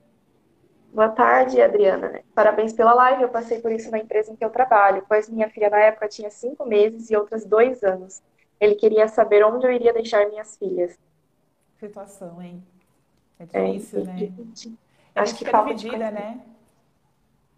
Boa 0.94 1.08
tarde, 1.08 1.62
Adriana. 1.62 2.20
Parabéns 2.36 2.74
pela 2.74 2.94
live. 2.94 3.24
Eu 3.24 3.30
passei 3.30 3.62
por 3.62 3.72
isso 3.72 3.90
na 3.90 4.00
empresa 4.00 4.34
em 4.34 4.36
que 4.36 4.44
eu 4.44 4.50
trabalho, 4.50 5.06
pois 5.08 5.30
minha 5.30 5.50
filha 5.50 5.70
na 5.70 5.80
época 5.80 6.10
tinha 6.10 6.30
cinco 6.30 6.66
meses 6.66 7.10
e 7.10 7.16
outras 7.16 7.46
dois 7.46 7.86
anos. 7.86 8.22
Ele 8.60 8.76
queria 8.76 9.08
saber 9.08 9.46
onde 9.46 9.66
eu 9.66 9.72
iria 9.72 9.94
deixar 9.94 10.28
minhas 10.28 10.58
filhas. 10.58 11.00
Situação, 11.80 12.42
hein? 12.42 12.62
É 13.40 13.46
difícil, 13.46 14.02
é, 14.02 14.04
né? 14.04 14.32
Acho 15.16 15.38
que 15.38 15.46
falta 15.46 15.74
dividida, 15.74 16.12
né? 16.12 16.42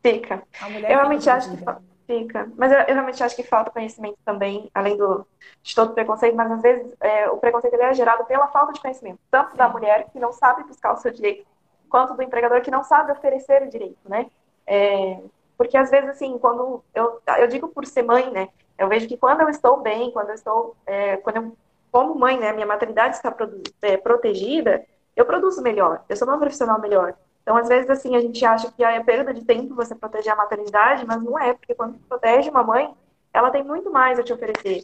Fica. 0.02 0.43
eu 0.62 0.82
realmente 0.82 1.30
acho 1.30 1.52
que 1.52 1.64
falta. 1.64 1.89
Fica. 2.10 2.52
Mas 2.58 2.72
eu, 2.72 2.80
eu, 2.80 2.93
realmente 2.95 3.24
acho 3.24 3.36
que 3.36 3.43
falta 3.43 3.70
conhecimento 3.70 4.18
também, 4.26 4.68
além 4.74 4.97
do, 4.97 5.28
de 5.62 5.76
todo 5.76 5.91
o 5.91 5.93
preconceito, 5.93 6.36
mas 6.36 6.52
às 6.52 6.62
vezes 6.62 6.91
é, 7.00 7.30
o 7.30 7.38
preconceito 7.38 7.76
é 7.76 7.93
gerado 7.93 8.26
pela 8.26 8.47
falta 8.47 8.74
de 8.74 8.82
conhecimento, 8.82 9.20
tanto 9.30 9.52
Sim. 9.52 9.58
da 9.58 9.70
mulher 9.70 10.08
que 10.12 10.20
não 10.20 10.34
sabe 10.34 10.64
buscar 10.64 10.93
o 10.93 10.97
seu 10.97 11.12
direito, 11.12 11.45
quanto 11.88 12.16
do 12.16 12.24
empregador 12.24 12.62
que 12.62 12.72
não 12.72 12.84
sabe 12.84 13.12
oferecer 13.12 13.62
o 13.62 13.70
direito, 13.70 14.00
né? 14.10 14.26
É, 14.66 15.20
porque 15.56 15.78
às 15.78 15.91
vezes, 15.91 16.10
assim, 16.10 16.38
quando 16.39 16.84
eu, 16.95 17.22
eu 17.38 17.47
digo 17.47 17.68
por 17.68 17.86
ser 17.86 18.02
mãe, 18.02 18.32
né? 18.32 18.50
Eu 18.76 18.88
vejo 18.88 19.08
que 19.08 19.18
quando 19.18 19.41
eu 19.41 19.50
estou 19.50 19.78
bem, 19.78 20.10
quando 20.10 20.30
eu 20.30 20.36
estou, 20.36 20.76
é, 20.88 21.18
quando 21.18 21.36
eu, 21.36 21.58
como 21.91 22.16
mãe, 22.16 22.39
né, 22.39 22.54
minha 22.54 22.66
maternidade 22.66 23.18
está 23.18 23.36
é, 23.82 23.97
protegida, 23.97 24.84
eu 25.16 25.26
produzo 25.26 25.62
melhor, 25.62 26.04
eu 26.08 26.16
sou 26.16 26.28
uma 26.28 26.39
profissional 26.39 26.80
melhor. 26.80 27.14
Então, 27.41 27.57
às 27.57 27.67
vezes, 27.67 27.89
assim, 27.89 28.15
a 28.15 28.19
gente 28.19 28.43
acha 28.45 28.71
que 28.71 28.83
é 28.83 29.01
perda 29.03 29.33
de 29.33 29.43
tempo 29.43 29.75
você 29.75 29.95
proteger 29.95 30.33
a 30.33 30.35
maternidade, 30.35 31.05
mas 31.05 31.21
não 31.21 31.37
é, 31.39 31.53
porque 31.53 31.73
quando 31.73 31.97
protege 32.07 32.49
uma 32.49 32.63
mãe, 32.63 32.93
ela 33.33 33.49
tem 33.49 33.63
muito 33.63 33.91
mais 33.91 34.19
a 34.19 34.23
te 34.23 34.33
oferecer, 34.33 34.83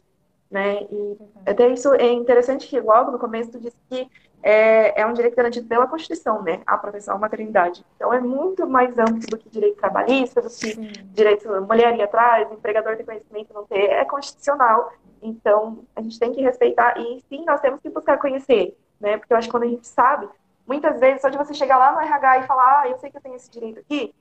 né? 0.50 0.84
E 0.84 1.18
até 1.46 1.68
isso 1.70 1.94
é 1.94 2.12
interessante 2.12 2.68
que 2.68 2.80
logo 2.80 3.12
no 3.12 3.20
começo 3.20 3.52
tu 3.52 3.60
disse 3.60 3.78
que 3.90 4.10
é, 4.42 5.02
é 5.02 5.06
um 5.06 5.14
direito 5.14 5.36
garantido 5.36 5.68
pela 5.68 5.88
Constituição, 5.88 6.44
né? 6.44 6.62
A 6.68 6.78
proteção 6.78 7.16
à 7.16 7.18
maternidade. 7.18 7.84
Então 7.96 8.14
é 8.14 8.20
muito 8.20 8.68
mais 8.68 8.98
amplo 8.98 9.28
do 9.28 9.38
que 9.38 9.50
direito 9.50 9.78
trabalhista, 9.78 10.42
do 10.42 10.50
que 10.50 10.74
Sim. 10.74 10.92
direito 11.14 11.50
mulher 11.62 11.96
ir 11.98 12.04
atrás, 12.04 12.52
empregador 12.52 12.96
ter 12.96 13.04
conhecimento 13.04 13.54
não 13.54 13.66
ter, 13.66 13.90
é 13.90 14.06
constitucional. 14.06 14.94
Então 15.22 15.80
a 15.96 16.02
gente 16.02 16.20
tem 16.20 16.32
que 16.32 16.42
respeitar 16.42 16.96
e 17.00 17.24
sim, 17.28 17.44
nós 17.44 17.60
temos 17.60 17.82
que 17.82 17.90
buscar 17.90 18.20
conhecer, 18.20 18.78
né? 19.00 19.18
Porque 19.18 19.34
eu 19.34 19.38
acho 19.38 19.48
que 19.48 19.52
quando 19.52 19.64
a 19.64 19.68
gente 19.70 19.88
sabe, 19.88 20.30
muitas 20.68 21.00
vezes 21.00 21.22
só 21.22 21.30
de 21.30 21.38
você 21.38 21.54
chegar 21.54 21.78
lá 21.78 21.92
no 21.94 22.00
RH 22.00 22.40
e 22.40 22.48
falar, 22.48 22.82
ah, 22.82 22.90
eu 22.90 22.98
sei 22.98 23.10
que 23.10 23.18
eu 23.18 23.22
tenho 23.22 23.36
esse 23.36 23.50
direito 23.50 23.80
aqui, 23.80 24.14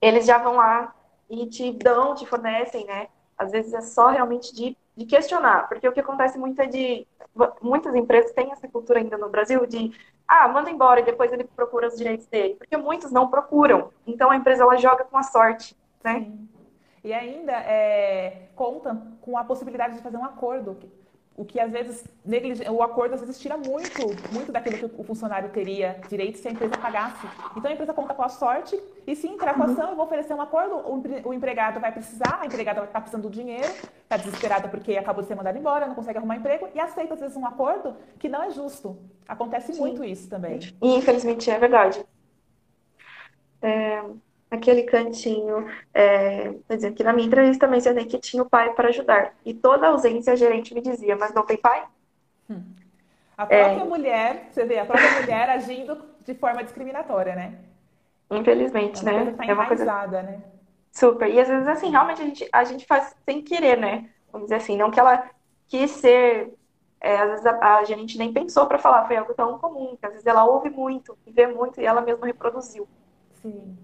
eles 0.00 0.26
já 0.26 0.38
vão 0.38 0.56
lá 0.56 0.94
e 1.28 1.46
te 1.46 1.72
dão, 1.72 2.14
te 2.14 2.26
fornecem, 2.26 2.84
né? 2.86 3.08
Às 3.36 3.50
vezes 3.50 3.72
é 3.74 3.80
só 3.80 4.08
realmente 4.08 4.54
de, 4.54 4.76
de 4.96 5.04
questionar, 5.04 5.68
porque 5.68 5.88
o 5.88 5.92
que 5.92 6.00
acontece 6.00 6.38
muito 6.38 6.60
é 6.60 6.66
de 6.66 7.06
muitas 7.60 7.94
empresas 7.94 8.32
têm 8.32 8.50
essa 8.50 8.66
cultura 8.68 8.98
ainda 8.98 9.18
no 9.18 9.28
Brasil 9.28 9.66
de 9.66 9.92
ah, 10.26 10.48
manda 10.48 10.70
embora 10.70 11.00
e 11.00 11.04
depois 11.04 11.32
ele 11.32 11.44
procura 11.44 11.88
os 11.88 11.96
direitos 11.96 12.26
dele, 12.26 12.54
porque 12.56 12.76
muitos 12.76 13.12
não 13.12 13.28
procuram. 13.28 13.90
Então 14.06 14.30
a 14.30 14.36
empresa 14.36 14.62
ela 14.62 14.76
joga 14.76 15.04
com 15.04 15.16
a 15.16 15.22
sorte, 15.22 15.76
né? 16.02 16.20
Sim. 16.20 16.48
E 17.04 17.12
ainda 17.12 17.52
é, 17.52 18.48
conta 18.56 19.00
com 19.20 19.38
a 19.38 19.44
possibilidade 19.44 19.94
de 19.94 20.02
fazer 20.02 20.16
um 20.16 20.24
acordo 20.24 20.76
o 21.36 21.44
que 21.44 21.60
às 21.60 21.70
vezes 21.70 22.04
o 22.70 22.82
acordo 22.82 23.14
às 23.14 23.20
vezes 23.20 23.38
tira 23.38 23.56
muito, 23.56 24.06
muito 24.32 24.50
daquilo 24.50 24.88
que 24.88 25.00
o 25.00 25.04
funcionário 25.04 25.50
teria 25.50 26.00
direito 26.08 26.38
se 26.38 26.48
a 26.48 26.50
empresa 26.50 26.76
pagasse. 26.78 27.26
Então 27.54 27.70
a 27.70 27.74
empresa 27.74 27.92
conta 27.92 28.14
com 28.14 28.22
a 28.22 28.28
sorte 28.28 28.80
e 29.06 29.14
se 29.14 29.28
entrar 29.28 29.54
com 29.54 29.62
a 29.62 29.66
ação, 29.66 29.90
eu 29.90 29.96
vou 29.96 30.06
oferecer 30.06 30.32
um 30.32 30.40
acordo, 30.40 30.76
o 31.24 31.34
empregado 31.34 31.78
vai 31.78 31.92
precisar, 31.92 32.38
a 32.40 32.46
empregada 32.46 32.82
estar 32.82 33.00
precisando 33.00 33.24
do 33.24 33.30
dinheiro, 33.30 33.68
está 34.02 34.16
desesperada 34.16 34.68
porque 34.68 34.96
acabou 34.96 35.22
de 35.22 35.28
ser 35.28 35.34
mandada 35.34 35.58
embora, 35.58 35.86
não 35.86 35.94
consegue 35.94 36.18
arrumar 36.18 36.36
emprego 36.36 36.68
e 36.74 36.80
aceita 36.80 37.14
às 37.14 37.20
vezes 37.20 37.36
um 37.36 37.46
acordo 37.46 37.94
que 38.18 38.28
não 38.28 38.42
é 38.42 38.50
justo. 38.50 38.98
Acontece 39.28 39.74
Sim. 39.74 39.80
muito 39.80 40.02
isso 40.02 40.28
também. 40.30 40.58
E, 40.80 40.96
infelizmente 40.96 41.50
é 41.50 41.58
verdade. 41.58 42.02
É, 43.60 44.02
aquele 44.50 44.84
cantinho. 44.84 45.66
É, 45.92 46.54
quer 46.68 46.76
dizer, 46.76 46.92
que 46.92 47.04
na 47.04 47.12
minha 47.12 47.26
entrevista 47.26 47.66
mencionei 47.66 48.04
que 48.04 48.18
tinha 48.18 48.42
o 48.42 48.48
pai 48.48 48.72
para 48.74 48.88
ajudar. 48.88 49.34
E 49.44 49.52
toda 49.54 49.88
ausência 49.88 50.32
a 50.32 50.36
gerente 50.36 50.74
me 50.74 50.80
dizia, 50.80 51.16
mas 51.16 51.32
não 51.34 51.44
tem 51.44 51.56
pai? 51.56 51.84
Hum. 52.50 52.62
A 53.36 53.46
própria 53.46 53.82
é... 53.82 53.84
mulher, 53.84 54.48
você 54.50 54.64
vê, 54.64 54.78
a 54.78 54.86
própria 54.86 55.20
mulher 55.20 55.50
agindo 55.50 56.02
de 56.24 56.34
forma 56.34 56.64
discriminatória, 56.64 57.34
né? 57.34 57.58
Infelizmente, 58.30 59.06
é 59.06 59.12
né? 59.12 59.32
Tá 59.32 59.44
é 59.44 59.52
uma 59.52 59.66
coisa 59.66 59.84
né? 59.84 60.42
Super. 60.90 61.28
E 61.28 61.38
às 61.38 61.46
vezes, 61.46 61.68
assim, 61.68 61.90
realmente 61.90 62.22
a 62.22 62.24
gente, 62.24 62.48
a 62.50 62.64
gente 62.64 62.86
faz 62.86 63.14
sem 63.24 63.42
querer, 63.42 63.76
né? 63.76 64.08
Vamos 64.32 64.46
dizer 64.46 64.56
assim, 64.56 64.76
não 64.76 64.90
que 64.90 64.98
ela 64.98 65.30
quis 65.68 65.90
ser. 65.90 66.54
É, 66.98 67.18
às 67.18 67.30
vezes 67.30 67.46
a, 67.46 67.76
a 67.76 67.84
gente 67.84 68.16
nem 68.16 68.32
pensou 68.32 68.66
para 68.66 68.78
falar, 68.78 69.06
foi 69.06 69.16
algo 69.16 69.34
tão 69.34 69.58
comum, 69.58 69.96
que 69.96 70.06
às 70.06 70.12
vezes 70.12 70.26
ela 70.26 70.44
ouve 70.44 70.70
muito, 70.70 71.16
vê 71.26 71.46
muito 71.46 71.80
e 71.80 71.84
ela 71.84 72.00
mesma 72.00 72.26
reproduziu. 72.26 72.88
Sim. 73.42 73.76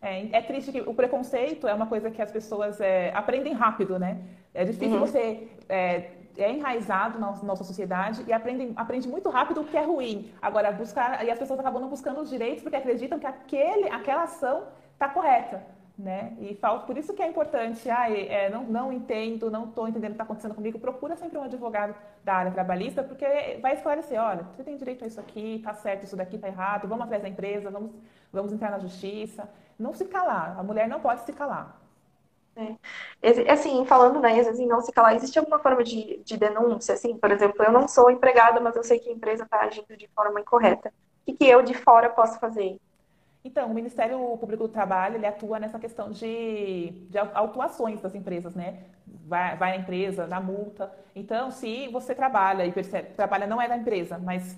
É, 0.00 0.28
é, 0.36 0.42
triste 0.42 0.70
que 0.70 0.80
o 0.80 0.94
preconceito 0.94 1.66
é 1.66 1.74
uma 1.74 1.86
coisa 1.86 2.10
que 2.10 2.20
as 2.20 2.30
pessoas 2.30 2.80
é, 2.80 3.12
aprendem 3.14 3.52
rápido, 3.54 3.98
né? 3.98 4.18
É 4.52 4.64
difícil 4.64 4.94
uhum. 4.94 5.00
você 5.00 5.48
é, 5.68 6.10
é, 6.36 6.52
enraizado 6.52 7.18
na 7.18 7.32
nossa 7.42 7.64
sociedade 7.64 8.22
e 8.26 8.32
aprende, 8.32 8.72
aprende 8.76 9.08
muito 9.08 9.30
rápido 9.30 9.62
o 9.62 9.64
que 9.64 9.76
é 9.76 9.82
ruim. 9.82 10.30
Agora, 10.40 10.70
buscar 10.70 11.24
e 11.24 11.30
as 11.30 11.38
pessoas 11.38 11.58
acabam 11.60 11.80
não 11.80 11.88
buscando 11.88 12.20
os 12.20 12.28
direitos 12.28 12.62
porque 12.62 12.76
acreditam 12.76 13.18
que 13.18 13.26
aquele, 13.26 13.88
aquela 13.88 14.24
ação 14.24 14.64
está 14.92 15.08
correta. 15.08 15.62
Né? 15.98 16.36
E 16.38 16.54
falta, 16.56 16.84
por 16.84 16.98
isso 16.98 17.14
que 17.14 17.22
é 17.22 17.26
importante, 17.26 17.88
ah, 17.88 18.10
é, 18.10 18.50
não, 18.50 18.64
não 18.64 18.92
entendo, 18.92 19.50
não 19.50 19.64
estou 19.64 19.88
entendendo 19.88 20.10
o 20.10 20.12
que 20.12 20.16
está 20.16 20.24
acontecendo 20.24 20.54
comigo, 20.54 20.78
procura 20.78 21.16
sempre 21.16 21.38
um 21.38 21.42
advogado 21.42 21.94
da 22.22 22.34
área 22.34 22.52
trabalhista, 22.52 23.02
porque 23.02 23.24
vai 23.62 23.72
esclarecer, 23.72 24.20
olha, 24.20 24.42
você 24.42 24.62
tem 24.62 24.76
direito 24.76 25.04
a 25.04 25.06
isso 25.06 25.18
aqui, 25.18 25.54
está 25.54 25.72
certo, 25.72 26.04
isso 26.04 26.14
daqui 26.14 26.36
está 26.36 26.48
errado, 26.48 26.86
vamos 26.86 27.04
atrás 27.04 27.22
da 27.22 27.30
empresa, 27.30 27.70
vamos, 27.70 27.92
vamos 28.32 28.52
entrar 28.52 28.70
na 28.70 28.78
justiça 28.78 29.48
não 29.78 29.92
se 29.92 30.04
calar. 30.06 30.58
A 30.58 30.62
mulher 30.62 30.88
não 30.88 31.00
pode 31.00 31.22
se 31.22 31.32
calar. 31.32 31.80
É. 32.56 33.52
Assim, 33.52 33.84
falando, 33.84 34.18
né, 34.18 34.40
às 34.40 34.46
vezes 34.46 34.66
não 34.66 34.80
se 34.80 34.90
calar, 34.90 35.14
existe 35.14 35.38
alguma 35.38 35.58
forma 35.58 35.84
de, 35.84 36.22
de 36.24 36.38
denúncia, 36.38 36.94
assim, 36.94 37.14
por 37.18 37.30
exemplo, 37.30 37.62
eu 37.62 37.70
não 37.70 37.86
sou 37.86 38.10
empregada, 38.10 38.58
mas 38.60 38.74
eu 38.74 38.82
sei 38.82 38.98
que 38.98 39.10
a 39.10 39.12
empresa 39.12 39.44
está 39.44 39.60
agindo 39.60 39.94
de 39.94 40.08
forma 40.08 40.40
incorreta. 40.40 40.88
O 40.88 41.26
que, 41.26 41.34
que 41.34 41.44
eu 41.44 41.62
de 41.62 41.74
fora 41.74 42.08
posso 42.08 42.40
fazer? 42.40 42.78
Então, 43.44 43.70
o 43.70 43.74
Ministério 43.74 44.18
Público 44.38 44.66
do 44.66 44.72
Trabalho, 44.72 45.16
ele 45.16 45.26
atua 45.26 45.60
nessa 45.60 45.78
questão 45.78 46.10
de, 46.10 46.90
de 47.10 47.18
autuações 47.34 48.00
das 48.00 48.14
empresas, 48.14 48.54
né? 48.54 48.84
Vai, 49.26 49.56
vai 49.56 49.70
na 49.72 49.82
empresa, 49.82 50.26
na 50.26 50.40
multa. 50.40 50.90
Então, 51.14 51.50
se 51.50 51.88
você 51.88 52.14
trabalha 52.14 52.64
e 52.64 52.72
percebe, 52.72 53.10
trabalha 53.14 53.46
não 53.46 53.60
é 53.60 53.68
da 53.68 53.76
empresa, 53.76 54.18
mas 54.18 54.56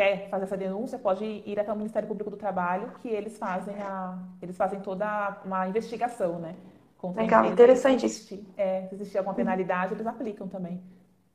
quer 0.00 0.30
fazer 0.30 0.44
essa 0.44 0.56
denúncia, 0.56 0.98
pode 0.98 1.24
ir 1.24 1.60
até 1.60 1.70
o 1.70 1.76
Ministério 1.76 2.08
Público 2.08 2.30
do 2.30 2.36
Trabalho, 2.36 2.90
que 3.02 3.08
eles 3.08 3.36
fazem 3.36 3.74
a, 3.82 4.18
eles 4.40 4.56
fazem 4.56 4.80
toda 4.80 5.36
uma 5.44 5.68
investigação, 5.68 6.38
né? 6.38 6.54
Contra 6.96 7.22
legal, 7.22 7.44
interessante 7.44 8.06
isso. 8.06 8.42
É, 8.56 8.86
se 8.88 8.94
existir 8.94 9.18
alguma 9.18 9.34
penalidade, 9.34 9.92
eles 9.92 10.06
aplicam 10.06 10.48
também. 10.48 10.82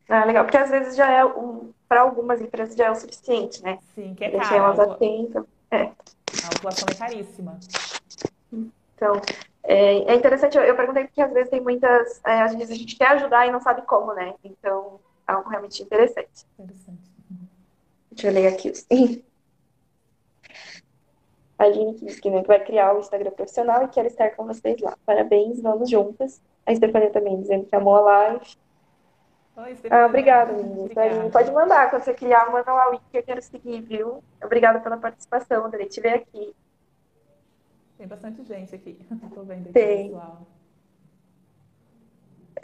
Ah, 0.10 0.26
legal, 0.26 0.46
porque 0.46 0.58
às 0.58 0.70
vezes 0.72 0.96
já 0.96 1.12
é, 1.12 1.24
um, 1.24 1.72
para 1.88 2.02
algumas 2.02 2.42
empresas 2.42 2.76
já 2.76 2.86
é 2.86 2.92
o 2.92 2.96
suficiente, 2.96 3.62
né? 3.64 3.78
Sim, 3.94 4.16
que 4.16 4.24
é 4.24 4.32
caro. 4.32 4.42
Deixar 4.42 4.56
elas 4.56 4.80
atentas. 4.80 5.46
É. 5.70 5.82
A 5.84 6.48
autuação 6.54 6.88
é 6.90 6.96
caríssima. 6.96 7.60
Então, 8.52 9.22
é, 9.64 10.12
é 10.12 10.16
interessante, 10.16 10.58
eu, 10.58 10.64
eu, 10.64 10.76
perguntei 10.76 11.06
porque 11.06 11.22
às 11.22 11.32
vezes 11.32 11.50
tem 11.50 11.62
muitas, 11.62 12.20
é, 12.26 12.42
às 12.42 12.56
vezes 12.56 12.72
a 12.72 12.76
gente 12.76 12.96
quer 12.96 13.10
ajudar 13.10 13.48
e 13.48 13.52
não 13.52 13.60
sabe 13.60 13.84
como, 13.84 14.14
né? 14.14 14.34
Então, 14.44 15.00
é 15.28 15.34
algo 15.34 15.50
realmente 15.50 15.84
interessante. 15.84 16.46
Interessante. 16.58 17.15
Deixa 18.16 18.28
eu 18.28 18.34
ler 18.34 18.48
aqui. 18.48 18.72
A 21.58 21.64
Aline 21.64 21.96
diz 21.96 22.20
que 22.20 22.30
vai 22.42 22.64
criar 22.64 22.94
o 22.94 23.00
Instagram 23.00 23.32
profissional 23.32 23.84
e 23.84 23.88
quer 23.88 24.06
estar 24.06 24.32
com 24.32 24.46
vocês 24.46 24.80
lá. 24.82 24.98
Parabéns, 25.06 25.62
vamos 25.62 25.90
juntas. 25.90 26.42
A 26.66 26.76
Stefania 26.76 27.10
também 27.12 27.40
dizendo 27.40 27.66
que 27.66 27.76
amou 27.76 27.96
a 27.96 28.02
live. 28.02 28.46
Oi, 29.58 29.78
ah, 29.90 30.06
obrigada, 30.06 30.52
meninas. 30.52 31.32
Pode 31.32 31.52
mandar, 31.52 31.90
quando 31.90 32.04
você 32.04 32.14
criar, 32.14 32.52
manda 32.52 32.74
lá 32.74 32.90
o 32.90 32.92
link 32.94 33.04
que 33.10 33.18
eu 33.18 33.24
quero 33.24 33.42
seguir, 33.42 33.80
viu? 33.82 34.22
Obrigada 34.44 34.82
pela 34.82 34.98
participação, 34.98 35.64
adorei 35.64 35.88
te 35.88 36.02
ver 36.02 36.16
aqui. 36.16 36.54
Tem 37.98 38.06
bastante 38.06 38.44
gente 38.44 38.76
aqui. 38.76 39.00
Tô 39.34 39.44
vendo 39.44 39.62
aqui, 39.62 39.72
Tem. 39.72 40.10
pessoal. 40.10 40.42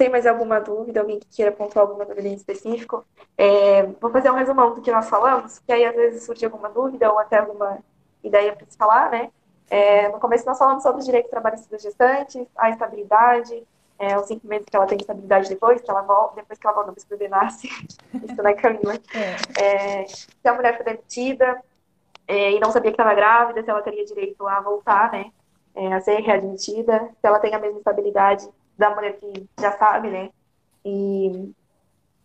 Tem 0.01 0.09
mais 0.09 0.25
alguma 0.25 0.59
dúvida? 0.59 0.99
Alguém 0.99 1.19
que 1.19 1.27
queira 1.27 1.51
pontuar 1.51 1.85
alguma 1.85 2.03
dúvida 2.03 2.27
em 2.27 2.33
específico? 2.33 3.05
É, 3.37 3.83
vou 4.01 4.09
fazer 4.09 4.31
um 4.31 4.35
resumão 4.35 4.73
do 4.73 4.81
que 4.81 4.91
nós 4.91 5.07
falamos, 5.07 5.59
que 5.59 5.71
aí 5.71 5.85
às 5.85 5.95
vezes 5.95 6.23
surge 6.23 6.43
alguma 6.43 6.69
dúvida 6.69 7.11
ou 7.11 7.19
até 7.19 7.37
alguma 7.37 7.77
ideia 8.23 8.55
para 8.55 8.65
se 8.67 8.75
falar, 8.75 9.11
né? 9.11 9.29
É, 9.69 10.09
no 10.09 10.19
começo 10.19 10.43
nós 10.43 10.57
falamos 10.57 10.81
sobre 10.81 11.01
os 11.01 11.05
direitos 11.05 11.29
trabalhistas 11.29 11.69
das 11.69 11.83
gestantes, 11.83 12.47
a 12.57 12.71
estabilidade, 12.71 13.63
é, 13.99 14.17
os 14.17 14.25
cinco 14.25 14.47
meses 14.47 14.65
que 14.67 14.75
ela 14.75 14.87
tem 14.87 14.97
estabilidade 14.97 15.47
depois, 15.47 15.79
que 15.79 15.91
ela 15.91 16.01
volta, 16.01 16.37
depois 16.37 16.57
que 16.57 16.65
ela 16.65 16.75
volta, 16.75 16.93
que 16.95 17.05
o 17.05 17.09
bebê 17.09 17.27
nasce. 17.27 17.67
Isso, 18.27 18.41
né, 18.41 18.55
Camila? 18.55 18.95
É. 19.13 20.01
é. 20.01 20.07
se 20.07 20.47
a 20.47 20.53
mulher 20.55 20.77
foi 20.77 20.83
demitida 20.83 21.61
é, 22.27 22.53
e 22.53 22.59
não 22.59 22.71
sabia 22.71 22.89
que 22.89 22.99
estava 22.99 23.13
grávida, 23.13 23.61
se 23.61 23.69
ela 23.69 23.83
teria 23.83 24.03
direito 24.03 24.47
a 24.47 24.61
voltar, 24.61 25.11
né? 25.11 25.31
É, 25.75 25.93
a 25.93 26.01
ser 26.01 26.21
readmitida, 26.21 27.07
se 27.21 27.27
ela 27.27 27.37
tem 27.37 27.53
a 27.53 27.59
mesma 27.59 27.77
estabilidade 27.77 28.49
da 28.77 28.89
mulher 28.89 29.17
que 29.17 29.47
já 29.59 29.71
sabe, 29.73 30.09
né? 30.09 30.29
E 30.83 31.53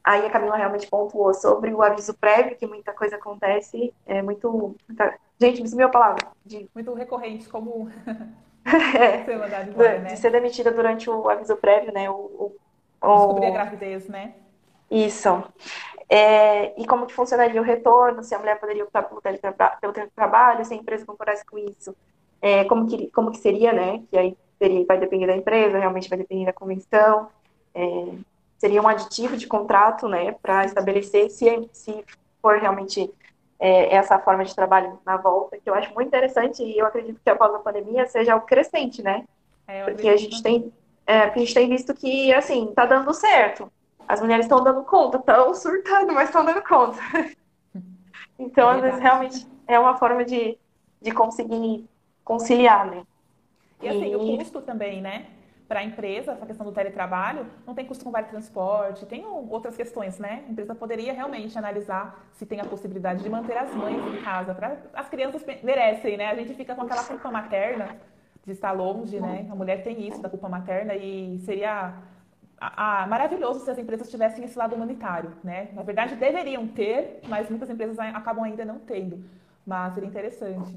aí 0.02 0.26
a 0.26 0.30
Camila 0.30 0.56
realmente 0.56 0.86
pontuou 0.86 1.34
sobre 1.34 1.72
o 1.74 1.82
aviso 1.82 2.14
prévio, 2.14 2.56
que 2.56 2.66
muita 2.66 2.92
coisa 2.92 3.16
acontece, 3.16 3.92
é 4.06 4.22
muito... 4.22 4.76
Muita... 4.88 5.14
Gente, 5.38 5.60
me 5.60 5.68
sumiu 5.68 5.86
a 5.86 5.90
palavra. 5.90 6.28
De... 6.44 6.68
Muito 6.74 6.94
recorrente, 6.94 7.48
como 7.48 7.90
é, 8.98 9.62
embora, 9.62 9.98
né? 10.00 10.12
De 10.12 10.18
ser 10.18 10.30
demitida 10.30 10.72
durante 10.72 11.08
o 11.08 11.28
aviso 11.28 11.56
prévio, 11.56 11.92
né? 11.92 12.10
O, 12.10 12.14
o, 12.14 12.52
o... 13.00 13.16
Descobrir 13.16 13.46
a 13.46 13.50
gravidez, 13.50 14.08
né? 14.08 14.34
Isso. 14.90 15.44
É, 16.08 16.80
e 16.80 16.86
como 16.86 17.06
que 17.06 17.14
funcionaria 17.14 17.60
o 17.60 17.64
retorno, 17.64 18.22
se 18.24 18.34
a 18.34 18.38
mulher 18.38 18.58
poderia 18.58 18.84
optar 18.84 19.02
pelo, 19.04 19.20
teletra... 19.20 19.52
pelo 19.52 19.92
teletrabalho, 19.92 20.64
se 20.64 20.74
a 20.74 20.76
empresa 20.76 21.06
concordasse 21.06 21.44
com 21.44 21.58
isso, 21.58 21.94
é, 22.40 22.64
como, 22.64 22.86
que, 22.86 23.10
como 23.10 23.30
que 23.30 23.38
seria, 23.38 23.72
né? 23.72 24.02
Que 24.10 24.18
aí 24.18 24.36
seria, 24.58 24.84
vai 24.86 24.98
depender 24.98 25.26
da 25.26 25.36
empresa, 25.36 25.78
realmente 25.78 26.08
vai 26.08 26.18
depender 26.18 26.46
da 26.46 26.52
convenção. 26.52 27.28
É, 27.74 28.14
seria 28.58 28.80
um 28.80 28.88
aditivo 28.88 29.36
de 29.36 29.46
contrato, 29.46 30.08
né, 30.08 30.32
para 30.42 30.64
estabelecer 30.64 31.30
se, 31.30 31.68
se 31.72 32.04
for 32.40 32.58
realmente 32.58 33.10
é, 33.58 33.94
essa 33.94 34.18
forma 34.18 34.44
de 34.44 34.54
trabalho 34.54 34.98
na 35.04 35.16
volta, 35.16 35.58
que 35.58 35.68
eu 35.68 35.74
acho 35.74 35.92
muito 35.94 36.08
interessante 36.08 36.62
e 36.62 36.78
eu 36.78 36.86
acredito 36.86 37.20
que 37.22 37.30
após 37.30 37.54
a 37.54 37.58
pandemia 37.58 38.06
seja 38.06 38.34
algo 38.34 38.46
crescente, 38.46 39.02
né? 39.02 39.24
É, 39.66 39.84
porque 39.84 40.08
a 40.08 40.16
gente 40.16 40.42
tem, 40.42 40.72
é, 41.06 41.20
a 41.20 41.38
gente 41.38 41.54
tem 41.54 41.68
visto 41.68 41.92
que, 41.94 42.32
assim, 42.32 42.72
tá 42.74 42.86
dando 42.86 43.12
certo. 43.12 43.70
As 44.06 44.20
mulheres 44.20 44.44
estão 44.44 44.62
dando 44.62 44.84
conta, 44.84 45.18
estão 45.18 45.54
surtando, 45.54 46.12
mas 46.12 46.28
estão 46.28 46.44
dando 46.44 46.62
conta. 46.62 46.98
Então, 48.38 48.70
é 48.70 48.74
às 48.74 48.80
vezes, 48.82 49.00
realmente 49.00 49.46
é 49.66 49.78
uma 49.78 49.96
forma 49.96 50.22
de, 50.22 50.58
de 51.00 51.10
conseguir 51.10 51.88
conciliar, 52.22 52.84
né? 52.84 53.02
E 53.82 53.88
assim, 53.88 54.12
e... 54.12 54.16
o 54.16 54.38
custo 54.38 54.60
também, 54.62 55.00
né? 55.00 55.26
Para 55.68 55.80
a 55.80 55.84
empresa, 55.84 56.32
essa 56.32 56.46
questão 56.46 56.64
do 56.64 56.70
teletrabalho, 56.70 57.44
não 57.66 57.74
tem 57.74 57.84
custo 57.84 58.04
com 58.04 58.12
vale 58.12 58.28
transporte, 58.28 59.04
tem 59.04 59.26
outras 59.26 59.76
questões, 59.76 60.16
né? 60.16 60.44
A 60.46 60.50
empresa 60.52 60.74
poderia 60.76 61.12
realmente 61.12 61.58
analisar 61.58 62.24
se 62.32 62.46
tem 62.46 62.60
a 62.60 62.64
possibilidade 62.64 63.22
de 63.22 63.28
manter 63.28 63.56
as 63.56 63.74
mães 63.74 63.96
em 64.14 64.22
casa. 64.22 64.54
Pra... 64.54 64.76
As 64.94 65.08
crianças 65.08 65.44
merecem, 65.64 66.16
né? 66.16 66.30
A 66.30 66.36
gente 66.36 66.54
fica 66.54 66.74
com 66.74 66.82
aquela 66.82 67.02
culpa 67.02 67.30
materna 67.32 67.96
de 68.44 68.52
estar 68.52 68.70
longe, 68.70 69.18
né? 69.18 69.44
A 69.50 69.56
mulher 69.56 69.82
tem 69.82 70.06
isso 70.06 70.22
da 70.22 70.28
culpa 70.28 70.48
materna 70.48 70.94
e 70.94 71.40
seria 71.40 71.94
maravilhoso 73.08 73.64
se 73.64 73.70
as 73.70 73.76
empresas 73.76 74.08
tivessem 74.08 74.44
esse 74.44 74.56
lado 74.56 74.76
humanitário, 74.76 75.32
né? 75.42 75.68
Na 75.72 75.82
verdade, 75.82 76.14
deveriam 76.14 76.64
ter, 76.68 77.20
mas 77.28 77.50
muitas 77.50 77.68
empresas 77.68 77.98
acabam 77.98 78.44
ainda 78.44 78.64
não 78.64 78.78
tendo. 78.78 79.24
Mas 79.66 79.94
seria 79.94 80.08
interessante. 80.08 80.72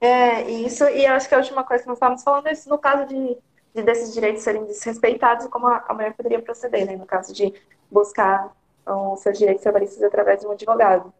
É, 0.00 0.42
isso, 0.50 0.84
e 0.88 1.04
eu 1.04 1.12
acho 1.14 1.28
que 1.28 1.34
a 1.34 1.38
última 1.38 1.64
coisa 1.64 1.82
que 1.82 1.88
nós 1.88 1.96
estávamos 1.96 2.22
falando 2.22 2.46
é 2.46 2.52
isso, 2.52 2.68
no 2.68 2.78
caso 2.78 3.06
de, 3.06 3.38
de 3.74 3.82
desses 3.82 4.12
direitos 4.12 4.42
serem 4.42 4.64
desrespeitados, 4.64 5.46
como 5.46 5.66
a, 5.66 5.84
a 5.88 5.94
mulher 5.94 6.14
poderia 6.14 6.42
proceder, 6.42 6.86
né? 6.86 6.96
No 6.96 7.06
caso 7.06 7.32
de 7.32 7.54
buscar 7.90 8.52
os 8.86 9.20
seus 9.20 9.38
direitos 9.38 9.62
trabalhistas 9.62 10.02
através 10.02 10.40
de 10.40 10.46
um 10.46 10.52
advogado. 10.52 11.12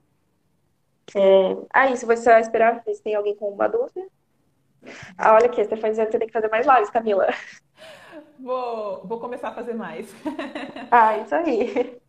É, 1.15 1.57
ah, 1.73 1.91
isso, 1.91 2.07
vou 2.07 2.17
só 2.17 2.39
esperar 2.39 2.83
ver 2.85 2.95
se 2.95 3.03
tem 3.03 3.15
alguém 3.15 3.35
com 3.35 3.49
uma 3.49 3.69
dúvida. 3.69 4.07
Ah, 5.19 5.35
olha 5.35 5.47
aqui, 5.47 5.65
você 5.65 5.77
faz, 5.77 5.97
você 5.97 6.19
tem 6.19 6.27
que 6.27 6.33
fazer 6.33 6.49
mais 6.49 6.67
lives, 6.67 6.91
Camila. 6.91 7.27
Vou, 8.39 9.03
vou 9.07 9.19
começar 9.19 9.49
a 9.49 9.55
fazer 9.55 9.75
mais. 9.75 10.15
ah, 10.91 11.17
isso 11.19 11.35
aí. 11.35 12.01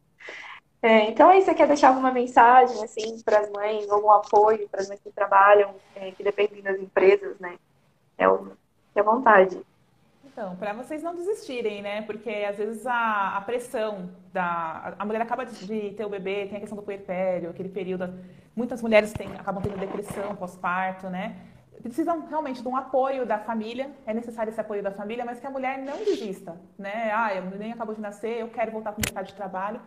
É, 0.81 1.09
então 1.09 1.29
aí 1.29 1.41
você 1.41 1.53
quer 1.55 1.67
deixar 1.67 1.89
alguma 1.89 2.11
mensagem 2.11 2.83
assim 2.83 3.21
para 3.23 3.39
as 3.39 3.49
mães, 3.49 3.89
algum 3.89 4.11
apoio 4.11 4.69
para 4.69 4.81
as 4.81 4.87
mães 4.87 4.99
que 5.01 5.09
trabalham, 5.09 5.73
é, 5.95 6.11
que 6.11 6.23
dependem 6.23 6.61
das 6.61 6.79
empresas, 6.79 7.39
né? 7.39 7.57
É, 8.17 8.29
o, 8.29 8.51
é 8.95 9.01
vontade. 9.01 9.59
Então, 10.23 10.55
para 10.55 10.73
vocês 10.73 11.01
não 11.01 11.15
desistirem, 11.15 11.81
né? 11.81 12.03
Porque 12.03 12.29
às 12.29 12.57
vezes 12.57 12.85
a, 12.85 13.37
a 13.37 13.41
pressão 13.41 14.09
da. 14.31 14.93
A 14.99 15.05
mulher 15.05 15.21
acaba 15.21 15.45
de, 15.45 15.91
ter 15.91 16.05
o 16.05 16.09
bebê, 16.09 16.45
tem 16.45 16.57
a 16.57 16.59
questão 16.59 16.77
do 16.77 16.83
puerpério, 16.83 17.49
aquele 17.49 17.69
período. 17.69 18.13
Muitas 18.55 18.81
mulheres 18.81 19.11
têm, 19.13 19.33
acabam 19.33 19.63
tendo 19.63 19.77
depressão 19.79 20.35
pós-parto, 20.35 21.09
né? 21.09 21.35
precisam 21.81 22.27
realmente 22.27 22.61
de 22.61 22.67
um 22.67 22.75
apoio 22.75 23.25
da 23.25 23.37
família, 23.37 23.91
é 24.05 24.13
necessário 24.13 24.49
esse 24.49 24.59
apoio 24.59 24.83
da 24.83 24.91
família, 24.91 25.23
mas 25.23 25.39
que 25.39 25.47
a 25.47 25.49
mulher 25.49 25.77
não 25.77 25.97
desista, 26.03 26.59
né? 26.77 27.11
Ah, 27.13 27.33
eu 27.35 27.43
nem 27.57 27.71
acabou 27.71 27.95
de 27.95 28.01
nascer, 28.01 28.41
eu 28.41 28.49
quero 28.49 28.71
voltar 28.71 28.91
para 28.91 28.99
o 28.99 29.05
mercado 29.05 29.27
de 29.27 29.33
trabalho. 29.33 29.79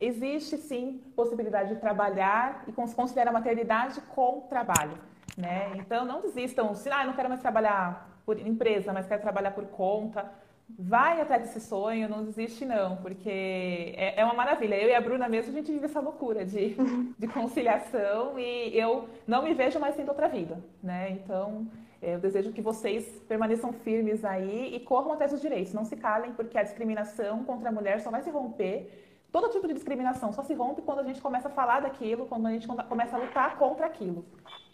Existe 0.00 0.56
sim 0.56 1.00
possibilidade 1.14 1.74
de 1.74 1.80
trabalhar 1.80 2.64
e 2.66 2.72
considerar 2.72 3.30
a 3.30 3.32
maternidade 3.32 4.00
com 4.14 4.42
trabalho, 4.42 4.98
né? 5.36 5.72
Então 5.76 6.04
não 6.04 6.20
desistam, 6.20 6.74
se 6.74 6.90
ah, 6.90 7.04
não 7.04 7.14
quero 7.14 7.28
mais 7.28 7.40
trabalhar 7.40 8.10
por 8.26 8.38
empresa, 8.38 8.92
mas 8.92 9.06
quero 9.06 9.22
trabalhar 9.22 9.52
por 9.52 9.64
conta, 9.66 10.30
vai 10.68 11.20
atrás 11.20 11.42
desse 11.42 11.60
sonho, 11.60 12.08
não 12.08 12.24
desiste 12.24 12.64
não, 12.64 12.96
porque 12.96 13.94
é, 13.96 14.20
é, 14.20 14.24
uma 14.24 14.34
maravilha. 14.34 14.74
Eu 14.74 14.88
e 14.88 14.94
a 14.94 15.00
Bruna 15.00 15.28
mesmo, 15.28 15.52
a 15.52 15.54
gente 15.54 15.70
vive 15.70 15.84
essa 15.84 16.00
loucura 16.00 16.44
de, 16.44 16.74
de 17.18 17.28
conciliação 17.28 18.38
e 18.38 18.76
eu 18.76 19.08
não 19.26 19.42
me 19.42 19.54
vejo 19.54 19.78
mais 19.78 19.94
tendo 19.94 20.08
outra 20.08 20.28
vida, 20.28 20.58
né? 20.82 21.10
Então, 21.10 21.66
eu 22.02 22.18
desejo 22.18 22.52
que 22.52 22.60
vocês 22.60 23.06
permaneçam 23.28 23.72
firmes 23.72 24.24
aí 24.24 24.74
e 24.74 24.80
corram 24.80 25.12
atrás 25.12 25.32
dos 25.32 25.40
direitos, 25.40 25.72
não 25.72 25.84
se 25.84 25.96
calem, 25.96 26.32
porque 26.32 26.58
a 26.58 26.62
discriminação 26.62 27.44
contra 27.44 27.68
a 27.68 27.72
mulher 27.72 28.00
só 28.00 28.10
vai 28.10 28.22
se 28.22 28.30
romper. 28.30 29.12
Todo 29.34 29.48
tipo 29.48 29.66
de 29.66 29.74
discriminação 29.74 30.32
só 30.32 30.44
se 30.44 30.54
rompe 30.54 30.80
quando 30.80 31.00
a 31.00 31.02
gente 31.02 31.20
começa 31.20 31.48
a 31.48 31.50
falar 31.50 31.80
daquilo, 31.80 32.24
quando 32.24 32.46
a 32.46 32.52
gente 32.52 32.68
começa 32.68 33.16
a 33.16 33.18
lutar 33.18 33.58
contra 33.58 33.84
aquilo, 33.84 34.24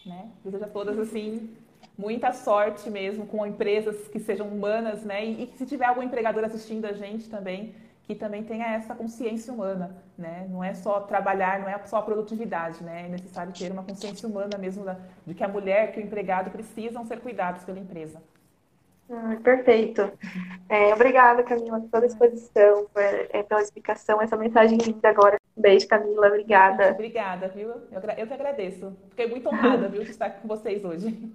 né? 0.04 0.28
Desejo 0.44 0.62
a 0.62 0.68
todas, 0.68 0.98
assim, 0.98 1.56
muita 1.96 2.30
sorte 2.34 2.90
mesmo 2.90 3.26
com 3.26 3.46
empresas 3.46 4.06
que 4.08 4.20
sejam 4.20 4.46
humanas, 4.46 5.02
né? 5.02 5.24
E, 5.24 5.44
e 5.44 5.56
se 5.56 5.64
tiver 5.64 5.86
algum 5.86 6.02
empregador 6.02 6.44
assistindo 6.44 6.84
a 6.84 6.92
gente 6.92 7.30
também, 7.30 7.74
que 8.02 8.14
também 8.14 8.44
tenha 8.44 8.66
essa 8.74 8.94
consciência 8.94 9.50
humana, 9.50 9.96
né? 10.18 10.46
Não 10.50 10.62
é 10.62 10.74
só 10.74 11.00
trabalhar, 11.00 11.58
não 11.60 11.66
é 11.66 11.78
só 11.86 11.96
a 11.96 12.02
produtividade, 12.02 12.84
né? 12.84 13.06
É 13.06 13.08
necessário 13.08 13.54
ter 13.54 13.72
uma 13.72 13.82
consciência 13.82 14.28
humana 14.28 14.58
mesmo 14.58 14.84
da, 14.84 14.98
de 15.26 15.32
que 15.32 15.42
a 15.42 15.48
mulher, 15.48 15.90
que 15.92 16.00
o 16.00 16.02
empregado 16.02 16.50
precisam 16.50 17.02
ser 17.06 17.20
cuidados 17.20 17.64
pela 17.64 17.78
empresa. 17.78 18.22
Perfeito. 19.42 20.12
É, 20.68 20.94
obrigada, 20.94 21.42
Camila, 21.42 21.80
por 21.80 21.88
toda 21.90 22.04
a 22.04 22.08
exposição, 22.08 22.86
por, 22.92 23.02
é, 23.02 23.42
pela 23.42 23.60
explicação, 23.60 24.22
essa 24.22 24.36
mensagem 24.36 24.78
linda 24.78 25.08
agora. 25.08 25.36
beijo, 25.56 25.88
Camila, 25.88 26.28
obrigada. 26.28 26.92
Obrigada, 26.92 27.48
viu? 27.48 27.68
Eu, 27.68 28.00
eu 28.18 28.26
que 28.26 28.34
agradeço. 28.34 28.96
Fiquei 29.08 29.26
muito 29.26 29.48
honrada, 29.48 29.88
viu, 29.88 30.04
de 30.04 30.10
estar 30.10 30.30
com 30.30 30.46
vocês 30.46 30.84
hoje. 30.84 31.30